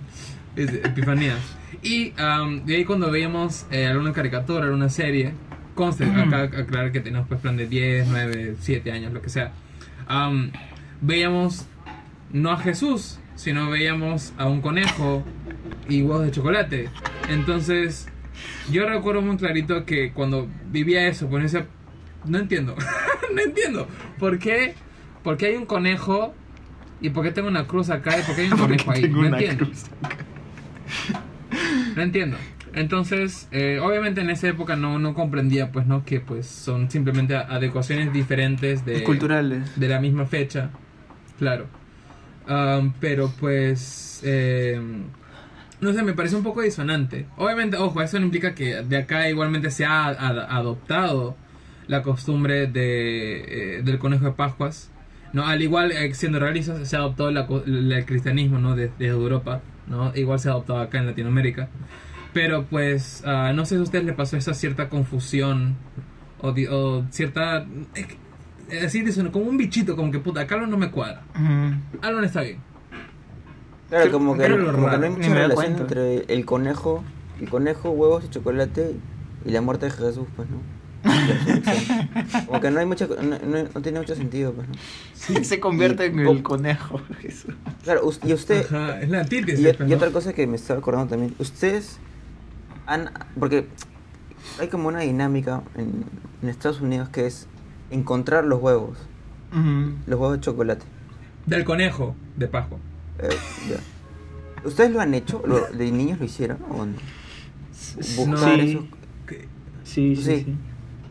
epifanías. 0.56 1.38
Y 1.82 2.12
am, 2.18 2.64
de 2.66 2.76
ahí 2.76 2.84
cuando 2.84 3.10
veíamos 3.10 3.66
eh, 3.70 3.86
alguna 3.86 4.12
caricatura, 4.12 4.64
alguna 4.64 4.88
serie, 4.88 5.32
conste, 5.74 6.04
acá 6.04 6.42
aclarar 6.42 6.92
que 6.92 7.00
tenemos 7.00 7.26
pues 7.26 7.40
plan 7.40 7.56
de 7.56 7.66
10, 7.66 8.08
9, 8.08 8.56
7 8.60 8.92
años, 8.92 9.12
lo 9.12 9.22
que 9.22 9.30
sea, 9.30 9.52
am, 10.06 10.50
veíamos 11.00 11.66
no 12.32 12.50
a 12.50 12.58
Jesús, 12.58 13.18
sino 13.34 13.70
veíamos 13.70 14.34
a 14.36 14.46
un 14.46 14.60
conejo 14.60 15.24
y 15.88 16.02
huevos 16.02 16.26
de 16.26 16.30
chocolate. 16.30 16.88
Entonces, 17.30 18.08
yo 18.70 18.86
recuerdo 18.86 19.22
muy 19.22 19.36
clarito 19.36 19.84
que 19.86 20.12
cuando 20.12 20.48
vivía 20.70 21.06
eso, 21.08 21.28
pues 21.28 21.44
decía, 21.44 21.66
no 22.26 22.38
entiendo, 22.38 22.76
no 23.34 23.40
entiendo, 23.40 23.88
¿por 24.18 24.38
qué? 24.38 24.74
¿Por 25.22 25.36
qué 25.36 25.46
hay 25.46 25.56
un 25.56 25.66
conejo? 25.66 26.34
¿Y 27.00 27.10
por 27.10 27.24
qué 27.24 27.30
tengo 27.30 27.48
una 27.48 27.66
cruz 27.66 27.88
acá? 27.88 28.18
¿Y 28.18 28.22
por 28.22 28.34
qué 28.34 28.42
hay 28.42 28.48
un 28.50 28.58
conejo 28.58 28.90
ahí? 28.90 29.08
No 29.08 29.24
entiendo. 29.24 29.64
cruz. 29.64 29.84
No 31.96 32.02
entiendo. 32.02 32.36
Entonces, 32.72 33.48
eh, 33.50 33.80
obviamente 33.82 34.20
en 34.20 34.30
esa 34.30 34.48
época 34.48 34.76
no, 34.76 34.98
no 34.98 35.12
comprendía, 35.14 35.72
pues, 35.72 35.86
¿no? 35.86 36.04
Que 36.04 36.20
pues 36.20 36.46
son 36.46 36.90
simplemente 36.90 37.34
adecuaciones 37.34 38.12
diferentes 38.12 38.84
de, 38.84 39.02
Culturales. 39.02 39.78
de 39.78 39.88
la 39.88 40.00
misma 40.00 40.26
fecha. 40.26 40.70
Claro. 41.38 41.66
Am, 42.46 42.92
pero 43.00 43.32
pues, 43.40 44.20
eh, 44.24 44.80
no 45.80 45.92
sé, 45.92 46.02
me 46.02 46.12
parece 46.12 46.36
un 46.36 46.42
poco 46.44 46.62
disonante. 46.62 47.26
Obviamente, 47.36 47.76
ojo, 47.76 48.02
eso 48.02 48.18
no 48.18 48.24
implica 48.26 48.54
que 48.54 48.82
de 48.82 48.96
acá 48.98 49.28
igualmente 49.28 49.70
se 49.70 49.84
ha 49.84 50.06
ad- 50.06 50.38
adoptado 50.50 51.36
la 51.88 52.02
costumbre 52.02 52.66
de, 52.68 53.78
eh, 53.78 53.82
del 53.82 53.98
conejo 53.98 54.26
de 54.26 54.32
Pascuas. 54.32 54.90
No, 55.32 55.46
al 55.46 55.62
igual, 55.62 55.92
eh, 55.92 56.12
siendo 56.14 56.38
realistas, 56.38 56.88
se 56.88 56.96
ha 56.96 57.00
adoptado 57.00 57.30
la 57.30 57.46
la- 57.66 57.98
el 57.98 58.04
cristianismo, 58.04 58.58
¿no? 58.58 58.74
Desde 58.76 59.06
Europa, 59.06 59.60
¿no? 59.86 60.12
Igual 60.14 60.38
se 60.38 60.48
ha 60.48 60.52
adoptado 60.52 60.80
acá 60.80 60.98
en 60.98 61.06
Latinoamérica. 61.06 61.68
Pero 62.32 62.64
pues, 62.64 63.22
ah, 63.26 63.52
no 63.54 63.64
sé 63.66 63.74
si 63.76 63.80
a 63.80 63.82
ustedes 63.82 64.04
les 64.04 64.14
pasó 64.14 64.36
esa 64.36 64.54
cierta 64.54 64.88
confusión 64.88 65.76
o, 66.40 66.52
di- 66.52 66.66
o 66.66 67.04
cierta... 67.10 67.66
es 67.94 68.06
que- 68.06 68.20
Así 68.86 69.02
como 69.32 69.46
un 69.46 69.56
bichito, 69.56 69.96
como 69.96 70.12
que 70.12 70.20
puta, 70.20 70.46
algo 70.46 70.66
no 70.68 70.76
me 70.78 70.90
cuadra. 70.92 71.22
No 72.00 72.22
está 72.22 72.42
bien. 72.42 72.58
Claro, 73.88 74.12
como 74.12 74.36
que, 74.36 74.44
como 74.72 74.86
no 74.98 75.04
hay 75.04 75.10
mucha 75.10 75.22
relación 75.34 75.66
entre 75.82 76.32
el 76.32 76.44
conejo, 76.44 77.02
el 77.40 77.48
conejo, 77.48 77.90
huevos 77.90 78.24
y 78.24 78.28
chocolate 78.30 78.94
y 79.44 79.50
la 79.50 79.60
muerte 79.60 79.86
de 79.86 79.90
Jesús, 79.90 80.28
pues, 80.36 80.48
¿no? 80.48 80.58
Como 82.46 82.60
que 82.60 82.70
no 82.70 82.80
hay 82.80 82.86
mucha, 82.86 83.06
no, 83.06 83.22
no- 83.38 83.68
no 83.74 83.82
tiene 83.82 83.98
mucho 84.00 84.14
sentido, 84.14 84.52
pues, 84.52 84.68
¿no? 84.68 85.44
Se 85.44 85.60
convierte 85.60 86.06
en 86.06 86.18
Y- 86.18 86.28
el 86.30 86.42
conejo. 86.42 87.00
Jesús. 87.20 87.54
Claro, 87.84 88.02
y 88.24 88.32
usted, 88.32 88.64
Ajá, 88.66 89.00
es 89.00 89.08
la 89.10 89.22
y, 89.30 89.34
y 89.36 89.72
pues, 89.72 89.92
otra 89.92 90.10
cosa 90.10 90.32
que 90.32 90.46
me 90.46 90.56
estaba 90.56 90.80
acordando 90.80 91.08
también, 91.10 91.34
ustedes 91.38 91.98
han, 92.86 93.10
porque 93.38 93.66
hay 94.58 94.68
como 94.68 94.88
una 94.88 95.00
dinámica 95.00 95.62
en, 95.76 96.04
en 96.42 96.48
Estados 96.48 96.80
Unidos 96.80 97.08
que 97.08 97.26
es 97.26 97.46
encontrar 97.90 98.44
los 98.44 98.60
huevos, 98.60 98.98
Ujú. 99.52 99.94
los 100.06 100.18
huevos 100.20 100.32
de 100.36 100.40
chocolate. 100.40 100.84
Del 101.46 101.64
conejo 101.64 102.14
de 102.36 102.46
Pascua. 102.48 102.78
Eh, 103.18 103.28
ya. 103.68 103.76
¿Ustedes 104.66 104.90
lo 104.90 105.00
han 105.00 105.14
hecho? 105.14 105.42
¿Lo- 105.46 105.66
¿De 105.68 105.90
niños 105.90 106.18
lo 106.18 106.24
hicieron 106.26 106.58
o 106.70 106.84
no? 106.84 106.94
Buscar 108.16 108.60
Sí. 108.60 108.70
esos- 108.70 108.84
Sí, 109.84 110.14
sí, 110.16 110.22
Sí. 110.22 110.44
sí. 110.44 110.56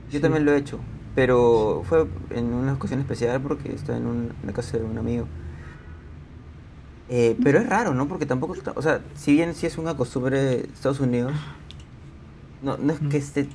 Yo 0.10 0.18
Sí. 0.18 0.20
también 0.20 0.46
lo 0.46 0.52
he 0.54 0.58
hecho, 0.58 0.80
pero 1.16 1.84
fue 1.88 2.06
en 2.32 2.54
una 2.54 2.74
ocasión 2.74 3.00
especial 3.00 3.42
porque 3.42 3.74
estaba 3.74 3.98
en 3.98 4.08
un- 4.08 4.34
en 4.42 4.48
la 4.48 4.54
casa 4.54 4.78
de 4.78 4.84
un 4.84 4.98
amigo. 4.98 5.28
Eh, 7.10 7.36
pero 7.44 7.60
es 7.60 7.68
raro, 7.68 7.94
¿no? 7.94 8.08
Porque 8.08 8.26
tampoco, 8.26 8.54
está- 8.54 8.74
o 8.76 8.82
sea, 8.82 9.02
si 9.16 9.34
bien 9.34 9.56
sí 9.56 9.66
es 9.66 9.78
una 9.78 9.96
costumbre 9.96 10.40
de 10.40 10.56
Estados 10.74 11.00
Unidos, 11.00 11.34
no, 12.62 12.78
no 12.78 12.94
es 12.94 13.00
que 13.00 13.18
esté 13.18 13.48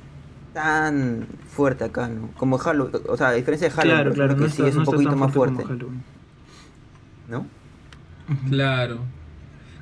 tan 0.53 1.27
fuerte 1.49 1.83
acá, 1.85 2.07
¿no? 2.09 2.29
Como 2.37 2.57
Halloween, 2.57 3.01
o 3.07 3.15
sea, 3.17 3.29
a 3.29 3.33
diferencia 3.33 3.69
de 3.69 3.73
Halloween, 3.73 4.13
Claro, 4.13 4.33
no 4.33 4.39
que 4.39 4.45
está, 4.45 4.63
sí 4.63 4.69
es 4.69 4.75
un 4.75 4.83
poquito 4.85 5.15
más 5.15 5.31
fuerte. 5.33 5.63
¿no? 7.29 7.45
Claro. 8.49 8.99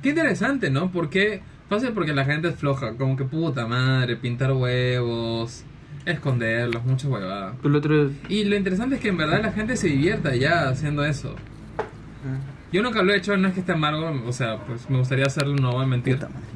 Qué 0.02 0.10
interesante, 0.10 0.70
¿no? 0.70 0.90
Porque 0.92 1.42
fácil 1.68 1.92
porque 1.92 2.12
la 2.12 2.24
gente 2.24 2.48
es 2.48 2.54
floja, 2.56 2.94
como 2.96 3.16
que 3.16 3.24
puta 3.24 3.66
madre, 3.66 4.16
pintar 4.16 4.52
huevos, 4.52 5.64
esconderlos, 6.06 6.84
mucha 6.84 7.08
huevada. 7.08 7.54
Pero 7.62 7.68
el 7.70 7.76
otro 7.76 8.10
Y 8.28 8.44
lo 8.44 8.56
interesante 8.56 8.96
es 8.96 9.00
que 9.00 9.08
en 9.08 9.16
verdad 9.16 9.42
la 9.42 9.52
gente 9.52 9.76
se 9.76 9.88
divierta 9.88 10.34
ya 10.36 10.68
haciendo 10.68 11.04
eso. 11.04 11.30
Mm. 11.32 12.72
Yo 12.72 12.82
nunca 12.82 13.02
lo 13.02 13.12
he 13.12 13.16
hecho, 13.16 13.36
no 13.36 13.48
es 13.48 13.54
que 13.54 13.60
esté 13.60 13.72
amargo, 13.72 14.22
o 14.26 14.32
sea, 14.32 14.58
pues 14.58 14.88
me 14.90 14.98
gustaría 14.98 15.26
hacerlo, 15.26 15.54
no 15.56 15.72
voy 15.72 15.84
a 15.84 15.86
mentir. 15.86 16.16
Puta 16.16 16.28
madre. 16.28 16.46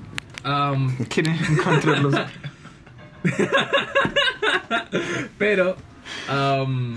Am, 0.44 0.96
quieren 1.08 1.36
encontrarlos. 1.50 2.14
pero, 5.38 5.76
am, 6.28 6.96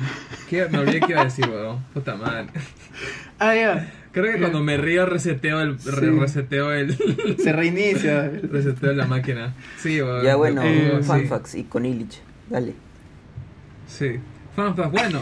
¿qué? 0.49 0.67
me 0.69 0.79
olvidé 0.79 0.99
que 1.01 1.11
iba 1.11 1.21
a 1.21 1.25
decir, 1.25 1.47
weón. 1.49 1.79
Puta 1.93 2.15
madre. 2.15 2.47
ah, 3.39 3.55
ya. 3.55 3.91
Creo 4.11 4.33
que 4.33 4.39
cuando 4.39 4.61
me 4.61 4.75
río 4.77 5.05
reseteo 5.05 5.61
el, 5.61 5.77
re- 5.77 5.99
Sí. 6.11 6.19
reseteo 6.19 6.73
el, 6.73 6.97
Se 7.41 7.53
reinicia. 7.53 8.29
reseteo 8.51 8.91
la 8.93 9.05
máquina. 9.07 9.53
Sí, 9.77 10.01
weón. 10.01 10.23
Ya 10.23 10.35
bueno, 10.35 10.61
Eh, 10.63 10.97
sí. 11.01 11.07
fun 11.07 11.27
facts 11.27 11.55
y 11.55 11.63
con 11.63 11.85
Illich, 11.85 12.19
dale. 12.51 12.73
Sí. 13.87 14.19
Fun 14.55 14.75
fact, 14.75 14.91
bueno, 14.91 15.21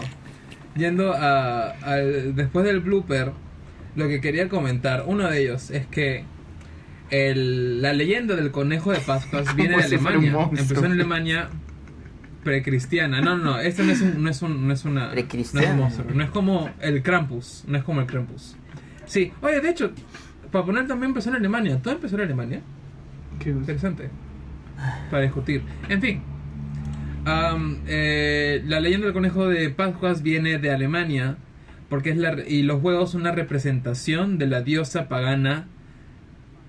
yendo 0.76 1.14
a, 1.14 1.70
al- 1.72 2.36
después 2.36 2.66
del 2.66 2.80
blooper, 2.82 3.32
lo 3.96 4.08
que 4.08 4.20
quería 4.22 4.50
comentar, 4.50 5.04
uno 5.08 5.30
de 5.30 5.42
ellos 5.44 5.72
es 5.72 5.86
que 5.88 6.24
el- 7.10 7.82
la 7.82 7.94
leyenda 7.94 8.36
del 8.36 8.52
conejo 8.52 8.92
de 8.92 9.00
Pascuas 9.00 9.56
viene 9.56 9.78
de 9.78 9.84
Alemania. 9.84 10.34
Empezó 10.52 10.86
en 10.86 10.92
Alemania 10.94 11.50
precristiana. 12.44 13.22
No, 13.22 13.38
no, 13.38 13.44
no, 13.44 13.60
esto 13.60 13.84
no 13.84 13.92
es 13.92 14.02
un, 14.02 14.24
no 14.24 14.30
es 14.30 14.42
un, 14.42 14.68
no 14.68 14.74
es 14.74 14.86
una, 14.86 15.02
no 15.02 15.08
es 15.08 15.12
Precristiana. 15.14 15.72
un 15.74 15.78
monstruo, 15.80 16.08
no 16.14 16.24
es 16.24 16.30
como 16.30 16.70
el 16.80 17.02
Krampus, 17.04 17.64
no 17.68 17.78
es 17.78 17.84
como 17.84 18.02
el 18.02 18.08
Krampus. 18.08 18.56
Sí, 19.06 19.32
oye, 19.42 19.60
de 19.60 19.70
hecho, 19.70 19.92
para 20.52 20.66
poner 20.66 20.88
también 20.88 21.10
empezó 21.10 21.30
en 21.30 21.36
Alemania. 21.38 21.80
¿Todo 21.82 21.96
empezó 21.96 22.16
en 22.16 22.22
Alemania? 22.24 22.62
¿Qué? 23.40 23.50
Interesante. 23.50 24.10
Para 25.12 25.24
discutir. 25.24 25.64
En 25.90 26.02
fin. 26.02 26.22
Eh, 27.88 28.64
la 28.66 28.80
leyenda 28.80 29.06
del 29.08 29.14
conejo 29.14 29.48
de 29.48 29.70
Pascuas 29.70 30.22
viene 30.22 30.58
de 30.58 30.72
Alemania. 30.72 31.38
Porque 31.90 32.12
es 32.12 32.18
la, 32.18 32.36
y 32.48 32.62
los 32.62 32.84
huevos 32.84 33.12
son 33.12 33.22
una 33.22 33.32
representación 33.32 34.38
de 34.38 34.48
la 34.48 34.62
diosa 34.62 35.10
pagana. 35.10 35.68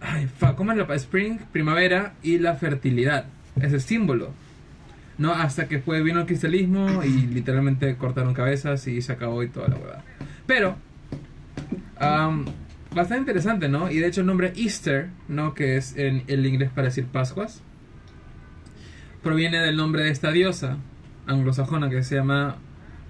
Ay, 0.01 0.27
fa, 0.27 0.57
¿cómo 0.57 0.73
es 0.73 0.79
la 0.79 0.95
Spring, 0.95 1.39
primavera 1.53 2.15
y 2.23 2.39
la 2.39 2.55
fertilidad. 2.55 3.27
Es 3.61 3.73
el 3.73 3.83
símbolo. 3.83 4.33
¿No? 5.19 5.33
Hasta 5.33 5.69
que 5.69 5.81
fue, 5.81 6.03
vino 6.03 6.21
el 6.21 6.27
cristianismo 6.27 7.05
y 7.05 7.27
literalmente 7.35 7.95
cortaron 7.97 8.33
cabezas 8.33 8.87
y 8.87 9.03
se 9.03 9.13
acabó 9.13 9.43
y 9.43 9.49
toda 9.49 9.69
la 9.69 9.77
huevada. 9.77 10.05
Pero, 10.47 10.77
am, 11.99 12.47
bastante 12.95 13.19
interesante, 13.19 13.69
¿no? 13.69 13.91
Y 13.91 13.99
de 13.99 14.07
hecho 14.07 14.23
el 14.23 14.27
nombre 14.27 14.55
Easter, 14.57 15.11
¿no? 15.29 15.53
Que 15.53 15.77
es 15.77 15.97
en 15.97 16.23
el 16.29 16.47
inglés 16.47 16.71
para 16.75 16.87
decir 16.87 17.05
Pascuas, 17.05 17.63
proviene 19.23 19.59
del 19.61 19.77
nombre 19.77 20.03
de 20.05 20.11
esta 20.11 20.31
diosa 20.33 20.77
anglosajona 21.27 21.89
que 21.91 22.03
se 22.03 22.17
llama... 22.17 22.57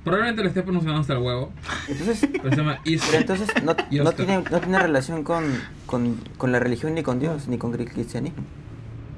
Probablemente 0.05 0.43
lo 0.43 0.49
esté 0.49 0.63
pronunciando 0.63 0.99
hasta 1.01 1.13
el 1.13 1.19
huevo, 1.19 1.53
Entonces, 1.87 2.27
pero 2.33 2.49
se 2.51 2.57
llama 2.57 2.79
pero 2.83 2.97
Easter. 2.97 3.21
entonces 3.21 3.49
no, 3.63 3.75
tiene, 3.77 4.43
no 4.51 4.59
tiene 4.61 4.79
relación 4.79 5.23
con, 5.25 5.45
con, 5.85 6.17
con 6.39 6.53
la 6.53 6.59
religión 6.59 6.95
ni 6.95 7.03
con 7.03 7.19
Dios, 7.21 7.49
ni 7.49 7.59
con 7.59 7.75
el 7.79 7.87
cristianismo. 7.91 8.43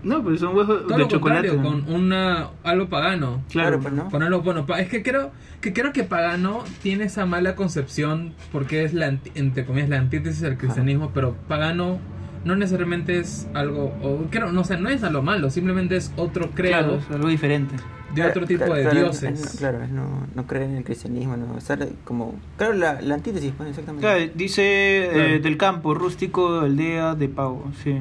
No, 0.02 0.20
pues 0.24 0.40
son 0.40 0.56
huevos 0.56 0.66
Todo 0.82 0.88
de 0.88 0.98
lo 0.98 1.06
chocolate. 1.06 1.50
contrario, 1.50 1.84
con 1.86 1.94
una, 1.94 2.48
algo 2.64 2.88
pagano. 2.88 3.44
Claro, 3.48 3.78
pues 3.78 3.94
no. 3.94 4.10
Con 4.10 4.24
algo 4.24 4.42
bueno. 4.42 4.66
Es 4.76 4.88
que 4.88 5.04
creo 5.04 5.30
que 5.60 5.72
creo 5.72 5.92
que 5.92 6.02
pagano 6.02 6.64
tiene 6.82 7.04
esa 7.04 7.24
mala 7.26 7.54
concepción 7.54 8.34
porque 8.50 8.82
es 8.82 8.92
la 8.92 9.06
anti- 9.06 9.30
entre 9.36 9.64
comillas 9.64 9.88
la 9.88 9.98
antítesis 9.98 10.40
del 10.40 10.56
cristianismo, 10.58 11.12
pero 11.14 11.36
pagano 11.46 12.00
no 12.44 12.56
necesariamente 12.56 13.18
es 13.18 13.46
algo 13.54 13.92
o 14.02 14.26
creo 14.30 14.50
no 14.52 14.64
sé, 14.64 14.76
no 14.78 14.88
es 14.88 15.02
algo 15.04 15.22
malo, 15.22 15.50
simplemente 15.50 15.96
es 15.96 16.12
otro 16.16 16.50
credo 16.50 16.78
Claro, 16.78 16.94
es 16.96 17.10
algo 17.10 17.28
diferente. 17.28 17.74
de 18.14 18.24
otro 18.24 18.46
tipo 18.46 18.58
Claro, 18.64 18.74
de 18.74 18.82
claro, 18.82 18.98
dioses. 19.00 19.40
es- 19.44 19.56
claro, 19.58 19.82
es 19.82 19.90
no, 19.90 20.26
no 20.34 20.46
creer 20.46 20.64
en 20.70 20.76
el 20.76 20.84
cristianismo, 20.84 21.36
no, 21.36 21.56
estar 21.56 21.86
como... 22.04 22.34
Claro, 22.58 22.74
la, 22.74 23.00
la 23.00 23.14
antítesis, 23.14 23.52
pues, 23.56 23.70
exactamente. 23.70 24.06
Claro, 24.06 24.32
dice 24.34 25.34
eh, 25.36 25.38
del 25.40 25.56
campo, 25.56 25.94
rústico, 25.94 26.60
aldea, 26.60 27.14
de 27.14 27.28
pago. 27.28 27.70
Sí. 27.82 27.94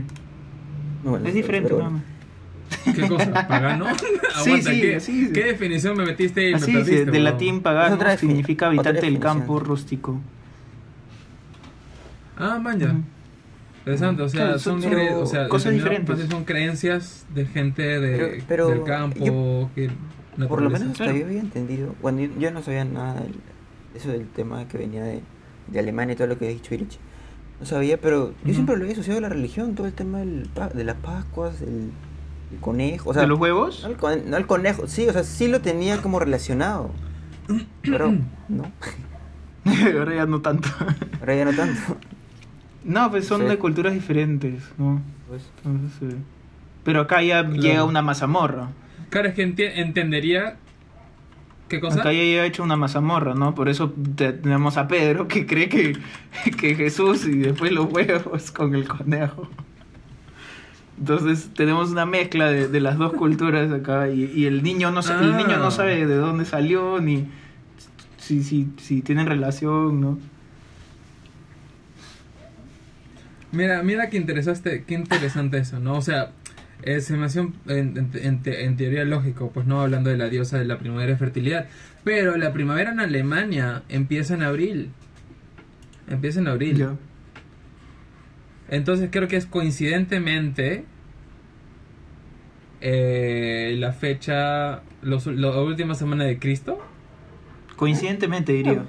No, 1.03 1.11
bueno, 1.11 1.27
Es 1.27 1.33
diferente, 1.33 1.73
bueno. 1.73 2.01
¿Qué 2.95 3.07
cosa? 3.07 3.31
¿Pagano? 3.47 3.85
Sí, 3.97 4.05
Aguanta, 4.35 4.99
sí, 4.99 5.29
¿qué, 5.33 5.43
definición 5.45 5.97
me 5.97 6.05
metiste 6.05 6.49
y 6.49 6.53
me 6.53 6.59
perdiste? 6.59 7.05
de 7.05 7.19
latín 7.19 7.61
pagano 7.61 7.97
significa 8.17 8.67
habitante 8.67 9.01
del 9.01 9.19
campo 9.19 9.59
rústico. 9.59 10.19
Ah, 12.37 12.57
man, 12.59 12.79
ya. 12.79 12.95
Interesante, 13.81 14.21
o 14.21 14.29
sea, 14.29 14.41
Claro, 14.45 14.59
son, 14.59 14.81
son- 14.81 14.93
o 15.15 15.25
sea, 15.25 15.47
cosas 15.49 15.73
diferentes. 15.73 16.29
son 16.29 16.43
creencias 16.45 17.25
de 17.33 17.45
gente 17.45 17.81
de, 17.99 18.17
Pero- 18.17 18.43
pero 18.47 18.67
del 18.69 18.83
campo 18.83 19.25
yo- 19.25 19.69
que 19.75 19.89
Por 20.47 20.61
lo 20.61 20.69
menos 20.69 20.89
hasta 20.91 21.03
Claro. 21.05 21.17
yo 21.19 21.25
había 21.25 21.39
entendido, 21.41 21.93
bueno, 22.01 22.21
yo, 22.21 22.29
yo 22.39 22.51
no 22.51 22.61
sabía 22.61 22.85
nada 22.85 23.15
del, 23.21 23.33
eso 23.95 24.09
del 24.09 24.27
tema 24.27 24.67
que 24.67 24.77
venía 24.77 25.03
de, 25.03 25.21
de 25.67 25.79
Alemania 25.79 26.13
y 26.13 26.15
todo 26.15 26.27
lo 26.27 26.37
que 26.37 26.45
ha 26.45 26.49
dicho 26.49 26.73
Irich. 26.73 26.99
No 27.59 27.65
sabía, 27.65 27.99
pero 27.99 28.29
yo 28.29 28.35
Ujú. 28.45 28.53
siempre 28.53 28.75
lo 28.77 28.81
había 28.83 28.93
asociado 28.93 29.19
a 29.19 29.21
la 29.21 29.29
religión, 29.29 29.75
todo 29.75 29.87
el 29.87 29.93
tema 29.93 30.19
del, 30.19 30.49
de 30.73 30.83
las 30.83 30.95
Pascuas, 30.97 31.61
el, 31.61 31.91
el 32.51 32.57
conejo, 32.59 33.09
o 33.09 33.13
sea, 33.13 33.23
¿De 33.23 33.27
los 33.27 33.39
huevos? 33.39 33.87
no 34.01 34.09
el, 34.09 34.29
no 34.29 34.37
el 34.37 34.45
conejo, 34.47 34.87
sí, 34.87 35.07
o 35.07 35.13
sea, 35.13 35.23
sí 35.23 35.47
lo 35.47 35.59
tenía 35.61 36.01
como 36.01 36.19
relacionado, 36.19 36.91
pero 37.81 38.11
no, 38.47 38.71
Ahora 39.99 40.15
ya 40.15 40.25
no 40.25 40.41
tanto. 40.41 40.69
ahora 41.19 41.35
ya 41.35 41.45
no 41.45 41.53
tanto. 41.53 41.79
no, 42.83 43.09
pues 43.11 43.25
son 43.27 43.41
Sí. 43.41 43.47
de 43.47 43.57
culturas 43.57 43.93
diferentes, 43.93 44.63
¿no? 44.77 45.01
Pues, 45.27 45.49
Entonces, 45.65 46.15
Pero 46.83 47.01
acá 47.01 47.21
ya 47.21 47.43
Claro. 47.45 47.61
llega 47.61 47.83
una 47.83 48.01
mazamorra. 48.01 48.69
Claro, 49.09 49.27
es 49.29 49.35
que 49.35 49.47
enti- 49.47 49.71
entendería. 49.75 50.57
¿Qué 51.69 51.79
cosa? 51.79 51.99
Acá 52.01 52.11
ya 52.11 52.23
llega 52.23 52.45
hecho 52.45 52.63
una 52.63 52.75
mazamorra, 52.75 53.33
¿no? 53.35 53.53
Por 53.55 53.69
eso 53.69 53.93
te- 54.15 54.33
tenemos 54.33 54.77
a 54.77 54.87
Pedro 54.87 55.27
que 55.27 55.45
cree 55.45 55.69
que, 55.69 55.95
que 56.59 56.75
Jesús 56.75 57.25
y 57.27 57.37
después 57.37 57.71
los 57.71 57.85
huevos 57.91 58.51
con 58.51 58.73
el 58.75 58.87
conejo. 58.87 59.47
Entonces 60.99 61.49
tenemos 61.55 61.91
una 61.91 62.05
mezcla 62.05 62.49
de, 62.51 62.67
de 62.67 62.79
las 62.79 62.97
dos 62.97 63.13
culturas 63.13 63.71
acá 63.71 64.09
y, 64.09 64.25
y 64.35 64.45
el 64.45 64.61
niño 64.63 64.91
no 64.91 64.99
el 64.99 65.37
niño 65.37 65.55
Ah. 65.55 65.59
no 65.59 65.71
sabe 65.71 66.05
de 66.05 66.15
dónde 66.15 66.45
salió 66.45 66.99
ni 66.99 67.27
si, 68.17 68.43
si, 68.43 68.67
si 68.77 69.01
tienen 69.01 69.25
relación, 69.27 69.99
¿no? 70.01 70.19
Mira, 73.51 73.83
mira 73.83 74.09
qué 74.09 74.17
interesante, 74.17 74.83
qué 74.87 74.93
interesante 74.93 75.57
eso, 75.57 75.79
¿no? 75.79 75.95
O 75.95 76.01
sea, 76.01 76.31
eh, 76.83 77.01
se 77.01 77.15
me 77.17 77.25
hace 77.25 77.41
un- 77.41 77.55
en, 77.67 77.97
en- 77.97 78.11
en 78.13 78.41
te- 78.41 78.63
en 78.65 78.77
teoría 78.77 79.03
lógico, 79.03 79.51
pues 79.53 79.65
no 79.67 79.81
hablando 79.81 80.09
de 80.09 80.17
la 80.17 80.29
diosa 80.29 80.57
de 80.57 80.65
la 80.65 80.77
primavera 80.77 81.11
y 81.11 81.15
fertilidad. 81.15 81.67
Pero 82.03 82.37
la 82.37 82.53
primavera 82.53 82.91
en 82.91 82.99
Alemania 82.99 83.83
empieza 83.89 84.33
en 84.35 84.43
abril. 84.43 84.89
Empieza 86.09 86.39
en 86.39 86.47
abril. 86.47 86.87
Entonces 88.69 89.09
creo 89.11 89.27
que 89.27 89.35
es 89.35 89.45
coincidentemente 89.45 90.85
eh, 92.81 93.75
la 93.77 93.91
fecha, 93.91 94.81
los, 95.01 95.27
la 95.27 95.51
última 95.61 95.93
semana 95.95 96.23
de 96.23 96.39
Cristo. 96.39 96.79
Coincidentemente 97.75 98.53
diría. 98.53 98.83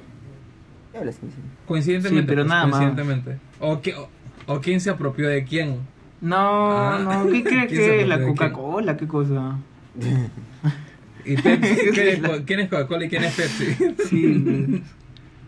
¿qué 0.92 0.98
hablas, 0.98 1.20
Vicente? 1.20 1.48
Coincidentemente. 1.66 2.22
Sí, 2.22 2.26
pero 2.28 2.42
pues, 2.42 2.48
nada 2.48 2.66
más. 2.66 2.78
coincidentemente. 2.80 3.38
O, 3.60 3.80
que- 3.82 3.94
o, 3.94 4.08
o 4.46 4.60
quién 4.60 4.80
se 4.80 4.90
apropió 4.90 5.28
de 5.28 5.44
quién. 5.44 5.78
No, 6.20 6.70
Ah. 6.72 6.98
no, 7.02 7.26
¿qué 7.32 7.42
crees 7.42 7.66
¿Quién 7.68 7.80
se 7.80 7.86
que 7.86 8.00
es 8.02 8.08
la? 8.08 8.20
Coca-Cola? 8.22 8.96
¿Qué 8.96 9.06
cosa? 9.06 9.56
¿Y 11.24 11.36
Pepsi? 11.36 11.74
¿Quién 11.94 12.08
es, 12.08 12.18
Co- 12.20 12.42
quién 12.46 12.60
es 12.60 12.68
Coca-Cola 12.68 13.04
y 13.04 13.08
quién 13.08 13.24
es 13.24 13.34
Pepsi? 13.34 13.76
Sí. 14.08 14.82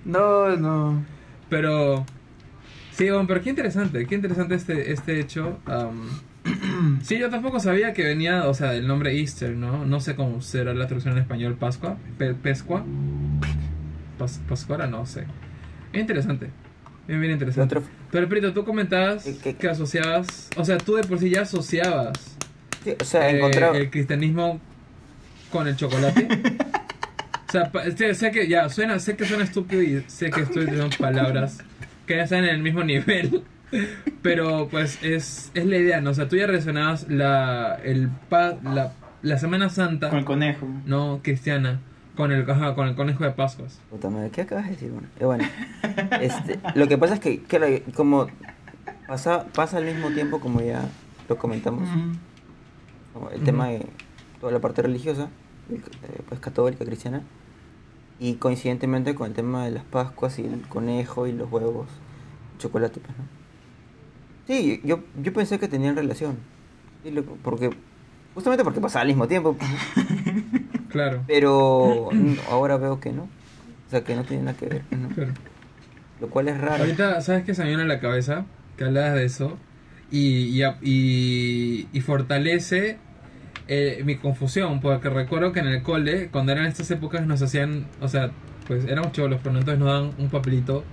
No, 0.05 0.57
no. 0.57 1.05
Pero. 1.49 2.05
Sí, 2.93 3.11
bueno, 3.11 3.27
pero 3.27 3.41
qué 3.43 3.51
interesante, 3.51 4.07
qué 4.07 4.15
interesante 4.15 4.55
este, 4.55 4.93
este 4.93 5.19
hecho. 5.19 5.59
sí, 7.03 7.19
yo 7.19 7.29
tampoco 7.31 7.59
sabía 7.59 7.93
que 7.93 8.05
venía, 8.05 8.47
o 8.47 8.55
sea, 8.55 8.71
del 8.71 8.87
nombre 8.87 9.19
Easter, 9.19 9.57
¿no? 9.57 9.85
No 9.85 9.99
sé 10.01 10.15
cómo 10.15 10.41
será 10.43 10.75
la 10.75 10.87
traducción 10.87 11.15
en 11.15 11.23
español, 11.23 11.55
Pascua, 11.55 11.97
Pe- 12.19 12.35
Pescua, 12.35 12.85
Pas, 14.19 14.41
Pascuara, 14.49 14.87
no 14.87 15.07
sé. 15.07 15.25
Es 15.93 16.01
interesante, 16.01 16.51
bien, 17.09 17.21
bien 17.21 17.33
interesante. 17.33 17.77
Pero, 18.11 18.29
Prito, 18.29 18.53
tú 18.53 18.65
comentabas 18.65 19.25
que 19.25 19.69
asociabas, 19.69 20.51
o 20.57 20.65
sea, 20.65 20.79
tú 20.79 20.95
de 20.97 21.05
por 21.05 21.19
sí 21.19 21.31
ya 21.31 21.43
asociabas 21.43 22.37
Sí, 22.85 22.95
o 23.01 23.05
sea, 23.05 23.31
eh, 23.31 23.37
encontraba. 23.39 23.77
el 23.77 23.91
cristianismo 23.91 24.61
con 25.51 25.67
el 25.69 25.77
chocolate. 25.77 26.29
o 27.49 27.53
sea, 27.53 27.71
pa- 27.73 27.91
sé, 27.91 28.15
sé 28.15 28.31
que 28.31 28.47
ya 28.49 28.69
suena, 28.69 28.99
sé 28.99 29.17
que 29.17 29.25
suena 29.25 29.45
estúpido 29.45 29.83
y 29.83 30.05
sé 30.07 30.31
que 30.31 30.43
estoy 30.43 30.67
diciendo 30.67 30.91
palabras 30.99 31.59
que 32.07 32.17
ya 32.17 32.25
están 32.25 32.45
en 32.45 32.51
el 32.57 32.63
mismo 32.63 32.85
nivel. 32.85 33.43
Pero 34.23 34.69
pues 34.71 34.99
es, 35.03 35.51
es 35.55 35.67
la 35.67 35.77
idea, 35.77 36.01
¿no? 36.01 36.11
O 36.11 36.15
sea, 36.15 36.29
tú 36.29 36.37
ya 36.37 36.47
relacionabas 36.47 37.09
la, 37.09 37.79
el 37.83 38.09
pa- 38.29 38.57
la, 38.63 38.93
la 39.23 39.39
Semana 39.39 39.69
Santa, 39.71 40.11
Con 40.11 40.19
el 40.21 40.25
conejo. 40.25 40.69
no 40.87 41.21
cristiana, 41.23 41.81
con 42.17 42.31
el, 42.33 42.49
ajá, 42.49 42.75
con 42.75 42.89
el 42.89 42.95
conejo 42.95 43.25
de 43.25 43.31
Pascuas. 43.31 43.81
Puta 43.91 44.11
madre, 44.11 44.31
¿qué 44.31 44.43
acabas 44.43 44.65
de 44.65 44.71
decir? 44.71 44.91
Bueno, 44.91 45.09
eh, 45.19 45.25
bueno, 45.25 45.45
este, 46.21 46.61
lo 46.75 46.87
que 46.89 46.99
pasa 46.99 47.15
es 47.15 47.21
que, 47.21 47.83
como 47.95 48.29
pasa, 49.07 49.47
pasa 49.55 49.79
al 49.79 49.85
mismo 49.85 50.11
tiempo, 50.11 50.41
como 50.41 50.61
ya 50.61 50.89
lo 51.29 51.37
comentamos, 51.37 51.89
el 53.33 53.43
tema 53.43 53.69
de 53.69 53.87
toda 54.41 54.53
la 54.53 54.61
parte 54.61 54.83
religiosa, 54.83 55.29
eh, 55.71 56.23
pues 56.29 56.41
católica, 56.41 56.85
cristiana, 56.85 57.23
y 58.21 58.35
coincidentemente 58.35 59.15
con 59.15 59.29
el 59.29 59.35
tema 59.35 59.65
de 59.65 59.73
las 59.73 59.85
Pascuas 59.85 60.39
y 60.39 60.47
el 60.47 60.61
conejo 60.69 61.27
y 61.27 61.33
los 61.33 61.51
huevos, 61.51 61.89
chocolate, 62.59 63.01
pues, 63.01 63.17
¿no? 63.19 63.25
Sí, 64.47 64.81
yo, 64.85 65.01
yo 65.21 65.33
pensé 65.33 65.59
que 65.59 65.69
tenían 65.69 65.97
relación, 65.97 66.37
porque, 67.43 67.71
justamente 68.35 68.63
porque 68.63 68.81
pasaba 68.81 69.03
al 69.03 69.09
mismo 69.09 69.27
tiempo, 69.27 69.55
pues. 69.55 69.71
Claro. 70.95 71.25
pero 71.27 72.09
ahora 72.51 72.77
veo 72.79 73.01
que 73.01 73.13
no, 73.13 73.25
o 73.25 73.91
sea, 73.91 74.03
que 74.05 74.15
no 74.15 74.25
tiene 74.25 74.45
nada 74.45 74.57
que 74.57 74.67
ver, 74.67 74.83
lo 76.21 76.29
cual 76.31 76.49
es 76.49 76.59
raro. 76.61 76.85
Ahorita, 76.85 77.21
¿sabes 77.21 77.45
qué 77.45 77.55
se 77.55 77.63
me 77.63 77.69
viene 77.69 77.83
a 77.83 77.87
la 77.87 78.01
cabeza? 78.01 78.47
Que 78.79 78.85
hablabas 78.85 79.15
de 79.15 79.25
eso. 79.25 79.59
Y, 80.11 80.63
y, 80.63 80.65
y, 80.83 81.89
y 81.93 82.01
fortalece 82.01 82.99
eh, 83.69 84.03
mi 84.05 84.17
confusión. 84.17 84.81
Porque 84.81 85.11
recuerdo 85.11 85.53
que 85.53 85.61
en 85.61 85.67
el 85.67 85.83
cole, 85.83 86.29
cuando 86.31 86.53
eran 86.53 86.67
estas 86.67 86.91
épocas, 86.93 87.27
nos 87.27 87.43
hacían. 87.43 87.87
O 88.01 88.09
sea, 88.09 88.31
pues 88.69 88.85
éramos 88.85 89.13
cholos, 89.13 89.41
pero 89.43 89.59
entonces 89.59 89.79
nos 89.81 89.89
daban 89.89 90.13
un 90.19 90.31
papelito 90.31 90.85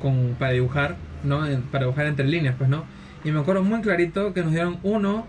con, 0.00 0.36
para 0.38 0.52
dibujar, 0.52 0.96
¿no? 1.24 1.40
Para 1.70 1.84
dibujar 1.86 2.06
entre 2.06 2.26
líneas, 2.26 2.54
pues, 2.58 2.68
¿no? 2.68 2.84
Y 3.24 3.30
me 3.30 3.40
acuerdo 3.40 3.62
muy 3.62 3.80
clarito 3.80 4.34
que 4.34 4.42
nos 4.42 4.52
dieron 4.52 4.78
uno 4.82 5.26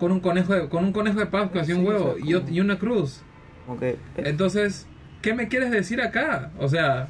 con 0.00 0.10
un 0.12 0.20
conejo 0.20 0.54
de, 0.54 0.68
con 0.68 0.84
un 0.84 0.92
conejo 0.92 1.18
de 1.20 1.26
Pascua 1.26 1.62
y 1.66 1.72
un 1.72 1.80
Sí, 1.80 1.84
huevo 1.86 2.10
o 2.12 2.14
sea, 2.16 2.24
y, 2.24 2.28
ot- 2.32 2.40
como- 2.44 2.52
y 2.56 2.60
una 2.60 2.78
cruz. 2.78 3.20
Eh, 3.80 3.96
Entonces, 4.16 4.86
¿qué 5.22 5.34
me 5.34 5.48
quieres 5.48 5.70
decir 5.70 6.00
acá? 6.02 6.50
O 6.58 6.68
sea, 6.68 7.08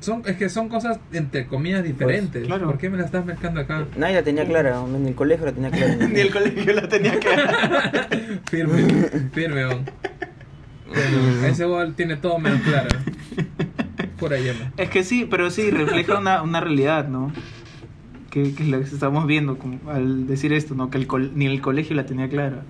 son, 0.00 0.22
es 0.26 0.36
que 0.36 0.48
son 0.48 0.68
cosas 0.70 0.98
entre 1.12 1.46
comillas 1.46 1.84
diferentes. 1.84 2.46
claro. 2.46 2.66
¿Por 2.66 2.78
qué 2.78 2.88
me 2.88 2.96
la 2.96 3.04
estás 3.04 3.24
mezclando 3.26 3.60
acá? 3.60 3.86
nadie 3.96 4.14
la 4.14 4.22
tenía 4.22 4.46
clara, 4.46 4.80
en 4.82 5.06
el 5.06 5.14
colegio 5.14 5.44
la 5.46 5.52
tenía 5.52 5.70
clara. 5.70 5.94
Ni 6.08 6.20
el 6.20 6.30
colegio 6.30 6.72
la 6.72 6.88
tenía 6.88 7.18
clara. 7.18 8.08
firme, 8.50 8.82
firme, 9.32 9.64
on. 9.66 9.84
Bueno, 10.88 11.46
ese 11.46 11.64
gol 11.66 11.94
tiene 11.94 12.16
todo 12.16 12.38
menos 12.38 12.62
claro. 12.62 12.88
Por 14.18 14.32
ahí, 14.32 14.48
Emma. 14.48 14.72
Es 14.76 14.88
que 14.90 15.04
sí, 15.04 15.26
pero 15.30 15.50
sí, 15.50 15.70
refleja 15.70 16.18
una, 16.18 16.42
una 16.42 16.60
realidad, 16.60 17.06
¿no? 17.08 17.30
Que, 18.30 18.54
que 18.54 18.62
es 18.62 18.68
lo 18.68 18.78
que 18.78 18.84
estamos 18.84 19.26
viendo 19.26 19.58
como 19.58 19.90
al 19.90 20.26
decir 20.26 20.52
esto, 20.52 20.74
¿no? 20.74 20.90
Que 20.90 20.98
el 20.98 21.06
col- 21.06 21.32
ni 21.34 21.46
el 21.46 21.60
colegio 21.60 21.94
la 21.94 22.06
tenía 22.06 22.28
clara. 22.28 22.62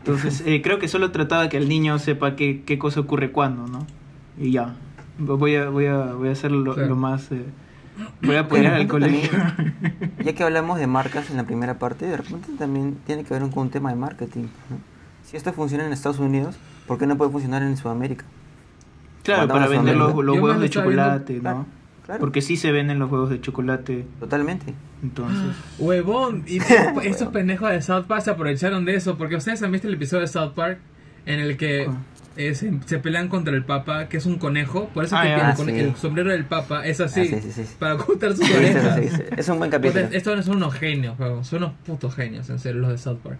Entonces, 0.00 0.42
eh, 0.46 0.62
creo 0.62 0.78
que 0.78 0.88
solo 0.88 1.10
trataba 1.12 1.48
que 1.48 1.56
el 1.56 1.68
niño 1.68 1.98
sepa 1.98 2.34
qué, 2.36 2.62
qué 2.64 2.78
cosa 2.78 3.00
ocurre 3.00 3.30
cuándo, 3.32 3.66
¿no? 3.66 3.86
Y 4.38 4.50
ya. 4.52 4.74
Voy 5.18 5.56
a, 5.56 5.68
voy 5.68 5.86
a, 5.86 6.12
voy 6.14 6.28
a 6.28 6.32
hacer 6.32 6.50
lo, 6.52 6.74
Claro. 6.74 6.88
lo 6.88 6.96
más... 6.96 7.30
eh, 7.32 7.44
voy 8.22 8.36
a 8.36 8.40
apoyar 8.40 8.74
al 8.74 8.86
colegio. 8.88 9.30
también, 9.30 10.12
Ya 10.24 10.34
que 10.34 10.42
hablamos 10.42 10.78
de 10.78 10.86
marcas 10.86 11.30
en 11.30 11.36
la 11.36 11.44
primera 11.44 11.78
parte, 11.78 12.06
de 12.06 12.16
repente 12.16 12.48
también 12.58 12.96
tiene 13.06 13.24
que 13.24 13.34
ver 13.34 13.42
con 13.50 13.64
un 13.64 13.70
tema 13.70 13.90
de 13.90 13.96
marketing. 13.96 14.44
¿no? 14.70 14.78
Si 15.24 15.36
esto 15.36 15.52
funciona 15.52 15.86
en 15.86 15.92
Estados 15.92 16.18
Unidos, 16.18 16.56
¿por 16.86 16.96
qué 16.98 17.06
no 17.06 17.16
puede 17.18 17.30
funcionar 17.30 17.62
en 17.62 17.76
Sudamérica? 17.76 18.24
Claro, 19.22 19.48
para 19.48 19.68
vender 19.68 19.96
los, 19.96 20.14
los 20.14 20.36
huevos 20.38 20.60
de 20.60 20.66
estaba 20.66 20.86
viendo- 20.86 21.02
chocolate, 21.02 21.40
¿no? 21.42 21.66
Claro. 22.10 22.20
Porque 22.20 22.42
sí 22.42 22.56
se 22.56 22.72
venden 22.72 22.98
los 22.98 23.10
huevos 23.10 23.30
de 23.30 23.40
chocolate. 23.40 24.04
Totalmente. 24.18 24.74
Entonces... 25.02 25.54
Huevón, 25.78 26.42
y 26.46 26.58
estos 27.04 27.28
pendejos 27.28 27.70
de 27.70 27.80
South 27.82 28.06
Park 28.08 28.22
se 28.24 28.30
aprovecharon 28.30 28.84
de 28.84 28.96
eso. 28.96 29.16
Porque 29.16 29.36
ustedes 29.36 29.62
han 29.62 29.70
visto 29.70 29.86
el 29.86 29.94
episodio 29.94 30.22
de 30.22 30.26
South 30.28 30.52
Park 30.54 30.78
en 31.26 31.38
el 31.38 31.56
que 31.56 31.88
eh, 32.36 32.54
se, 32.56 32.72
se 32.86 32.98
pelean 32.98 33.28
contra 33.28 33.54
el 33.54 33.64
Papa, 33.64 34.08
que 34.08 34.16
es 34.16 34.26
un 34.26 34.38
conejo. 34.38 34.88
Por 34.88 35.04
eso 35.04 35.16
Ah, 35.16 35.22
que 35.22 35.28
Ah, 35.34 35.54
con- 35.56 35.66
sí. 35.66 35.78
el 35.78 35.94
sombrero 35.94 36.30
del 36.32 36.44
Papa 36.46 36.84
es 36.84 37.00
así. 37.00 37.30
Ah, 37.32 37.38
sí, 37.40 37.52
sí. 37.52 37.62
Para 37.78 37.94
ocultar 37.94 38.34
sus 38.36 38.44
Sí, 38.46 38.52
orejas. 38.52 38.96
sí, 38.96 39.08
sí, 39.08 39.16
sí. 39.16 39.22
Es 39.36 39.48
un 39.48 39.58
buen 39.58 39.70
capítulo. 39.70 40.00
Entonces, 40.00 40.16
estos 40.18 40.44
son 40.46 40.56
unos 40.56 40.74
genios, 40.74 41.16
juego. 41.16 41.44
Son 41.44 41.62
unos 41.62 41.74
putos 41.86 42.14
genios, 42.16 42.50
en 42.50 42.58
serio, 42.58 42.80
los 42.80 42.90
de 42.90 42.98
South 42.98 43.18
Park. 43.22 43.38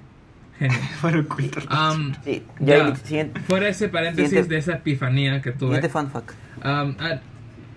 Genios. 0.58 0.78
Para 1.02 1.18
ocultar. 1.20 1.64
Am, 1.68 2.12
Sí, 2.22 2.42
ya, 2.60 2.76
ya, 2.78 2.88
el 2.88 2.96
siguiente, 2.98 3.40
fuera 3.40 3.68
ese 3.68 3.88
paréntesis 3.88 4.28
Siguiente- 4.28 4.54
de 4.54 4.60
esa 4.60 4.72
epifanía 4.74 5.40
que 5.40 5.52
tuve. 5.52 5.68
siguiente 5.76 5.88
fan 5.88 6.10
fact. 6.10 6.30
Ah, 6.62 6.86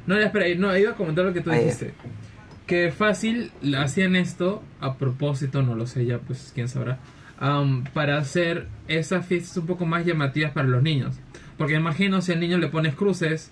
no, 0.08 0.20
ya, 0.20 0.26
espera, 0.28 0.46
no, 0.58 0.76
iba 0.78 0.92
a 0.92 0.96
comentar 0.96 1.26
lo 1.26 1.34
que 1.34 1.42
tú 1.42 1.52
Ah, 1.52 1.56
ya. 1.56 1.62
dijiste. 1.62 1.94
Que 2.68 2.92
fácil 2.92 3.52
hacían 3.78 4.16
esto 4.16 4.64
a 4.80 4.96
propósito, 4.96 5.62
no 5.64 5.76
lo 5.76 5.86
sé, 5.88 6.06
ya 6.06 6.20
pues 6.20 6.52
quién 6.56 6.68
sabrá. 6.70 6.98
am, 7.40 7.84
para 7.94 8.18
hacer 8.18 8.68
esas 8.88 9.26
fiestas 9.26 9.58
un 9.58 9.66
poco 9.66 9.86
más 9.86 10.06
llamativas 10.06 10.52
para 10.52 10.68
los 10.68 10.82
niños. 10.82 11.16
Porque 11.58 11.74
imagino 11.76 12.22
si 12.22 12.32
al 12.32 12.40
niño 12.40 12.58
le 12.58 12.68
pones 12.70 12.96
cruces, 12.96 13.52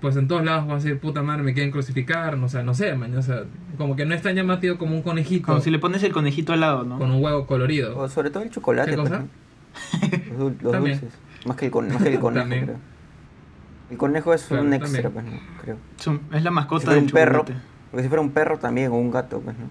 pues 0.00 0.16
en 0.16 0.26
todos 0.26 0.44
lados 0.44 0.68
va 0.68 0.72
a 0.72 0.76
decir, 0.76 0.98
puta 0.98 1.22
madre, 1.22 1.44
me 1.44 1.54
quieren 1.54 1.70
crucificar, 1.70 2.36
no, 2.36 2.46
o 2.46 2.48
sea, 2.48 2.64
no 2.64 2.74
sé, 2.74 2.94
man, 2.96 3.16
o 3.16 3.22
sea, 3.22 3.44
como 3.78 3.94
que 3.94 4.04
no 4.04 4.14
es 4.16 4.22
tan 4.22 4.34
llamativo 4.34 4.76
como 4.76 4.96
un 4.96 5.02
conejito 5.02 5.46
Como 5.46 5.60
si 5.60 5.70
le 5.70 5.78
pones 5.78 6.02
el 6.02 6.10
conejito 6.12 6.52
al 6.52 6.60
lado, 6.60 6.82
¿no? 6.82 6.98
con 6.98 7.12
un 7.12 7.22
huevo 7.22 7.46
colorido. 7.46 7.96
O 7.96 8.08
sobre 8.08 8.30
todo 8.30 8.42
el 8.42 8.50
chocolate. 8.50 8.90
¿Qué 8.90 8.96
cosa? 8.96 9.20
¿no? 9.20 9.28
Los, 10.38 10.38
dul- 10.52 10.60
los 10.62 10.72
dulces. 10.72 11.02
Más 11.46 11.56
que 11.56 11.66
el, 11.66 11.70
con- 11.70 11.88
más 11.88 12.02
que 12.02 12.08
el 12.14 12.18
conejo, 12.18 12.48
creo. 12.48 12.76
El 13.92 13.98
conejo 13.98 14.32
es 14.32 14.44
Claro, 14.44 14.62
un 14.62 14.72
extra, 14.72 15.10
pues, 15.10 15.22
¿no? 15.26 15.32
Creo. 15.60 15.76
Es 16.32 16.42
la 16.42 16.50
mascota 16.50 16.94
del 16.94 17.04
un 17.04 17.10
perro, 17.10 17.44
porque 17.90 18.02
si 18.02 18.08
fuera 18.08 18.22
un 18.22 18.30
perro 18.30 18.58
también, 18.58 18.90
o 18.90 18.94
un 18.94 19.10
gato, 19.10 19.38
pues, 19.40 19.54
¿no? 19.58 19.66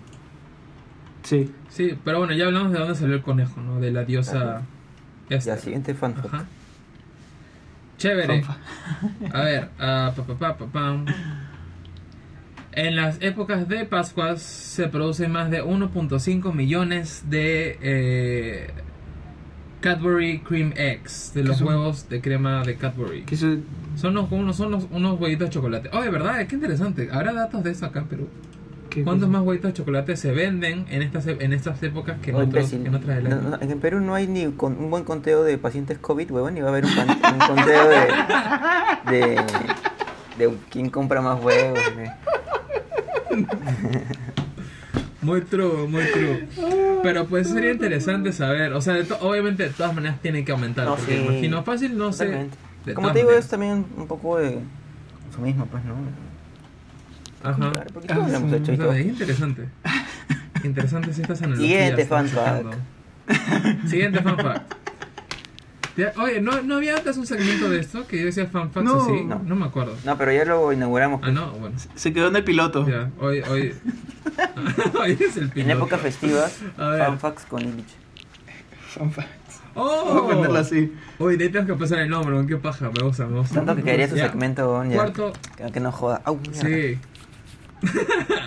Sí. 1.23 1.51
Sí, 1.69 1.97
pero 2.05 2.19
bueno, 2.19 2.31
ya 2.33 2.45
hablamos 2.45 2.71
de 2.71 2.77
dónde 2.77 2.93
salió 2.93 3.15
el 3.15 3.23
conejo, 3.23 3.59
¿no? 3.61 3.79
De 3.79 3.89
la 3.91 4.03
diosa 4.03 4.63
esta. 5.27 5.51
Ya, 5.51 5.57
siguiente 5.57 5.95
fan. 5.95 6.13
Ajá. 6.23 6.45
Chévere. 7.97 8.43
Fanfa. 8.43 8.57
A 9.33 9.41
ver, 9.43 9.69
pa, 9.75 10.13
pa, 10.13 10.35
pa, 10.35 10.57
pa, 10.57 10.65
pam. 10.67 11.05
En 12.73 12.95
las 12.95 13.19
épocas 13.23 13.67
de 13.67 13.85
Pascuas 13.85 14.39
se 14.43 14.87
producen 14.87 15.31
más 15.31 15.49
de 15.49 15.63
1.5 15.63 16.53
millones 16.53 17.23
de 17.27 17.79
eh, 17.81 18.73
Cadbury 19.81 20.39
Cream 20.39 20.73
Eggs, 20.77 21.33
de 21.33 21.41
¿Qué 21.41 21.47
los 21.47 21.57
son? 21.57 21.67
huevos 21.67 22.07
de 22.07 22.21
crema 22.21 22.63
de 22.63 22.75
Cadbury. 22.75 23.23
Que 23.23 23.35
eso- 23.35 23.57
Son 23.95 24.15
unos, 24.17 24.31
unos, 24.31 24.55
son 24.55 24.67
unos, 24.73 24.87
unos 24.91 25.19
huevitos 25.19 25.49
de 25.49 25.53
chocolate. 25.53 25.89
Oh, 25.91 26.01
de 26.01 26.09
verdad, 26.09 26.45
qué 26.47 26.55
interesante. 26.55 27.09
¿Habrá 27.11 27.33
datos 27.33 27.63
de 27.63 27.71
eso 27.71 27.85
acá 27.85 27.99
en 27.99 28.05
Perú? 28.05 28.27
¿qué 28.89 29.03
¿Cuántos 29.03 29.27
cosa? 29.27 29.37
más 29.39 29.47
huevitos 29.47 29.69
de 29.71 29.73
chocolate 29.77 30.15
se 30.17 30.31
venden 30.31 30.85
en 30.89 31.01
estas, 31.01 31.25
e- 31.27 31.37
en 31.39 31.53
estas 31.53 31.81
épocas 31.81 32.17
que 32.21 32.31
en, 32.31 32.35
Oh, 32.35 32.39
otros, 32.39 32.73
en 32.73 32.93
otras 32.93 33.15
del 33.17 33.29
No, 33.29 33.35
año? 33.37 33.49
no, 33.51 33.57
en 33.61 33.79
Perú 33.79 33.99
no 34.01 34.13
hay 34.15 34.27
ni 34.27 34.51
con 34.51 34.77
un 34.77 34.89
buen 34.89 35.03
conteo 35.05 35.43
de 35.43 35.57
pacientes 35.57 35.97
COVID, 35.97 36.29
huevón, 36.31 36.53
ni 36.55 36.59
va 36.61 36.67
a 36.67 36.71
haber 36.71 36.85
un, 36.85 36.93
pan- 36.95 37.09
un 37.33 37.39
conteo 37.55 37.87
de, 37.89 39.17
de, 39.17 39.35
de 40.37 40.53
quién 40.69 40.89
compra 40.89 41.21
más 41.21 41.41
huevos. 41.41 41.79
Muy 45.21 45.41
true, 45.41 45.87
muy 45.87 46.03
true. 46.05 46.47
Pero 47.03 47.27
pues 47.27 47.49
sería 47.49 47.71
interesante 47.71 48.31
saber, 48.33 48.73
o 48.73 48.81
sea, 48.81 48.93
de 48.95 49.05
obviamente 49.21 49.63
de 49.63 49.69
todas 49.69 49.93
maneras 49.93 50.19
tiene 50.21 50.43
que 50.43 50.51
aumentar. 50.51 50.85
No, 50.85 50.95
porque 50.95 51.17
sí. 51.17 51.23
imagino 51.23 51.63
fácil, 51.63 51.97
no 51.97 52.11
sé. 52.11 52.47
Como 52.95 53.11
te 53.11 53.19
digo, 53.19 53.29
maneras. 53.29 53.45
es 53.45 53.47
también 53.51 53.85
un 53.95 54.07
poco 54.07 54.37
de 54.39 54.59
consumismo, 55.23 55.67
pues, 55.67 55.83
¿no? 55.85 55.95
Ajá. 57.43 57.71
Claro, 57.71 57.83
porque 57.93 58.07
todos 58.07 58.31
lo 58.31 58.37
hemos 58.37 58.53
hecho 58.53 58.93
es 58.93 59.05
interesante. 59.05 59.69
Interesante 60.63 61.11
si 61.11 61.21
estas 61.21 61.41
analogías. 61.41 61.71
Siguiente 61.71 62.01
están 62.03 62.27
fan 62.27 62.45
fact. 62.45 62.77
sacando. 63.27 63.89
Siguiente 63.89 64.21
fan 64.21 64.37
fact. 64.37 64.80
Oye, 66.17 66.41
¿no, 66.41 66.61
¿no 66.61 66.75
había 66.75 66.95
antes 66.95 67.17
un 67.17 67.25
segmento 67.27 67.69
de 67.69 67.79
esto 67.79 68.07
que 68.07 68.17
yo 68.19 68.25
decía 68.25 68.45
fan 68.47 68.71
facts 68.71 68.85
No. 68.85 69.01
así? 69.01 69.23
No. 69.25 69.41
No. 69.45 69.55
me 69.55 69.65
acuerdo. 69.65 69.95
No, 70.05 70.17
pero 70.17 70.31
ya 70.31 70.45
lo 70.45 70.71
inauguramos. 70.71 71.17
Ah, 71.17 71.25
pues. 71.25 71.33
no, 71.33 71.51
bueno. 71.51 71.75
Se 71.95 72.13
quedó 72.13 72.27
en 72.29 72.35
el 72.37 72.43
piloto. 72.43 72.87
Ya, 72.87 73.09
hoy, 73.19 73.41
hoy. 73.41 73.73
hoy 74.99 75.17
es 75.19 75.37
el 75.37 75.43
En 75.43 75.49
piloto. 75.51 75.73
épocas 75.73 76.01
festivas, 76.01 76.59
fan 76.77 77.19
facts 77.19 77.45
con 77.45 77.61
Illich. 77.61 77.95
Fanfa. 78.89 79.25
¡Oh! 79.73 80.21
Voy 80.23 80.33
a 80.33 80.35
ponerla 80.35 80.59
así. 80.59 80.93
Uy, 81.17 81.37
de 81.37 81.45
ahí 81.45 81.49
tengo 81.49 81.65
que 81.65 81.73
pasar 81.75 81.99
el 81.99 82.09
nombre, 82.09 82.35
¿no? 82.35 82.45
qué 82.45 82.57
paja, 82.57 82.89
me 82.93 83.03
gusta, 83.03 83.25
me 83.25 83.39
gusta. 83.39 83.55
Tanto 83.55 83.75
que 83.75 83.83
quería 83.83 84.09
su 84.09 84.15
segmento, 84.17 84.83
ya. 84.83 84.95
Cuarto, 84.95 85.31
Que, 85.55 85.71
que 85.71 85.79
no 85.79 85.91
joda. 85.93 86.21
Au, 86.25 86.37
sí. 86.51 86.97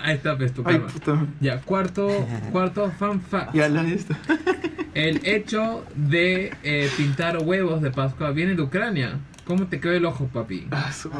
Ahí 0.03 0.15
está, 0.15 0.37
pues, 0.37 0.53
tu 0.53 0.61
Ay, 0.65 0.75
karma. 0.75 0.87
puta. 0.87 1.25
Ya, 1.41 1.61
cuarto, 1.61 2.07
cuarto 2.51 2.91
fan 2.91 3.21
fact. 3.21 3.53
Ya 3.53 3.67
lo 3.69 3.81
he 3.81 3.83
visto. 3.85 4.15
El 4.93 5.25
hecho 5.25 5.83
de 5.95 6.53
eh, 6.63 6.89
pintar 6.95 7.37
huevos 7.43 7.81
de 7.81 7.91
Pascua 7.91 8.31
viene 8.31 8.55
de 8.55 8.61
Ucrania. 8.61 9.19
¿Cómo 9.45 9.67
te 9.67 9.79
quedó 9.79 9.93
el 9.93 10.05
ojo, 10.05 10.27
papi? 10.27 10.67
Ah, 10.71 10.91
su- 10.91 11.11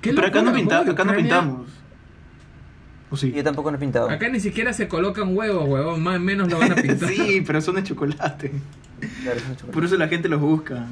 ¿Qué 0.00 0.12
Pero 0.14 0.26
acá 0.28 0.42
no, 0.42 0.52
pinta- 0.52 0.80
acá 0.80 1.04
no 1.04 1.14
pintamos. 1.16 1.68
¿O 3.10 3.16
sí? 3.16 3.32
Yo 3.32 3.42
tampoco 3.42 3.70
no 3.70 3.76
he 3.76 3.80
pintado. 3.80 4.08
Acá 4.10 4.28
ni 4.28 4.38
siquiera 4.38 4.72
se 4.72 4.86
colocan 4.86 5.36
huevos, 5.36 5.66
huevón. 5.68 6.02
Más 6.02 6.16
o 6.16 6.20
menos 6.20 6.48
lo 6.50 6.58
van 6.58 6.72
a 6.72 6.74
pintar. 6.76 7.08
sí, 7.10 7.42
pero 7.46 7.60
son 7.60 7.74
de 7.76 7.82
chocolate. 7.82 8.52
Claro. 9.22 9.40
Por 9.72 9.84
eso 9.84 9.96
la 9.96 10.06
gente 10.08 10.28
los 10.28 10.40
busca. 10.40 10.86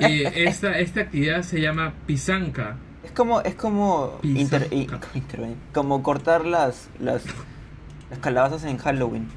Y 0.00 0.22
es, 0.22 0.32
es- 0.36 0.48
esta, 0.48 0.78
esta 0.78 1.00
actividad 1.00 1.42
se 1.42 1.60
llama 1.60 1.92
pisanca. 2.06 2.76
es 3.04 3.10
como, 3.12 3.40
es 3.42 3.54
como, 3.54 4.18
inter- 4.22 4.68
i- 4.70 4.88
intervenir. 5.14 5.56
como 5.74 6.02
cortar 6.02 6.44
las, 6.46 6.88
las, 7.00 7.22
las 8.10 8.18
calabazas 8.20 8.64
en 8.64 8.78
Halloween. 8.78 9.28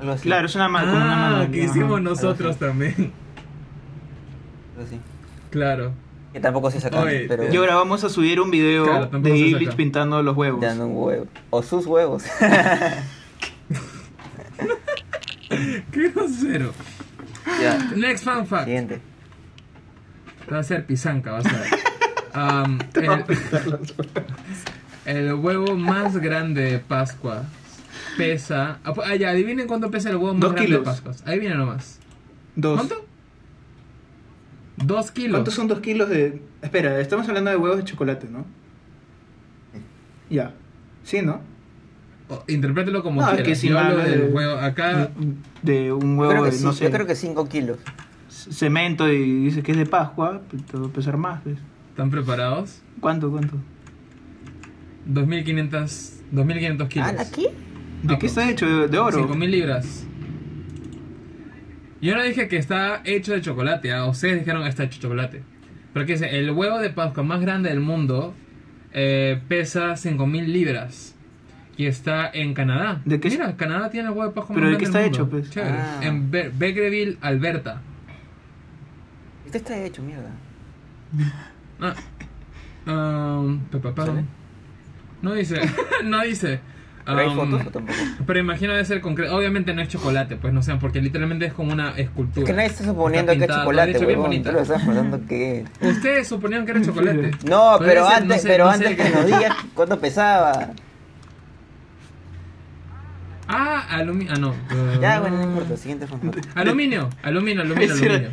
Algo 0.00 0.12
así. 0.12 0.22
Claro, 0.22 0.46
es 0.46 0.54
una 0.54 0.68
ma- 0.68 0.80
como 0.80 0.92
una 0.96 1.40
Ah, 1.42 1.48
que 1.50 1.62
ajá. 1.62 1.70
hicimos 1.70 2.00
nosotros 2.02 2.50
así. 2.56 2.58
también. 2.64 3.12
Algo 4.72 4.86
así. 4.86 4.98
Claro. 5.50 5.92
Que 6.32 6.38
tampoco 6.40 6.70
se 6.70 6.80
sacan, 6.80 7.02
Oye, 7.08 7.24
pero 7.28 7.52
Y 7.52 7.56
ahora 7.56 7.74
vamos 7.74 8.02
a 8.04 8.08
subir 8.08 8.40
un 8.40 8.50
video 8.52 8.84
Claro, 8.84 9.06
de 9.18 9.36
Illich 9.36 9.64
saca. 9.64 9.76
pintando 9.76 10.22
los 10.22 10.36
huevos. 10.36 10.60
dando 10.60 10.86
un 10.86 10.96
huevo. 10.96 11.26
O 11.50 11.62
sus 11.62 11.86
huevos. 11.86 12.22
Qué 15.92 16.08
grosero. 16.10 16.72
ya. 17.60 17.78
Next 17.96 18.24
fan 18.24 18.46
fact. 18.46 18.64
Siguiente. 18.66 19.00
Va 20.52 20.58
a 20.58 20.62
ser 20.62 20.86
pisanca, 20.86 21.32
vas 21.32 21.46
a 21.46 21.52
ver. 21.52 21.66
Um, 22.32 22.78
Te 22.78 23.08
va 23.08 23.14
a 23.14 23.18
el, 23.18 23.24
pintar 23.24 23.66
los 23.66 23.80
huevos. 23.98 24.06
el 25.04 25.34
huevo 25.34 25.76
más 25.76 26.16
grande 26.18 26.62
de 26.62 26.78
Pascua 26.78 27.42
pesa. 28.16 28.78
Ah, 28.84 28.94
pues, 28.94 29.08
ah, 29.10 29.16
ya, 29.16 29.30
adivinen 29.30 29.66
cuánto 29.66 29.90
pesa 29.90 30.10
el 30.10 30.16
huevo 30.16 30.34
más 30.34 30.40
Dos 30.42 30.52
grande 30.52 30.66
kilos. 30.66 30.80
de 30.84 30.84
Pascua. 30.84 31.12
Ahí 31.28 31.40
viene 31.40 31.56
nomás. 31.56 31.98
Dos. 32.54 32.76
¿Cuánto? 32.76 33.04
Dos 34.76 35.10
kilos. 35.10 35.32
¿Cuántos 35.32 35.54
son 35.54 35.66
dos 35.66 35.80
kilos 35.80 36.08
de...? 36.08 36.40
Espera, 36.62 37.00
estamos 37.00 37.28
hablando 37.28 37.50
de 37.50 37.56
huevos 37.56 37.78
de 37.78 37.84
chocolate, 37.84 38.28
¿no? 38.30 38.44
Ya. 40.30 40.54
Sí, 41.02 41.22
¿no? 41.22 41.40
O, 42.28 42.44
interprételo 42.46 43.02
como 43.02 43.22
No, 43.22 43.26
es 43.26 43.34
quieras. 43.34 43.48
que 43.48 43.54
si 43.56 43.68
Yo 43.70 43.78
hablo 43.80 43.98
del 44.04 44.20
de- 44.28 44.32
huevo. 44.32 44.54
Acá. 44.60 45.10
De 45.62 45.92
un 45.92 46.16
huevo 46.16 46.30
creo, 46.30 46.44
que 46.44 46.50
de, 46.52 46.56
sí, 46.58 46.64
no 46.64 46.72
sé, 46.72 46.84
yo 46.84 46.90
creo 46.92 47.06
que 47.06 47.16
5 47.16 47.48
kilos. 47.48 47.78
Cemento 48.50 49.08
y 49.12 49.44
dice 49.44 49.62
que 49.62 49.72
es 49.72 49.78
de 49.78 49.86
Pascua, 49.86 50.42
pues 50.50 50.64
te 50.64 50.76
va 50.78 50.86
a 50.86 50.90
pesar 50.90 51.16
más, 51.16 51.40
pues. 51.42 51.58
¿Están 51.90 52.10
preparados? 52.10 52.82
¿Cuánto, 53.00 53.30
cuánto? 53.30 53.56
2500, 55.06 56.20
2500 56.30 56.88
kilos. 56.88 57.08
¿Ah, 57.08 57.22
aquí? 57.22 57.42
¿De 57.42 57.48
Ah, 57.48 58.18
qué 58.18 58.26
pues. 58.26 58.32
está 58.36 58.50
hecho? 58.50 58.66
¿De, 58.66 58.88
de 58.88 58.98
oro? 58.98 59.18
5000 59.18 59.50
libras. 59.50 60.06
Yo 62.00 62.16
no 62.16 62.22
dije 62.22 62.48
que 62.48 62.56
está 62.56 63.02
hecho 63.04 63.32
de 63.32 63.42
chocolate, 63.42 63.92
ah, 63.92 64.06
ustedes 64.06 64.38
dijeron 64.38 64.62
que 64.62 64.68
está 64.70 64.84
hecho 64.84 64.96
de 64.96 65.02
chocolate. 65.02 65.42
Pero 65.92 66.06
que 66.06 66.12
dice, 66.12 66.38
el 66.38 66.50
huevo 66.52 66.78
de 66.78 66.90
Pascua 66.90 67.22
más 67.24 67.40
grande 67.40 67.68
del 67.68 67.80
mundo 67.80 68.34
eh, 68.92 69.40
pesa 69.48 69.96
5000 69.96 70.52
libras. 70.52 71.14
Y 71.76 71.86
está 71.86 72.30
en 72.32 72.52
Canadá. 72.54 73.00
¿De 73.06 73.20
qué 73.20 73.30
Mira, 73.30 73.56
Canadá 73.56 73.90
tiene 73.90 74.08
el 74.08 74.12
huevo 74.14 74.28
de 74.28 74.34
Pascua 74.34 74.54
¿Pero 74.54 74.66
más 74.66 74.72
de 74.74 74.78
qué 74.78 74.84
está 74.84 74.98
del 75.00 75.10
mundo. 75.10 75.22
hecho, 75.24 75.30
pues? 75.30 75.50
Chévere. 75.50 75.74
Ah. 75.78 76.00
En 76.02 76.30
Be- 76.30 76.50
Beckerville, 76.56 77.16
Alberta. 77.22 77.82
Este 79.50 79.58
está 79.58 79.76
hecho, 79.84 80.00
mierda. 80.00 80.30
Ah. 81.80 81.94
Um, 82.86 83.58
pa, 83.64 83.78
pa, 83.80 83.92
pa. 83.96 84.06
¿Sale? 84.06 84.24
No 85.22 85.32
dice, 85.34 85.60
no 86.04 86.22
dice. 86.22 86.60
¿Pero 87.04 87.18
hay 87.18 87.26
Um, 87.26 87.34
fotos 87.34 87.66
o 87.66 87.70
tampoco? 87.72 87.98
Pero 88.24 88.38
imagino 88.38 88.70
debe 88.72 88.84
ser 88.84 89.00
concreto. 89.00 89.34
Obviamente 89.34 89.74
no 89.74 89.82
es 89.82 89.88
chocolate, 89.88 90.36
pues 90.36 90.52
no 90.54 90.62
sé, 90.62 90.72
porque 90.76 91.00
literalmente 91.02 91.46
es 91.46 91.52
como 91.52 91.72
una 91.72 91.90
escultura. 91.98 92.44
Es 92.44 92.46
que 92.46 92.52
nadie 92.52 92.68
está 92.68 92.84
suponiendo 92.84 93.32
que 93.32 93.44
es 93.44 93.50
chocolate, 93.50 93.98
huevón. 94.06 94.42
Tú 94.44 94.52
lo 94.52 94.60
estás 94.60 94.82
que. 95.28 95.64
Ustedes 95.80 96.28
suponían 96.28 96.64
que 96.64 96.70
era 96.70 96.82
chocolate. 96.82 97.32
No, 97.48 97.74
pero 97.80 98.06
ser, 98.06 98.22
antes, 98.22 98.36
no 98.36 98.42
sé, 98.42 98.48
pero 98.48 98.64
no 98.66 98.70
antes 98.70 98.96
que 98.96 99.02
qué- 99.02 99.10
nos 99.10 99.26
digas 99.26 99.56
cuánto 99.74 99.98
pesaba. 99.98 100.68
Ah, 103.52 103.84
aluminio. 103.90 104.32
Ah, 104.32 104.38
no. 104.38 104.54
Ya, 105.00 105.18
bueno, 105.18 105.38
no 105.38 105.42
importa. 105.42 105.76
Siguiente 105.76 106.06
fanfact. 106.06 106.46
Aluminio, 106.56 107.10
aluminio, 107.24 107.62
aluminio, 107.62 107.94
aluminio. 107.94 108.30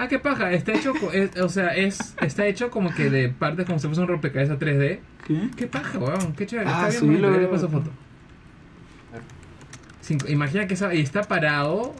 Ah, 0.00 0.06
qué 0.06 0.18
paja. 0.20 0.52
Está 0.52 0.72
hecho, 0.74 0.92
co- 0.94 1.10
es- 1.12 1.36
o 1.40 1.48
sea, 1.48 1.74
es, 1.74 2.14
está 2.20 2.46
hecho 2.46 2.70
como 2.70 2.94
que 2.94 3.10
de 3.10 3.28
partes 3.30 3.66
como 3.66 3.78
si 3.80 3.86
fuese 3.88 4.00
un 4.00 4.06
rompecabezas 4.08 4.58
3D. 4.58 5.00
¿Qué? 5.26 5.48
Qué 5.56 5.66
paja, 5.66 5.98
weón. 5.98 6.34
Qué 6.34 6.46
chévere. 6.46 6.70
Ah, 6.70 6.86
está 6.88 7.04
bien 7.04 7.20
le 7.20 7.46
paso 7.48 7.68
foto. 7.68 7.90
Cinco- 10.00 10.28
imagina 10.28 10.66
que 10.66 10.74
esa- 10.74 10.94
y 10.94 11.00
está 11.00 11.22
parado. 11.22 11.94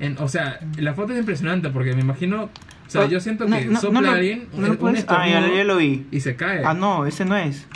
En, 0.00 0.16
o 0.18 0.26
sea, 0.28 0.58
la 0.78 0.94
foto 0.94 1.12
es 1.12 1.18
impresionante 1.20 1.68
porque 1.70 1.94
me 1.94 2.00
imagino. 2.00 2.44
O 2.44 2.90
sea, 2.90 3.06
yo 3.06 3.20
siento 3.20 3.46
no, 3.46 3.56
que 3.58 3.66
no, 3.66 3.80
sopla 3.80 4.00
no 4.00 4.06
lo- 4.08 4.12
alguien, 4.14 4.48
no 4.52 4.66
un, 4.72 4.78
un 4.80 4.96
Ah, 5.08 5.28
ya, 5.28 5.64
lo 5.64 5.76
vi. 5.76 6.06
y 6.10 6.20
se 6.20 6.34
cae. 6.36 6.62
Ah, 6.64 6.74
no, 6.74 7.06
ese 7.06 7.24
no 7.24 7.36
es. 7.36 7.66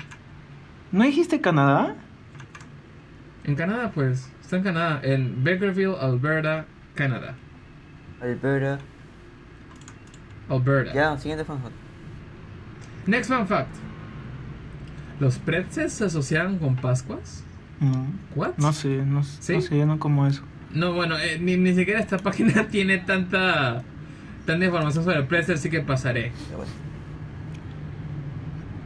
¿No 0.93 1.05
dijiste 1.05 1.41
Canadá? 1.41 1.95
En 3.45 3.55
Canadá, 3.55 3.93
pues. 3.95 4.31
Está 4.41 4.57
en 4.57 4.63
Canadá. 4.65 5.01
En 5.05 5.45
Bakerville, 5.45 5.95
Alberta, 6.01 6.65
Canadá. 6.95 7.35
Alberta. 8.21 8.79
Alberta. 10.49 10.93
Ya, 10.95 11.19
siguiente 11.19 11.45
fanfact. 11.45 11.75
Next 13.07 13.31
fun 13.31 13.47
fact. 13.47 13.75
¿Los 15.21 15.39
pretzels 15.39 15.93
se 15.93 16.05
asocian 16.07 16.59
con 16.59 16.77
Pascuas? 16.77 17.45
No. 17.81 18.07
What? 18.35 18.57
No 18.59 18.73
sé, 18.73 19.03
no, 19.05 19.23
¿Sí? 19.23 19.55
no 19.55 19.61
sé, 19.61 19.79
yo 19.79 19.87
no 19.87 19.99
como 19.99 20.27
eso. 20.27 20.43
No, 20.73 20.93
bueno, 20.93 21.17
eh, 21.19 21.39
ni, 21.41 21.57
ni 21.57 21.75
siquiera 21.75 22.01
esta 22.01 22.19
página 22.19 22.69
tiene 22.69 22.99
tanta 22.99 23.83
tanta 24.45 24.65
información 24.65 25.05
sobre 25.05 25.19
el 25.19 25.27
pretzel, 25.27 25.57
así 25.57 25.71
que 25.71 25.81
pasaré. 25.81 26.33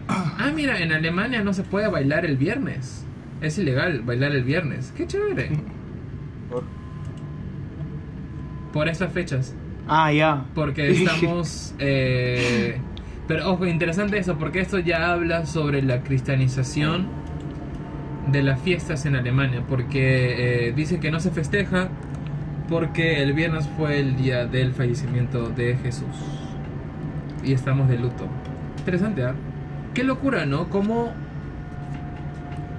Ah, 0.08 0.50
mira, 0.54 0.78
en 0.80 0.92
Alemania 0.92 1.42
no 1.44 1.52
se 1.52 1.62
puede 1.62 1.88
bailar 1.88 2.24
el 2.24 2.36
viernes. 2.36 3.04
Es 3.40 3.58
ilegal 3.58 4.00
bailar 4.02 4.32
el 4.32 4.42
viernes. 4.44 4.92
Qué 4.96 5.06
chévere. 5.06 5.50
Por- 6.50 6.64
Por 8.72 8.88
estas 8.88 9.12
fechas. 9.12 9.54
Ah, 9.92 10.12
ya. 10.12 10.44
Porque 10.54 10.88
estamos... 10.92 11.74
eh, 11.80 12.78
pero 13.26 13.50
ojo, 13.50 13.66
interesante 13.66 14.18
eso, 14.18 14.38
porque 14.38 14.60
esto 14.60 14.78
ya 14.78 15.12
habla 15.12 15.46
sobre 15.46 15.82
la 15.82 16.04
cristianización 16.04 17.08
de 18.30 18.44
las 18.44 18.60
fiestas 18.60 19.04
en 19.06 19.16
Alemania, 19.16 19.64
porque 19.68 20.68
eh, 20.68 20.72
dicen 20.72 21.00
que 21.00 21.10
no 21.10 21.18
se 21.18 21.32
festeja 21.32 21.88
porque 22.68 23.20
el 23.20 23.32
viernes 23.32 23.68
fue 23.76 23.98
el 23.98 24.16
día 24.16 24.46
del 24.46 24.72
fallecimiento 24.72 25.48
de 25.48 25.76
Jesús 25.76 26.06
y 27.42 27.52
estamos 27.52 27.88
de 27.88 27.98
luto. 27.98 28.28
Interesante, 28.78 29.24
¿ah? 29.24 29.34
Qué 29.92 30.04
locura, 30.04 30.46
¿no? 30.46 30.68
Cómo... 30.70 31.12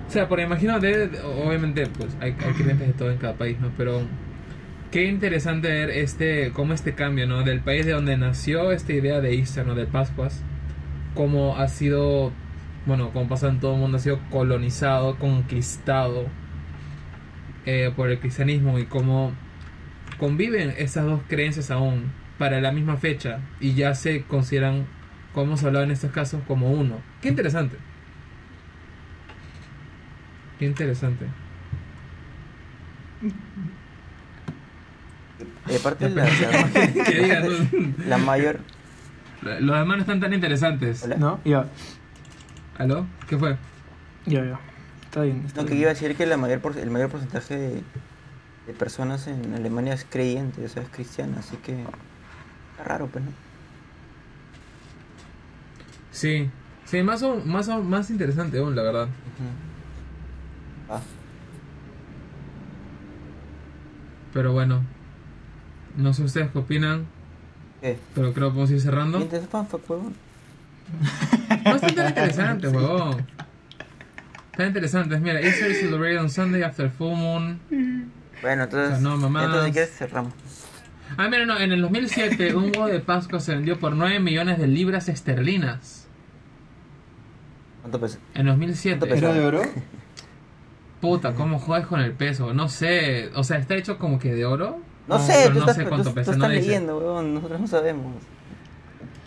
O 0.07 0.09
sea, 0.11 0.29
por 0.29 0.39
imagino, 0.39 0.79
de, 0.79 1.09
obviamente, 1.45 1.87
pues 1.87 2.15
hay, 2.21 2.35
hay 2.45 2.53
creyentes 2.53 2.87
de 2.87 2.93
todo 2.93 3.11
en 3.11 3.17
cada 3.17 3.33
país, 3.33 3.59
¿no? 3.59 3.69
Pero 3.77 4.01
qué 4.91 5.05
interesante 5.05 5.69
ver 5.69 5.89
este, 5.89 6.51
cómo 6.51 6.73
este 6.73 6.93
cambio, 6.93 7.25
¿no? 7.25 7.43
Del 7.43 7.61
país 7.61 7.85
de 7.85 7.93
donde 7.93 8.17
nació 8.17 8.71
esta 8.71 8.93
idea 8.93 9.21
de 9.21 9.35
Easter, 9.35 9.65
¿no? 9.65 9.73
De 9.73 9.85
Pascuas, 9.85 10.43
cómo 11.15 11.57
ha 11.57 11.67
sido, 11.69 12.31
bueno, 12.85 13.11
como 13.11 13.29
pasa 13.29 13.47
en 13.47 13.59
todo 13.59 13.73
el 13.73 13.79
mundo, 13.79 13.97
ha 13.97 14.01
sido 14.01 14.19
colonizado, 14.29 15.17
conquistado 15.17 16.27
eh, 17.65 17.91
por 17.95 18.09
el 18.09 18.19
cristianismo 18.19 18.79
y 18.79 18.85
cómo 18.85 19.31
conviven 20.17 20.73
esas 20.77 21.05
dos 21.05 21.21
creencias 21.27 21.71
aún 21.71 22.11
para 22.37 22.59
la 22.59 22.71
misma 22.71 22.97
fecha 22.97 23.39
y 23.59 23.73
ya 23.73 23.95
se 23.95 24.23
consideran, 24.23 24.87
como 25.33 25.47
hemos 25.47 25.63
hablado 25.63 25.85
en 25.85 25.91
estos 25.91 26.11
casos, 26.11 26.41
como 26.47 26.71
uno. 26.71 26.97
Qué 27.21 27.29
interesante. 27.29 27.77
Qué 30.59 30.65
interesante. 30.65 31.27
Y 35.71 35.75
aparte, 35.75 36.09
la, 36.09 36.25
la, 36.25 36.69
que 37.05 37.21
digan, 37.21 37.43
¿no? 37.47 38.05
la 38.07 38.17
mayor. 38.17 38.59
Los 39.41 39.59
demás 39.79 39.97
no 39.97 40.01
están 40.01 40.19
tan 40.19 40.33
interesantes. 40.33 41.03
Hola. 41.03 41.15
¿No? 41.17 41.39
Ya. 41.45 41.65
¿Aló? 42.77 43.05
¿Qué 43.27 43.37
fue? 43.37 43.57
Ya, 44.25 44.43
ya. 44.45 44.59
Está 45.05 45.21
bien. 45.21 45.43
Está 45.45 45.61
No, 45.61 45.67
que 45.67 45.73
bien. 45.73 45.81
iba 45.83 45.91
a 45.91 45.93
decir 45.93 46.15
que 46.15 46.25
la 46.25 46.37
mayor 46.37 46.59
por- 46.59 46.77
el 46.77 46.89
mayor 46.91 47.09
porcentaje 47.09 47.55
de, 47.57 47.69
de 48.67 48.73
personas 48.77 49.27
en 49.27 49.53
Alemania 49.53 49.93
es 49.93 50.05
creyente, 50.09 50.63
o 50.65 50.69
sea, 50.69 50.83
es 50.83 50.89
cristiana, 50.89 51.37
así 51.39 51.55
que. 51.57 51.73
Está 51.73 52.83
raro, 52.85 53.07
pues, 53.07 53.23
¿no? 53.25 53.31
Sí. 56.11 56.49
Sí, 56.85 57.01
más, 57.03 57.23
o, 57.23 57.37
más, 57.45 57.67
o- 57.69 57.81
más 57.81 58.09
interesante 58.09 58.59
aún, 58.59 58.75
la 58.75 58.83
verdad. 58.83 59.07
Ah, 60.89 60.99
Pero 64.33 64.51
bueno. 64.53 64.81
No 65.97 66.13
sé 66.13 66.23
ustedes 66.23 66.49
qué 66.51 66.59
opinan, 66.59 67.05
¿Qué? 67.81 67.97
pero 68.15 68.33
creo 68.33 68.49
que 68.49 68.53
podemos 68.53 68.71
ir 68.71 68.81
cerrando. 68.81 69.17
¿Quién 69.17 69.29
te 69.29 69.37
hace 69.37 69.47
fanfuck, 69.47 69.89
huevón? 69.89 70.15
No 71.65 71.75
está 71.75 71.87
tan 71.87 72.07
interesante, 72.09 72.67
huevón. 72.69 73.25
Está 74.51 74.67
interesante. 74.67 75.19
Mira, 75.19 75.41
Easter 75.41 75.71
is 75.71 75.79
celebrated 75.79 76.19
on 76.19 76.29
Sunday 76.29 76.63
after 76.63 76.89
full 76.89 77.15
moon. 77.15 77.59
Bueno, 78.41 78.63
entonces. 78.63 78.89
O 78.89 78.91
sea, 78.91 78.99
no, 78.99 79.17
mamás. 79.17 79.45
Entonces, 79.45 79.71
quieres, 79.71 79.91
cerramos. 79.97 80.33
Ah, 81.17 81.27
mira, 81.29 81.45
no, 81.45 81.59
en 81.59 81.71
el 81.71 81.81
2007 81.81 82.55
un 82.55 82.65
huevo 82.65 82.87
de 82.87 82.99
Pascua 82.99 83.39
se 83.39 83.53
vendió 83.53 83.79
por 83.79 83.93
9 83.93 84.19
millones 84.19 84.57
de 84.59 84.67
libras 84.67 85.09
esterlinas. 85.09 86.07
¿Cuánto 87.81 87.99
pesa? 87.99 88.19
En 88.33 88.45
2007. 88.45 88.99
¿Cuánto 88.99 89.15
¿Era 89.15 89.33
de 89.33 89.45
oro? 89.45 89.61
Puta, 91.01 91.33
¿cómo 91.33 91.59
jodes 91.59 91.87
con 91.87 91.99
el 91.99 92.11
peso? 92.13 92.53
No 92.53 92.69
sé. 92.69 93.29
O 93.35 93.43
sea, 93.43 93.57
¿está 93.57 93.75
hecho 93.75 93.97
como 93.97 94.19
que 94.19 94.33
de 94.33 94.45
oro? 94.45 94.79
No, 95.07 95.19
sé, 95.19 95.33
pero 95.33 95.47
tú 95.47 95.53
no 95.53 95.59
estás, 95.61 95.75
sé 95.75 95.83
tú- 95.83 95.89
cuánto 95.89 96.09
tú 96.09 96.15
pesa, 96.15 96.31
estás 96.31 96.47
no 96.49 96.53
leyendo, 96.53 96.97
huevón. 96.97 97.33
Nosotros 97.33 97.59
no 97.61 97.67
sabemos. 97.67 98.15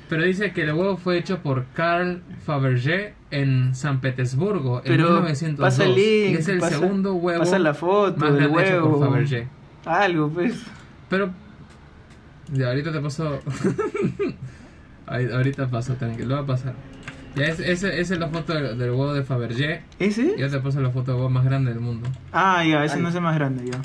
Pero 0.09 0.23
dice 0.25 0.53
que 0.53 0.63
el 0.63 0.73
huevo 0.75 0.97
fue 0.97 1.19
hecho 1.19 1.39
por 1.39 1.65
Carl 1.75 2.23
Fabergé 2.45 3.15
en 3.31 3.75
San 3.75 4.01
Petersburgo 4.01 4.79
en 4.79 4.85
Pero 4.85 5.09
1902. 5.15 5.59
pasa 5.67 5.85
el 5.85 5.95
link, 5.95 6.35
y 6.35 6.35
es 6.35 6.49
el 6.49 6.61
pasa- 6.61 6.79
segundo 6.79 7.15
huevo 7.15 7.41
Pasa 7.41 7.59
la 7.59 7.75
foto 7.75 8.17
más 8.19 8.35
del 8.35 8.49
grande 8.51 8.63
hecho 8.69 8.81
por 8.83 8.91
huevo. 8.93 9.05
Fabergé. 9.07 9.49
Algo, 9.87 10.29
pues. 10.31 10.63
Pero 11.09 11.31
ya 12.53 12.69
ahorita 12.69 12.93
te 12.93 13.01
paso 13.01 13.41
Ahí- 15.07 15.31
ahorita 15.31 15.67
paso, 15.69 15.95
tranquilo, 15.95 16.29
lo 16.29 16.35
va 16.37 16.41
a 16.43 16.47
pasar. 16.47 16.75
Ya 17.35 17.47
es, 17.47 17.59
esa 17.61 17.89
esa 17.93 18.15
es 18.15 18.21
la 18.21 18.29
foto 18.29 18.55
del, 18.55 18.79
del 18.79 18.91
huevo 18.91 19.13
de 19.13 19.23
Fabergé. 19.25 19.83
¿Ese? 19.99 20.35
Ya 20.39 20.49
te 20.49 20.61
paso 20.61 20.81
la 20.81 20.91
foto 20.91 21.11
del 21.13 21.17
huevo 21.17 21.31
más 21.31 21.45
grande 21.45 21.73
del 21.73 21.81
mundo. 21.81 22.09
Ah, 22.33 22.65
ya, 22.65 22.85
ese 22.85 22.97
Ay. 22.97 23.03
no 23.03 23.09
es 23.09 23.15
el 23.15 23.21
más 23.23 23.35
grande, 23.35 23.71
ya. 23.71 23.79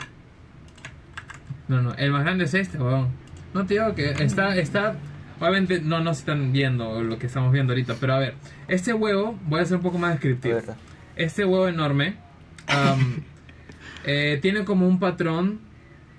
No, 1.70 1.82
no, 1.82 1.94
el 1.96 2.12
más 2.12 2.24
grande 2.24 2.44
es 2.44 2.54
este, 2.54 2.78
huevón. 2.78 3.08
No 3.54 3.66
te 3.66 3.76
digo 3.76 3.96
que 3.96 4.12
está, 4.24 4.56
está, 4.58 4.96
obviamente 5.40 5.80
no 5.82 6.02
nos 6.02 6.20
están 6.20 6.52
viendo 6.52 7.02
lo 7.04 7.18
que 7.18 7.28
estamos 7.28 7.54
viendo 7.54 7.72
ahorita, 7.74 7.96
pero 8.00 8.14
a 8.16 8.20
ver, 8.20 8.34
este 8.68 8.94
huevo, 8.94 9.40
voy 9.48 9.62
a 9.62 9.66
ser 9.66 9.78
un 9.78 9.84
poco 9.84 9.98
más 9.98 10.10
De 10.20 10.30
descriptivo. 10.30 10.76
Este 11.16 11.46
huevo 11.46 11.68
enorme 11.68 12.16
eh, 14.06 14.40
tiene 14.42 14.64
como 14.66 14.88
un 14.88 15.00
patrón 15.00 15.60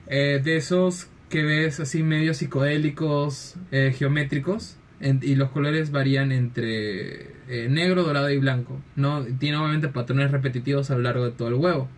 eh, 0.06 0.40
de 0.42 0.56
esos 0.56 1.08
que 1.28 1.42
ves 1.44 1.78
así 1.80 2.02
medio 2.02 2.34
psicodélicos, 2.34 3.56
eh, 3.70 3.94
geométricos, 3.96 4.76
en- 5.00 5.20
y 5.22 5.36
los 5.36 5.50
colores 5.50 5.90
varían 5.92 6.32
entre 6.32 7.30
eh, 7.48 7.68
negro, 7.70 8.02
dorado 8.02 8.30
y 8.30 8.38
blanco. 8.38 8.80
¿no? 8.96 9.24
Tiene 9.38 9.56
obviamente 9.56 9.88
patrones 9.88 10.30
repetitivos 10.30 10.90
a 10.90 10.94
lo 10.94 11.00
largo 11.02 11.24
de 11.24 11.30
todo 11.32 11.48
el 11.48 11.54
huevo. 11.54 11.88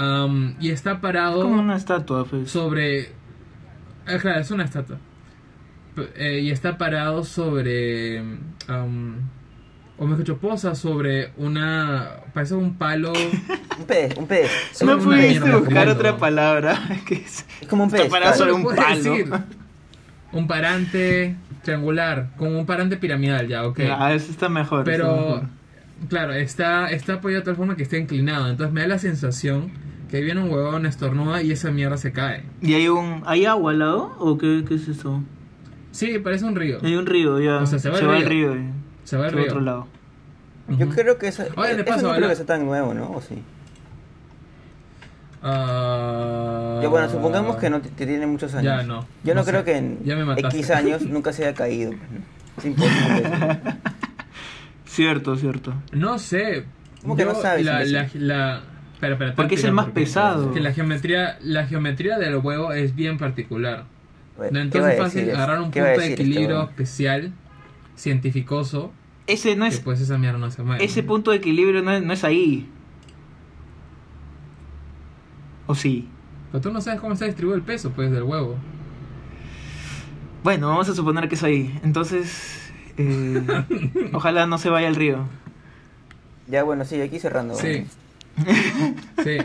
Am, 0.00 0.54
y 0.60 0.70
está 0.70 1.00
parado 1.00 1.42
Como 1.42 1.60
una 1.60 1.76
estatua, 1.76 2.24
pues. 2.24 2.50
sobre... 2.50 3.10
Ah, 4.06 4.16
claro, 4.20 4.40
es 4.40 4.50
una 4.52 4.64
estatua. 4.64 4.96
P- 5.96 6.08
eh, 6.16 6.40
y 6.40 6.50
está 6.50 6.78
parado 6.78 7.24
sobre... 7.24 8.20
am, 8.68 9.16
o 9.98 10.04
mejor 10.04 10.18
dicho, 10.18 10.36
posa 10.38 10.76
sobre 10.76 11.32
una... 11.36 12.10
Parece 12.32 12.54
un 12.54 12.74
palo... 12.78 13.12
Un 13.78 13.84
pez, 13.86 14.16
un 14.16 14.26
pez. 14.26 14.50
sobre 14.72 14.94
No 14.96 15.02
pudiste 15.02 15.50
buscar 15.54 15.88
otra 15.88 16.16
palabra. 16.16 16.78
que 17.06 17.14
es- 17.16 17.44
Es 17.60 17.66
como 17.68 17.84
un 17.84 17.88
Está 17.90 18.02
pez. 18.02 18.10
parado 18.10 18.34
claro. 18.36 18.52
sobre 18.52 18.52
un 18.70 18.76
palo. 18.76 18.96
decir. 19.14 19.30
Un 20.32 20.46
parante 20.46 21.36
triangular, 21.62 22.28
como 22.36 22.58
un 22.58 22.66
parante 22.66 22.98
piramidal 22.98 23.48
ya, 23.48 23.66
ok. 23.66 23.80
Ah, 23.90 24.12
eso 24.12 24.30
está 24.30 24.50
mejor. 24.50 24.80
está 24.80 24.90
Pero, 24.90 25.16
mejor. 25.16 25.42
claro, 26.10 26.32
está, 26.34 26.90
está 26.90 27.14
apoyado 27.14 27.40
de 27.40 27.44
tal 27.46 27.56
forma 27.56 27.76
que 27.76 27.82
está 27.82 27.96
inclinado. 27.96 28.50
Entonces 28.50 28.74
me 28.74 28.82
da 28.82 28.88
la 28.88 28.98
sensación 28.98 29.70
que 30.10 30.20
viene 30.22 30.40
un 30.42 30.50
huevón, 30.50 30.86
estornuda 30.86 31.42
y 31.42 31.52
esa 31.52 31.70
mierda 31.70 31.96
se 31.96 32.12
cae. 32.12 32.44
¿Y 32.62 32.74
hay 32.74 32.88
un. 32.88 33.22
¿Hay 33.26 33.44
agua 33.46 33.72
al 33.72 33.78
lado? 33.80 34.16
¿O 34.18 34.38
qué, 34.38 34.64
qué 34.66 34.74
es 34.76 34.88
eso? 34.88 35.22
Sí, 35.90 36.18
parece 36.18 36.44
un 36.44 36.54
río. 36.56 36.78
Hay 36.82 36.94
un 36.96 37.06
río, 37.06 37.40
ya. 37.40 37.58
O 37.58 37.66
sea, 37.66 37.78
se 37.78 37.90
va 37.90 37.98
el 37.98 38.04
al 38.08 38.22
río. 38.24 38.52
río. 38.52 38.54
eh. 38.54 38.70
Se 39.04 39.16
va 39.16 39.24
al 39.24 39.30
Se 39.30 39.36
va 39.36 39.42
a 39.42 39.44
río. 39.44 39.52
otro 39.52 39.60
lado. 39.62 39.86
Yo 40.68 40.88
creo 40.90 41.16
que 41.18 41.28
eso, 41.28 41.44
Oye, 41.56 41.72
eso 41.72 41.84
paso, 41.86 42.08
no 42.08 42.14
creo 42.14 42.28
que 42.28 42.36
sea 42.36 42.44
tan 42.46 42.66
nuevo, 42.66 42.92
¿no? 42.92 43.10
¿O 43.10 43.22
sí? 43.22 43.36
Ah, 45.42 46.80
Yo, 46.82 46.90
bueno, 46.90 47.08
supongamos 47.08 47.56
que 47.56 47.70
no 47.70 47.80
que 47.80 47.88
tiene 48.06 48.26
muchos 48.26 48.54
años. 48.54 48.64
Ya 48.64 48.82
no. 48.82 49.06
Yo 49.24 49.34
no, 49.34 49.40
No 49.40 49.46
creo 49.46 49.60
sé. 49.60 49.64
que 49.66 49.76
en 49.76 50.04
Ya 50.04 50.16
me 50.16 50.24
mataste. 50.24 50.56
X 50.58 50.70
años 50.70 51.02
nunca 51.06 51.32
se 51.32 51.44
haya 51.46 51.54
caído. 51.54 51.92
pues. 51.92 52.00
Es 52.58 52.64
imposible. 52.66 53.22
eso. 53.22 53.58
Cierto, 54.86 55.36
cierto. 55.36 55.74
No 55.92 56.18
sé. 56.18 56.64
¿Cómo 57.02 57.14
que 57.14 57.24
no 57.24 57.34
sabes, 57.36 57.64
La, 57.64 57.80
la, 57.84 57.86
imbécil? 57.86 58.26
la- 58.28 58.62
espera, 58.98 59.12
espera, 59.14 59.34
Porque 59.36 59.54
es 59.54 59.64
el 59.64 59.72
más 59.72 59.86
porque- 59.86 60.00
pesado. 60.00 60.52
Que 60.52 60.60
la 60.60 60.72
geometría, 60.72 61.38
la 61.40 61.66
geometría 61.66 62.18
del 62.18 62.36
huevo 62.36 62.72
es 62.72 62.94
bien 62.96 63.16
particular. 63.16 63.84
Bueno, 64.36 64.52
No, 64.52 64.58
¿qué 64.58 64.78
entonces 64.78 64.92
es 64.94 64.98
fácil 64.98 65.30
agarrar 65.30 65.60
un 65.60 65.70
¿Qué 65.70 65.80
punto 65.80 66.00
de 66.00 66.08
este 66.08 66.12
equilibrio 66.22 66.62
especial, 66.64 67.32
cientificoso, 67.96 68.92
Ese 69.26 69.56
no 69.56 69.64
que 69.64 69.70
es. 69.70 69.80
pues 69.80 70.00
esa 70.00 70.18
mierda 70.18 70.38
no 70.38 70.50
se 70.50 70.62
mueve. 70.62 70.84
Ese 70.84 71.02
punto 71.02 71.30
de 71.30 71.36
equilibrio 71.38 71.82
no 71.82 71.92
es, 71.92 72.02
no 72.02 72.12
es 72.12 72.24
ahí. 72.24 72.68
¿O 75.66 75.74
sí? 75.74 76.08
Pero 76.50 76.62
tú 76.62 76.72
no 76.72 76.80
sabes 76.80 77.00
cómo 77.00 77.12
está 77.12 77.26
distribuido 77.26 77.56
el 77.56 77.62
peso, 77.62 77.90
pues, 77.90 78.10
del 78.10 78.22
huevo. 78.22 78.56
Bueno, 80.42 80.68
vamos 80.68 80.88
a 80.88 80.94
suponer 80.94 81.28
que 81.28 81.34
es 81.34 81.42
ahí. 81.42 81.78
Entonces. 81.84 82.70
eh, 82.96 83.42
ojalá 84.12 84.46
no 84.46 84.58
se 84.58 84.70
vaya 84.70 84.88
al 84.88 84.96
río. 84.96 85.24
Ya, 86.46 86.62
bueno, 86.62 86.84
sí, 86.84 87.00
aquí 87.00 87.18
cerrando. 87.18 87.54
Sí. 87.54 87.86
Sí. 89.24 89.38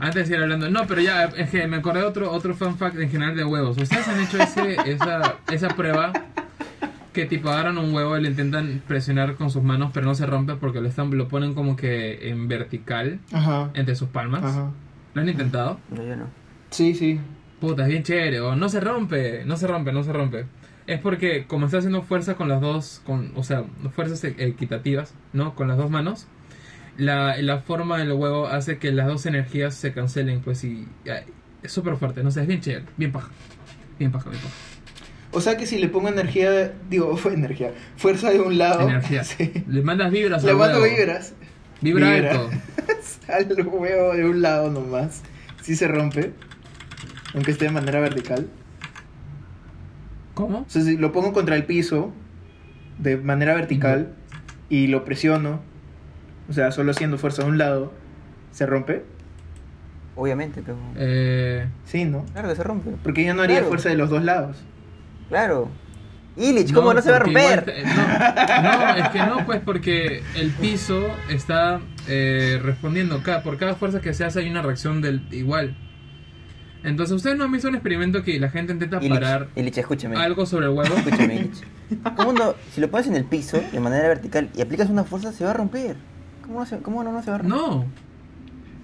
Antes 0.00 0.28
de 0.28 0.36
ir 0.36 0.42
hablando. 0.42 0.70
No, 0.70 0.86
pero 0.86 1.00
ya, 1.00 1.24
es 1.24 1.50
que 1.50 1.66
me 1.66 1.78
acordé 1.78 2.00
de 2.00 2.06
otro, 2.06 2.30
otro 2.30 2.54
fun 2.54 2.76
fact 2.76 2.96
en 2.98 3.10
general 3.10 3.36
de 3.36 3.44
huevos. 3.44 3.76
¿Ustedes 3.76 4.06
han 4.06 4.20
hecho 4.20 4.38
ese, 4.40 4.76
esa, 4.86 5.36
esa 5.50 5.68
prueba? 5.68 6.12
Que 7.12 7.24
tipo 7.26 7.48
agarran 7.48 7.78
un 7.78 7.92
huevo 7.92 8.16
y 8.16 8.22
lo 8.22 8.28
intentan 8.28 8.80
presionar 8.86 9.34
con 9.34 9.50
sus 9.50 9.62
manos, 9.64 9.90
pero 9.92 10.06
no 10.06 10.14
se 10.14 10.24
rompe 10.24 10.54
porque 10.54 10.80
lo, 10.80 10.88
están, 10.88 11.16
lo 11.16 11.26
ponen 11.26 11.54
como 11.54 11.74
que 11.74 12.28
en 12.30 12.46
vertical 12.46 13.18
Ajá. 13.32 13.70
entre 13.74 13.96
sus 13.96 14.08
palmas. 14.08 14.44
Ajá. 14.44 14.70
¿Lo 15.14 15.22
han 15.22 15.28
intentado? 15.28 15.80
No, 15.90 16.04
yo 16.04 16.14
no. 16.14 16.26
Sí, 16.70 16.94
sí. 16.94 17.18
Puta, 17.60 17.82
es 17.82 17.88
bien 17.88 18.04
chévere. 18.04 18.40
O 18.40 18.54
no 18.54 18.68
se 18.68 18.78
rompe, 18.78 19.42
no 19.44 19.56
se 19.56 19.66
rompe, 19.66 19.92
no 19.92 20.04
se 20.04 20.12
rompe. 20.12 20.46
Es 20.86 21.00
porque 21.00 21.44
como 21.46 21.66
está 21.66 21.78
haciendo 21.78 22.02
fuerza 22.02 22.34
con 22.34 22.48
las 22.48 22.60
dos, 22.60 23.02
con, 23.04 23.32
o 23.34 23.42
sea, 23.42 23.64
fuerzas 23.94 24.22
equitativas, 24.24 25.12
¿no? 25.32 25.54
Con 25.56 25.66
las 25.66 25.76
dos 25.76 25.90
manos, 25.90 26.28
la, 26.98 27.36
la 27.40 27.60
forma 27.60 27.98
del 27.98 28.12
huevo 28.12 28.46
hace 28.48 28.78
que 28.78 28.92
las 28.92 29.06
dos 29.06 29.24
energías 29.24 29.74
se 29.74 29.92
cancelen, 29.92 30.40
pues 30.40 30.62
y 30.64 30.86
ay, 31.06 31.22
es 31.62 31.72
súper 31.72 31.96
fuerte, 31.96 32.22
no 32.22 32.30
sé, 32.30 32.42
es 32.42 32.46
bien 32.46 32.60
chévere, 32.60 32.84
bien 32.98 33.12
paja. 33.12 33.30
Bien 33.98 34.12
paja, 34.12 34.28
bien 34.28 34.42
paja. 34.42 34.54
O 35.30 35.40
sea 35.40 35.56
que 35.56 35.66
si 35.66 35.78
le 35.78 35.88
pongo 35.88 36.08
energía, 36.08 36.72
digo, 36.90 37.16
fue 37.16 37.34
energía, 37.34 37.72
fuerza 37.96 38.30
de 38.30 38.40
un 38.40 38.58
lado, 38.58 38.82
Energía. 38.88 39.24
sí. 39.24 39.52
Le 39.68 39.82
mandas 39.82 40.10
vibras 40.10 40.42
le 40.44 40.50
al 40.50 40.56
mando 40.56 40.80
huevo. 40.80 40.96
vibras 40.96 41.34
Vibra 41.80 42.12
Vibra. 42.12 42.30
alto. 42.32 43.60
al 43.62 43.66
huevo 43.68 44.14
de 44.14 44.24
un 44.24 44.42
lado 44.42 44.70
nomás. 44.70 45.22
Sí 45.62 45.76
se 45.76 45.86
rompe, 45.86 46.32
aunque 47.34 47.52
esté 47.52 47.66
de 47.66 47.70
manera 47.70 48.00
vertical. 48.00 48.48
¿Cómo? 50.34 50.60
O 50.60 50.64
sea, 50.68 50.82
si 50.82 50.96
lo 50.96 51.12
pongo 51.12 51.32
contra 51.32 51.54
el 51.56 51.64
piso 51.64 52.12
de 52.98 53.16
manera 53.16 53.54
vertical 53.54 54.14
y 54.68 54.88
lo 54.88 55.04
presiono, 55.04 55.60
o 56.48 56.52
sea, 56.52 56.70
solo 56.72 56.90
haciendo 56.92 57.18
fuerza 57.18 57.42
de 57.42 57.48
un 57.48 57.58
lado, 57.58 57.92
¿se 58.52 58.66
rompe? 58.66 59.04
Obviamente, 60.16 60.62
pero. 60.64 60.76
Eh, 60.96 61.66
Sí, 61.84 62.04
¿no? 62.04 62.24
Claro 62.32 62.48
que 62.48 62.56
se 62.56 62.62
rompe. 62.64 62.90
Porque 63.02 63.24
yo 63.24 63.34
no 63.34 63.42
haría 63.42 63.56
Claro. 63.56 63.68
fuerza 63.68 63.88
de 63.88 63.96
los 63.96 64.10
dos 64.10 64.22
lados. 64.24 64.56
Claro. 65.28 65.68
Illich, 66.36 66.72
¿cómo 66.72 66.94
no, 66.94 67.02
se 67.02 67.10
va 67.10 67.16
a 67.16 67.20
romper? 67.20 67.42
igual 67.42 67.64
te- 67.64 67.82
no, 68.62 68.78
no, 68.78 68.94
es 68.96 69.08
que 69.08 69.18
no, 69.18 69.44
pues 69.44 69.60
porque 69.60 70.22
el 70.36 70.50
piso 70.52 71.08
está 71.28 71.80
eh, 72.06 72.60
respondiendo. 72.62 73.22
Cada, 73.24 73.42
por 73.42 73.58
cada 73.58 73.74
fuerza 73.74 74.00
que 74.00 74.14
se 74.14 74.24
hace 74.24 74.40
hay 74.40 74.48
una 74.48 74.62
reacción 74.62 75.00
del 75.00 75.22
igual. 75.32 75.76
Entonces, 76.84 77.16
¿ustedes 77.16 77.36
no 77.36 77.42
han 77.44 77.50
visto 77.50 77.68
un 77.68 77.74
experimento 77.74 78.22
que 78.22 78.38
la 78.38 78.50
gente 78.50 78.72
intenta 78.72 78.98
Illich, 78.98 79.10
parar 79.12 79.48
Illich, 79.56 79.78
escúchame. 79.78 80.16
algo 80.16 80.46
sobre 80.46 80.66
el 80.66 80.72
huevo? 80.72 80.94
Escúchame, 80.96 81.34
Illich. 81.40 81.60
¿Cómo 82.16 82.32
no? 82.32 82.54
Si 82.72 82.80
lo 82.80 82.88
pones 82.88 83.08
en 83.08 83.16
el 83.16 83.24
piso 83.24 83.60
de 83.72 83.80
manera 83.80 84.06
vertical 84.06 84.48
y 84.56 84.60
aplicas 84.62 84.88
una 84.90 85.02
fuerza, 85.02 85.32
se 85.32 85.44
va 85.44 85.50
a 85.50 85.54
romper. 85.54 85.96
¿Cómo 86.48 86.60
no, 86.60 86.66
se, 86.66 86.78
cómo 86.78 87.04
no, 87.04 87.12
no 87.12 87.22
se 87.22 87.30
va 87.30 87.36
a 87.36 87.38
romper? 87.38 87.56
No, 87.58 87.84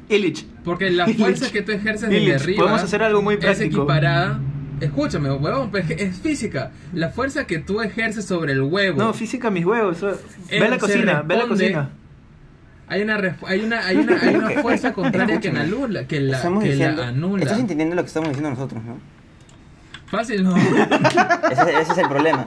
Illich, 0.08 0.46
porque 0.64 0.90
la 0.90 1.06
fuerza 1.08 1.50
que 1.50 1.62
tú 1.62 1.72
ejerces 1.72 2.08
Illich, 2.10 2.24
desde 2.34 2.44
arriba 2.44 2.58
podemos 2.60 2.82
hacer 2.82 3.02
algo 3.02 3.22
muy 3.22 3.34
es 3.34 3.40
práctico. 3.40 3.78
equiparada. 3.78 4.38
Escúchame, 4.80 5.30
huevón, 5.32 5.70
pues, 5.70 5.88
es 5.90 6.18
física. 6.18 6.70
La 6.92 7.08
fuerza 7.08 7.46
que 7.46 7.58
tú 7.58 7.80
ejerces 7.80 8.26
sobre 8.26 8.52
el 8.52 8.62
huevo. 8.62 8.98
No, 9.02 9.14
física 9.14 9.50
mis 9.50 9.64
huevos. 9.64 9.96
eso- 9.96 10.18
Ve 10.50 10.68
la 10.68 10.78
cocina, 10.78 11.22
ve 11.22 11.36
la 11.36 11.46
cocina. 11.48 11.90
Hay 12.86 13.00
una, 13.00 13.16
hay 13.46 13.60
una, 13.60 13.86
hay 13.86 13.96
una, 13.96 14.20
hay 14.20 14.34
una 14.36 14.50
fuerza 14.60 14.92
contraria 14.92 15.40
que 15.40 15.48
anula. 15.48 16.06
Que 16.06 16.20
la, 16.20 16.36
Estamos 16.36 16.62
que 16.62 16.70
diciendo, 16.72 17.00
la 17.02 17.08
anula. 17.08 17.42
Estás 17.44 17.58
entendiendo 17.60 17.94
lo 17.96 18.02
que 18.02 18.08
estamos 18.08 18.28
diciendo 18.28 18.50
nosotros, 18.50 18.82
¿no? 18.84 18.98
Fácil, 20.06 20.44
no. 20.44 20.54
Ese, 21.50 21.80
ese 21.80 21.92
es 21.92 21.98
el 21.98 22.08
problema. 22.08 22.46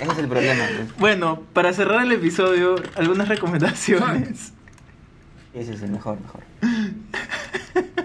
Ese 0.00 0.12
es 0.12 0.18
el 0.18 0.28
problema. 0.28 0.64
Bueno, 0.98 1.42
para 1.52 1.72
cerrar 1.72 2.02
el 2.02 2.12
episodio, 2.12 2.76
algunas 2.96 3.28
recomendaciones. 3.28 4.52
Ese 5.54 5.74
es 5.74 5.82
el 5.82 5.90
mejor, 5.92 6.18
mejor. 6.20 6.42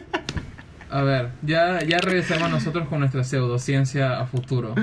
A 0.92 1.04
ver, 1.04 1.30
ya, 1.44 1.84
ya 1.84 2.00
regresamos 2.00 2.50
nosotros 2.50 2.88
con 2.88 3.00
nuestra 3.00 3.24
pseudociencia 3.24 4.20
a 4.20 4.26
futuro. 4.26 4.74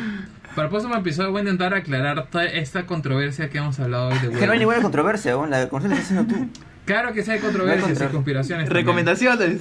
Para 0.54 0.66
el 0.66 0.70
próximo 0.70 0.94
episodio 0.94 1.32
voy 1.32 1.40
a 1.40 1.42
intentar 1.42 1.74
aclarar 1.74 2.28
toda 2.28 2.44
esta 2.44 2.86
controversia 2.86 3.50
que 3.50 3.58
hemos 3.58 3.78
hablado 3.80 4.08
hoy 4.08 4.18
de 4.20 4.30
Que 4.30 4.46
no 4.46 4.52
hay 4.52 4.60
ninguna 4.60 4.80
controversia, 4.80 5.32
aún 5.32 5.50
la 5.50 5.68
controversia 5.68 6.14
la 6.14 6.20
estás 6.22 6.38
haciendo 6.38 6.54
tú. 6.54 6.60
Claro 6.84 7.12
que 7.12 7.24
sí 7.24 7.32
hay 7.32 7.40
controversias 7.40 7.78
y 7.78 7.82
controversia. 7.82 8.14
conspiraciones. 8.14 8.68
también. 8.68 9.60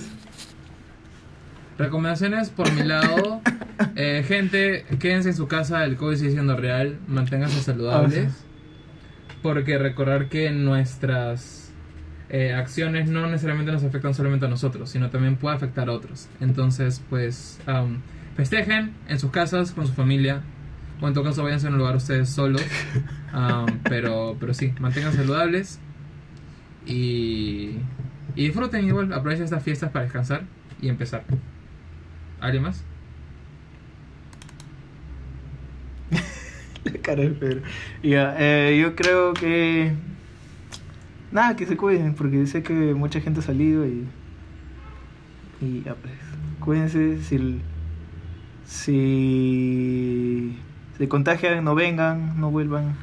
Recomendaciones. 1.78 2.50
Por 2.50 2.72
mi 2.74 2.84
lado. 2.84 3.42
Eh, 3.98 4.24
gente, 4.26 4.86
quédense 5.00 5.30
en 5.30 5.36
su 5.36 5.48
casa, 5.48 5.84
el 5.84 5.98
COVID 5.98 6.16
sigue 6.16 6.32
siendo 6.32 6.56
real. 6.56 6.98
Manténganse 7.08 7.62
saludables. 7.62 8.32
Porque 9.42 9.78
recordar 9.78 10.30
que 10.30 10.50
nuestras 10.52 11.74
eh, 12.30 12.54
acciones 12.54 13.10
no 13.10 13.28
necesariamente 13.28 13.72
nos 13.72 13.84
afectan 13.84 14.14
solamente 14.14 14.46
a 14.46 14.50
nosotros, 14.50 14.90
sino 14.90 15.10
también 15.10 15.36
puede 15.36 15.56
afectar 15.56 15.90
a 15.90 15.92
otros. 15.92 16.30
Entonces, 16.40 17.04
pues, 17.10 17.60
am, 17.66 18.02
festejen 18.36 18.94
en 19.08 19.20
sus 19.20 19.32
casas, 19.32 19.72
con 19.72 19.86
su 19.86 19.94
familia. 19.94 20.42
O 21.02 21.08
en 21.08 21.14
todo 21.14 21.26
caso, 21.26 21.44
váyanse 21.44 21.68
a 21.68 21.70
un 21.70 21.78
lugar 21.78 21.96
ustedes 21.96 22.30
solos. 22.30 22.64
Am, 23.34 23.80
pero, 23.84 24.38
pero 24.40 24.54
sí, 24.54 24.74
manténganse 24.80 25.20
saludables. 25.20 25.80
Y, 26.86 27.78
y 28.36 28.46
disfruten 28.46 28.86
igual. 28.86 29.12
Aprovechen 29.14 29.44
estas 29.44 29.64
fiestas 29.64 29.92
para 29.92 30.04
descansar 30.04 30.44
y 30.82 30.90
empezar. 30.90 31.24
¿Alguien 32.46 32.62
más? 32.62 32.84
La 36.84 36.92
cara 37.02 37.24
de 37.24 37.30
Pedro. 37.30 37.62
Ya, 38.04 38.36
eh, 38.38 38.78
yo 38.80 38.96
creo 38.96 39.34
que. 39.34 39.94
Nada, 41.32 41.56
que 41.56 41.66
se 41.66 41.76
cuiden, 41.76 42.14
porque 42.14 42.46
sé 42.46 42.62
que 42.62 42.94
mucha 42.94 43.20
gente 43.20 43.40
ha 43.40 43.44
salido 43.44 43.88
y. 43.88 44.06
Y 45.60 45.82
ya, 45.82 45.96
pues. 45.96 46.14
Cuídense. 46.60 47.20
Si. 47.24 47.62
Si. 48.68 50.60
Se 51.00 51.08
contagian, 51.08 51.64
no 51.64 51.74
vengan, 51.74 52.40
no 52.40 52.52
vuelvan. 52.52 52.96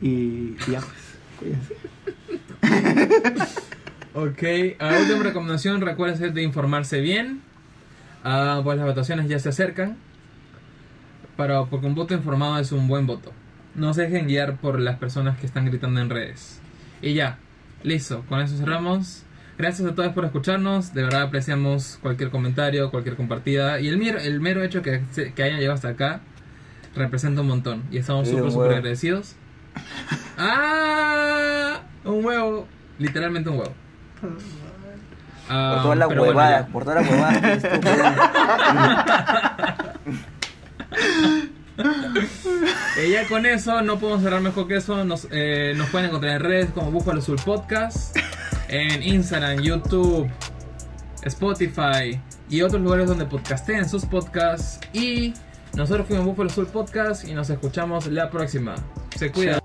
Y, 0.00 0.54
y 0.68 0.70
ya, 0.70 0.80
pues. 0.80 1.18
Cuídense. 1.40 1.74
Ok, 4.12 4.42
a 4.80 4.98
última 4.98 5.22
recomendación, 5.22 5.80
recuerden 5.80 6.34
de 6.34 6.42
informarse 6.42 7.00
bien. 7.00 7.42
Ah, 8.24 8.60
pues 8.62 8.76
las 8.76 8.86
votaciones 8.86 9.28
ya 9.28 9.38
se 9.38 9.48
acercan. 9.48 9.96
Para, 11.36 11.64
porque 11.64 11.86
un 11.86 11.94
voto 11.94 12.14
informado 12.14 12.58
es 12.58 12.72
un 12.72 12.86
buen 12.88 13.06
voto. 13.06 13.32
No 13.74 13.94
se 13.94 14.02
dejen 14.02 14.26
guiar 14.26 14.56
por 14.56 14.78
las 14.78 14.98
personas 14.98 15.38
que 15.38 15.46
están 15.46 15.64
gritando 15.66 16.00
en 16.00 16.10
redes. 16.10 16.60
Y 17.02 17.14
ya, 17.14 17.38
listo, 17.82 18.24
con 18.28 18.40
eso 18.40 18.56
cerramos. 18.56 19.24
Gracias 19.56 19.88
a 19.88 19.94
todos 19.94 20.12
por 20.12 20.24
escucharnos. 20.24 20.92
De 20.94 21.02
verdad 21.02 21.22
apreciamos 21.22 21.98
cualquier 22.02 22.30
comentario, 22.30 22.90
cualquier 22.90 23.16
compartida. 23.16 23.80
Y 23.80 23.88
el 23.88 23.98
mero, 23.98 24.18
el 24.18 24.40
mero 24.40 24.62
hecho 24.62 24.82
que, 24.82 25.02
que 25.34 25.42
hayan 25.42 25.58
llegado 25.58 25.74
hasta 25.74 25.88
acá 25.88 26.20
representa 26.94 27.42
un 27.42 27.48
montón. 27.48 27.84
Y 27.90 27.98
estamos 27.98 28.28
súper, 28.28 28.50
súper 28.50 28.58
huevo. 28.58 28.74
agradecidos. 28.76 29.36
¡Ah! 30.38 31.82
Un 32.04 32.24
huevo. 32.24 32.66
Literalmente 32.98 33.50
un 33.50 33.58
huevo. 33.58 33.74
Ah, 35.52 35.72
Por 35.74 35.82
toda 35.82 35.94
la 35.96 36.08
pero 36.08 36.20
bueno, 36.24 36.36
huevada, 36.38 36.60
ya. 36.60 36.66
por 36.68 36.84
toda 36.84 37.02
la 37.02 37.08
huevada 37.10 37.40
que 37.40 37.52
estuvo 37.54 37.80
Eh, 42.98 43.10
ya 43.10 43.26
con 43.28 43.46
eso, 43.46 43.80
no 43.82 43.98
podemos 43.98 44.22
cerrar 44.22 44.40
mejor 44.42 44.68
que 44.68 44.76
eso. 44.76 45.04
Nos, 45.04 45.26
eh, 45.30 45.72
nos 45.76 45.88
pueden 45.88 46.08
encontrar 46.08 46.34
en 46.36 46.40
redes 46.40 46.70
como 46.70 46.90
Búfalo 46.90 47.20
Azul 47.20 47.40
Podcast, 47.44 48.16
en 48.68 49.02
Instagram, 49.02 49.60
YouTube, 49.60 50.28
Spotify 51.22 52.20
y 52.48 52.62
otros 52.62 52.82
lugares 52.82 53.08
donde 53.08 53.24
podcasten 53.24 53.88
sus 53.88 54.04
podcasts. 54.04 54.80
Y 54.92 55.32
nosotros 55.74 56.06
fuimos 56.06 56.26
Búfalo 56.26 56.50
Azul 56.50 56.66
Podcast 56.66 57.26
y 57.26 57.32
nos 57.34 57.48
escuchamos 57.48 58.06
la 58.08 58.28
próxima. 58.30 58.74
Se 59.16 59.30
cuidan. 59.32 59.59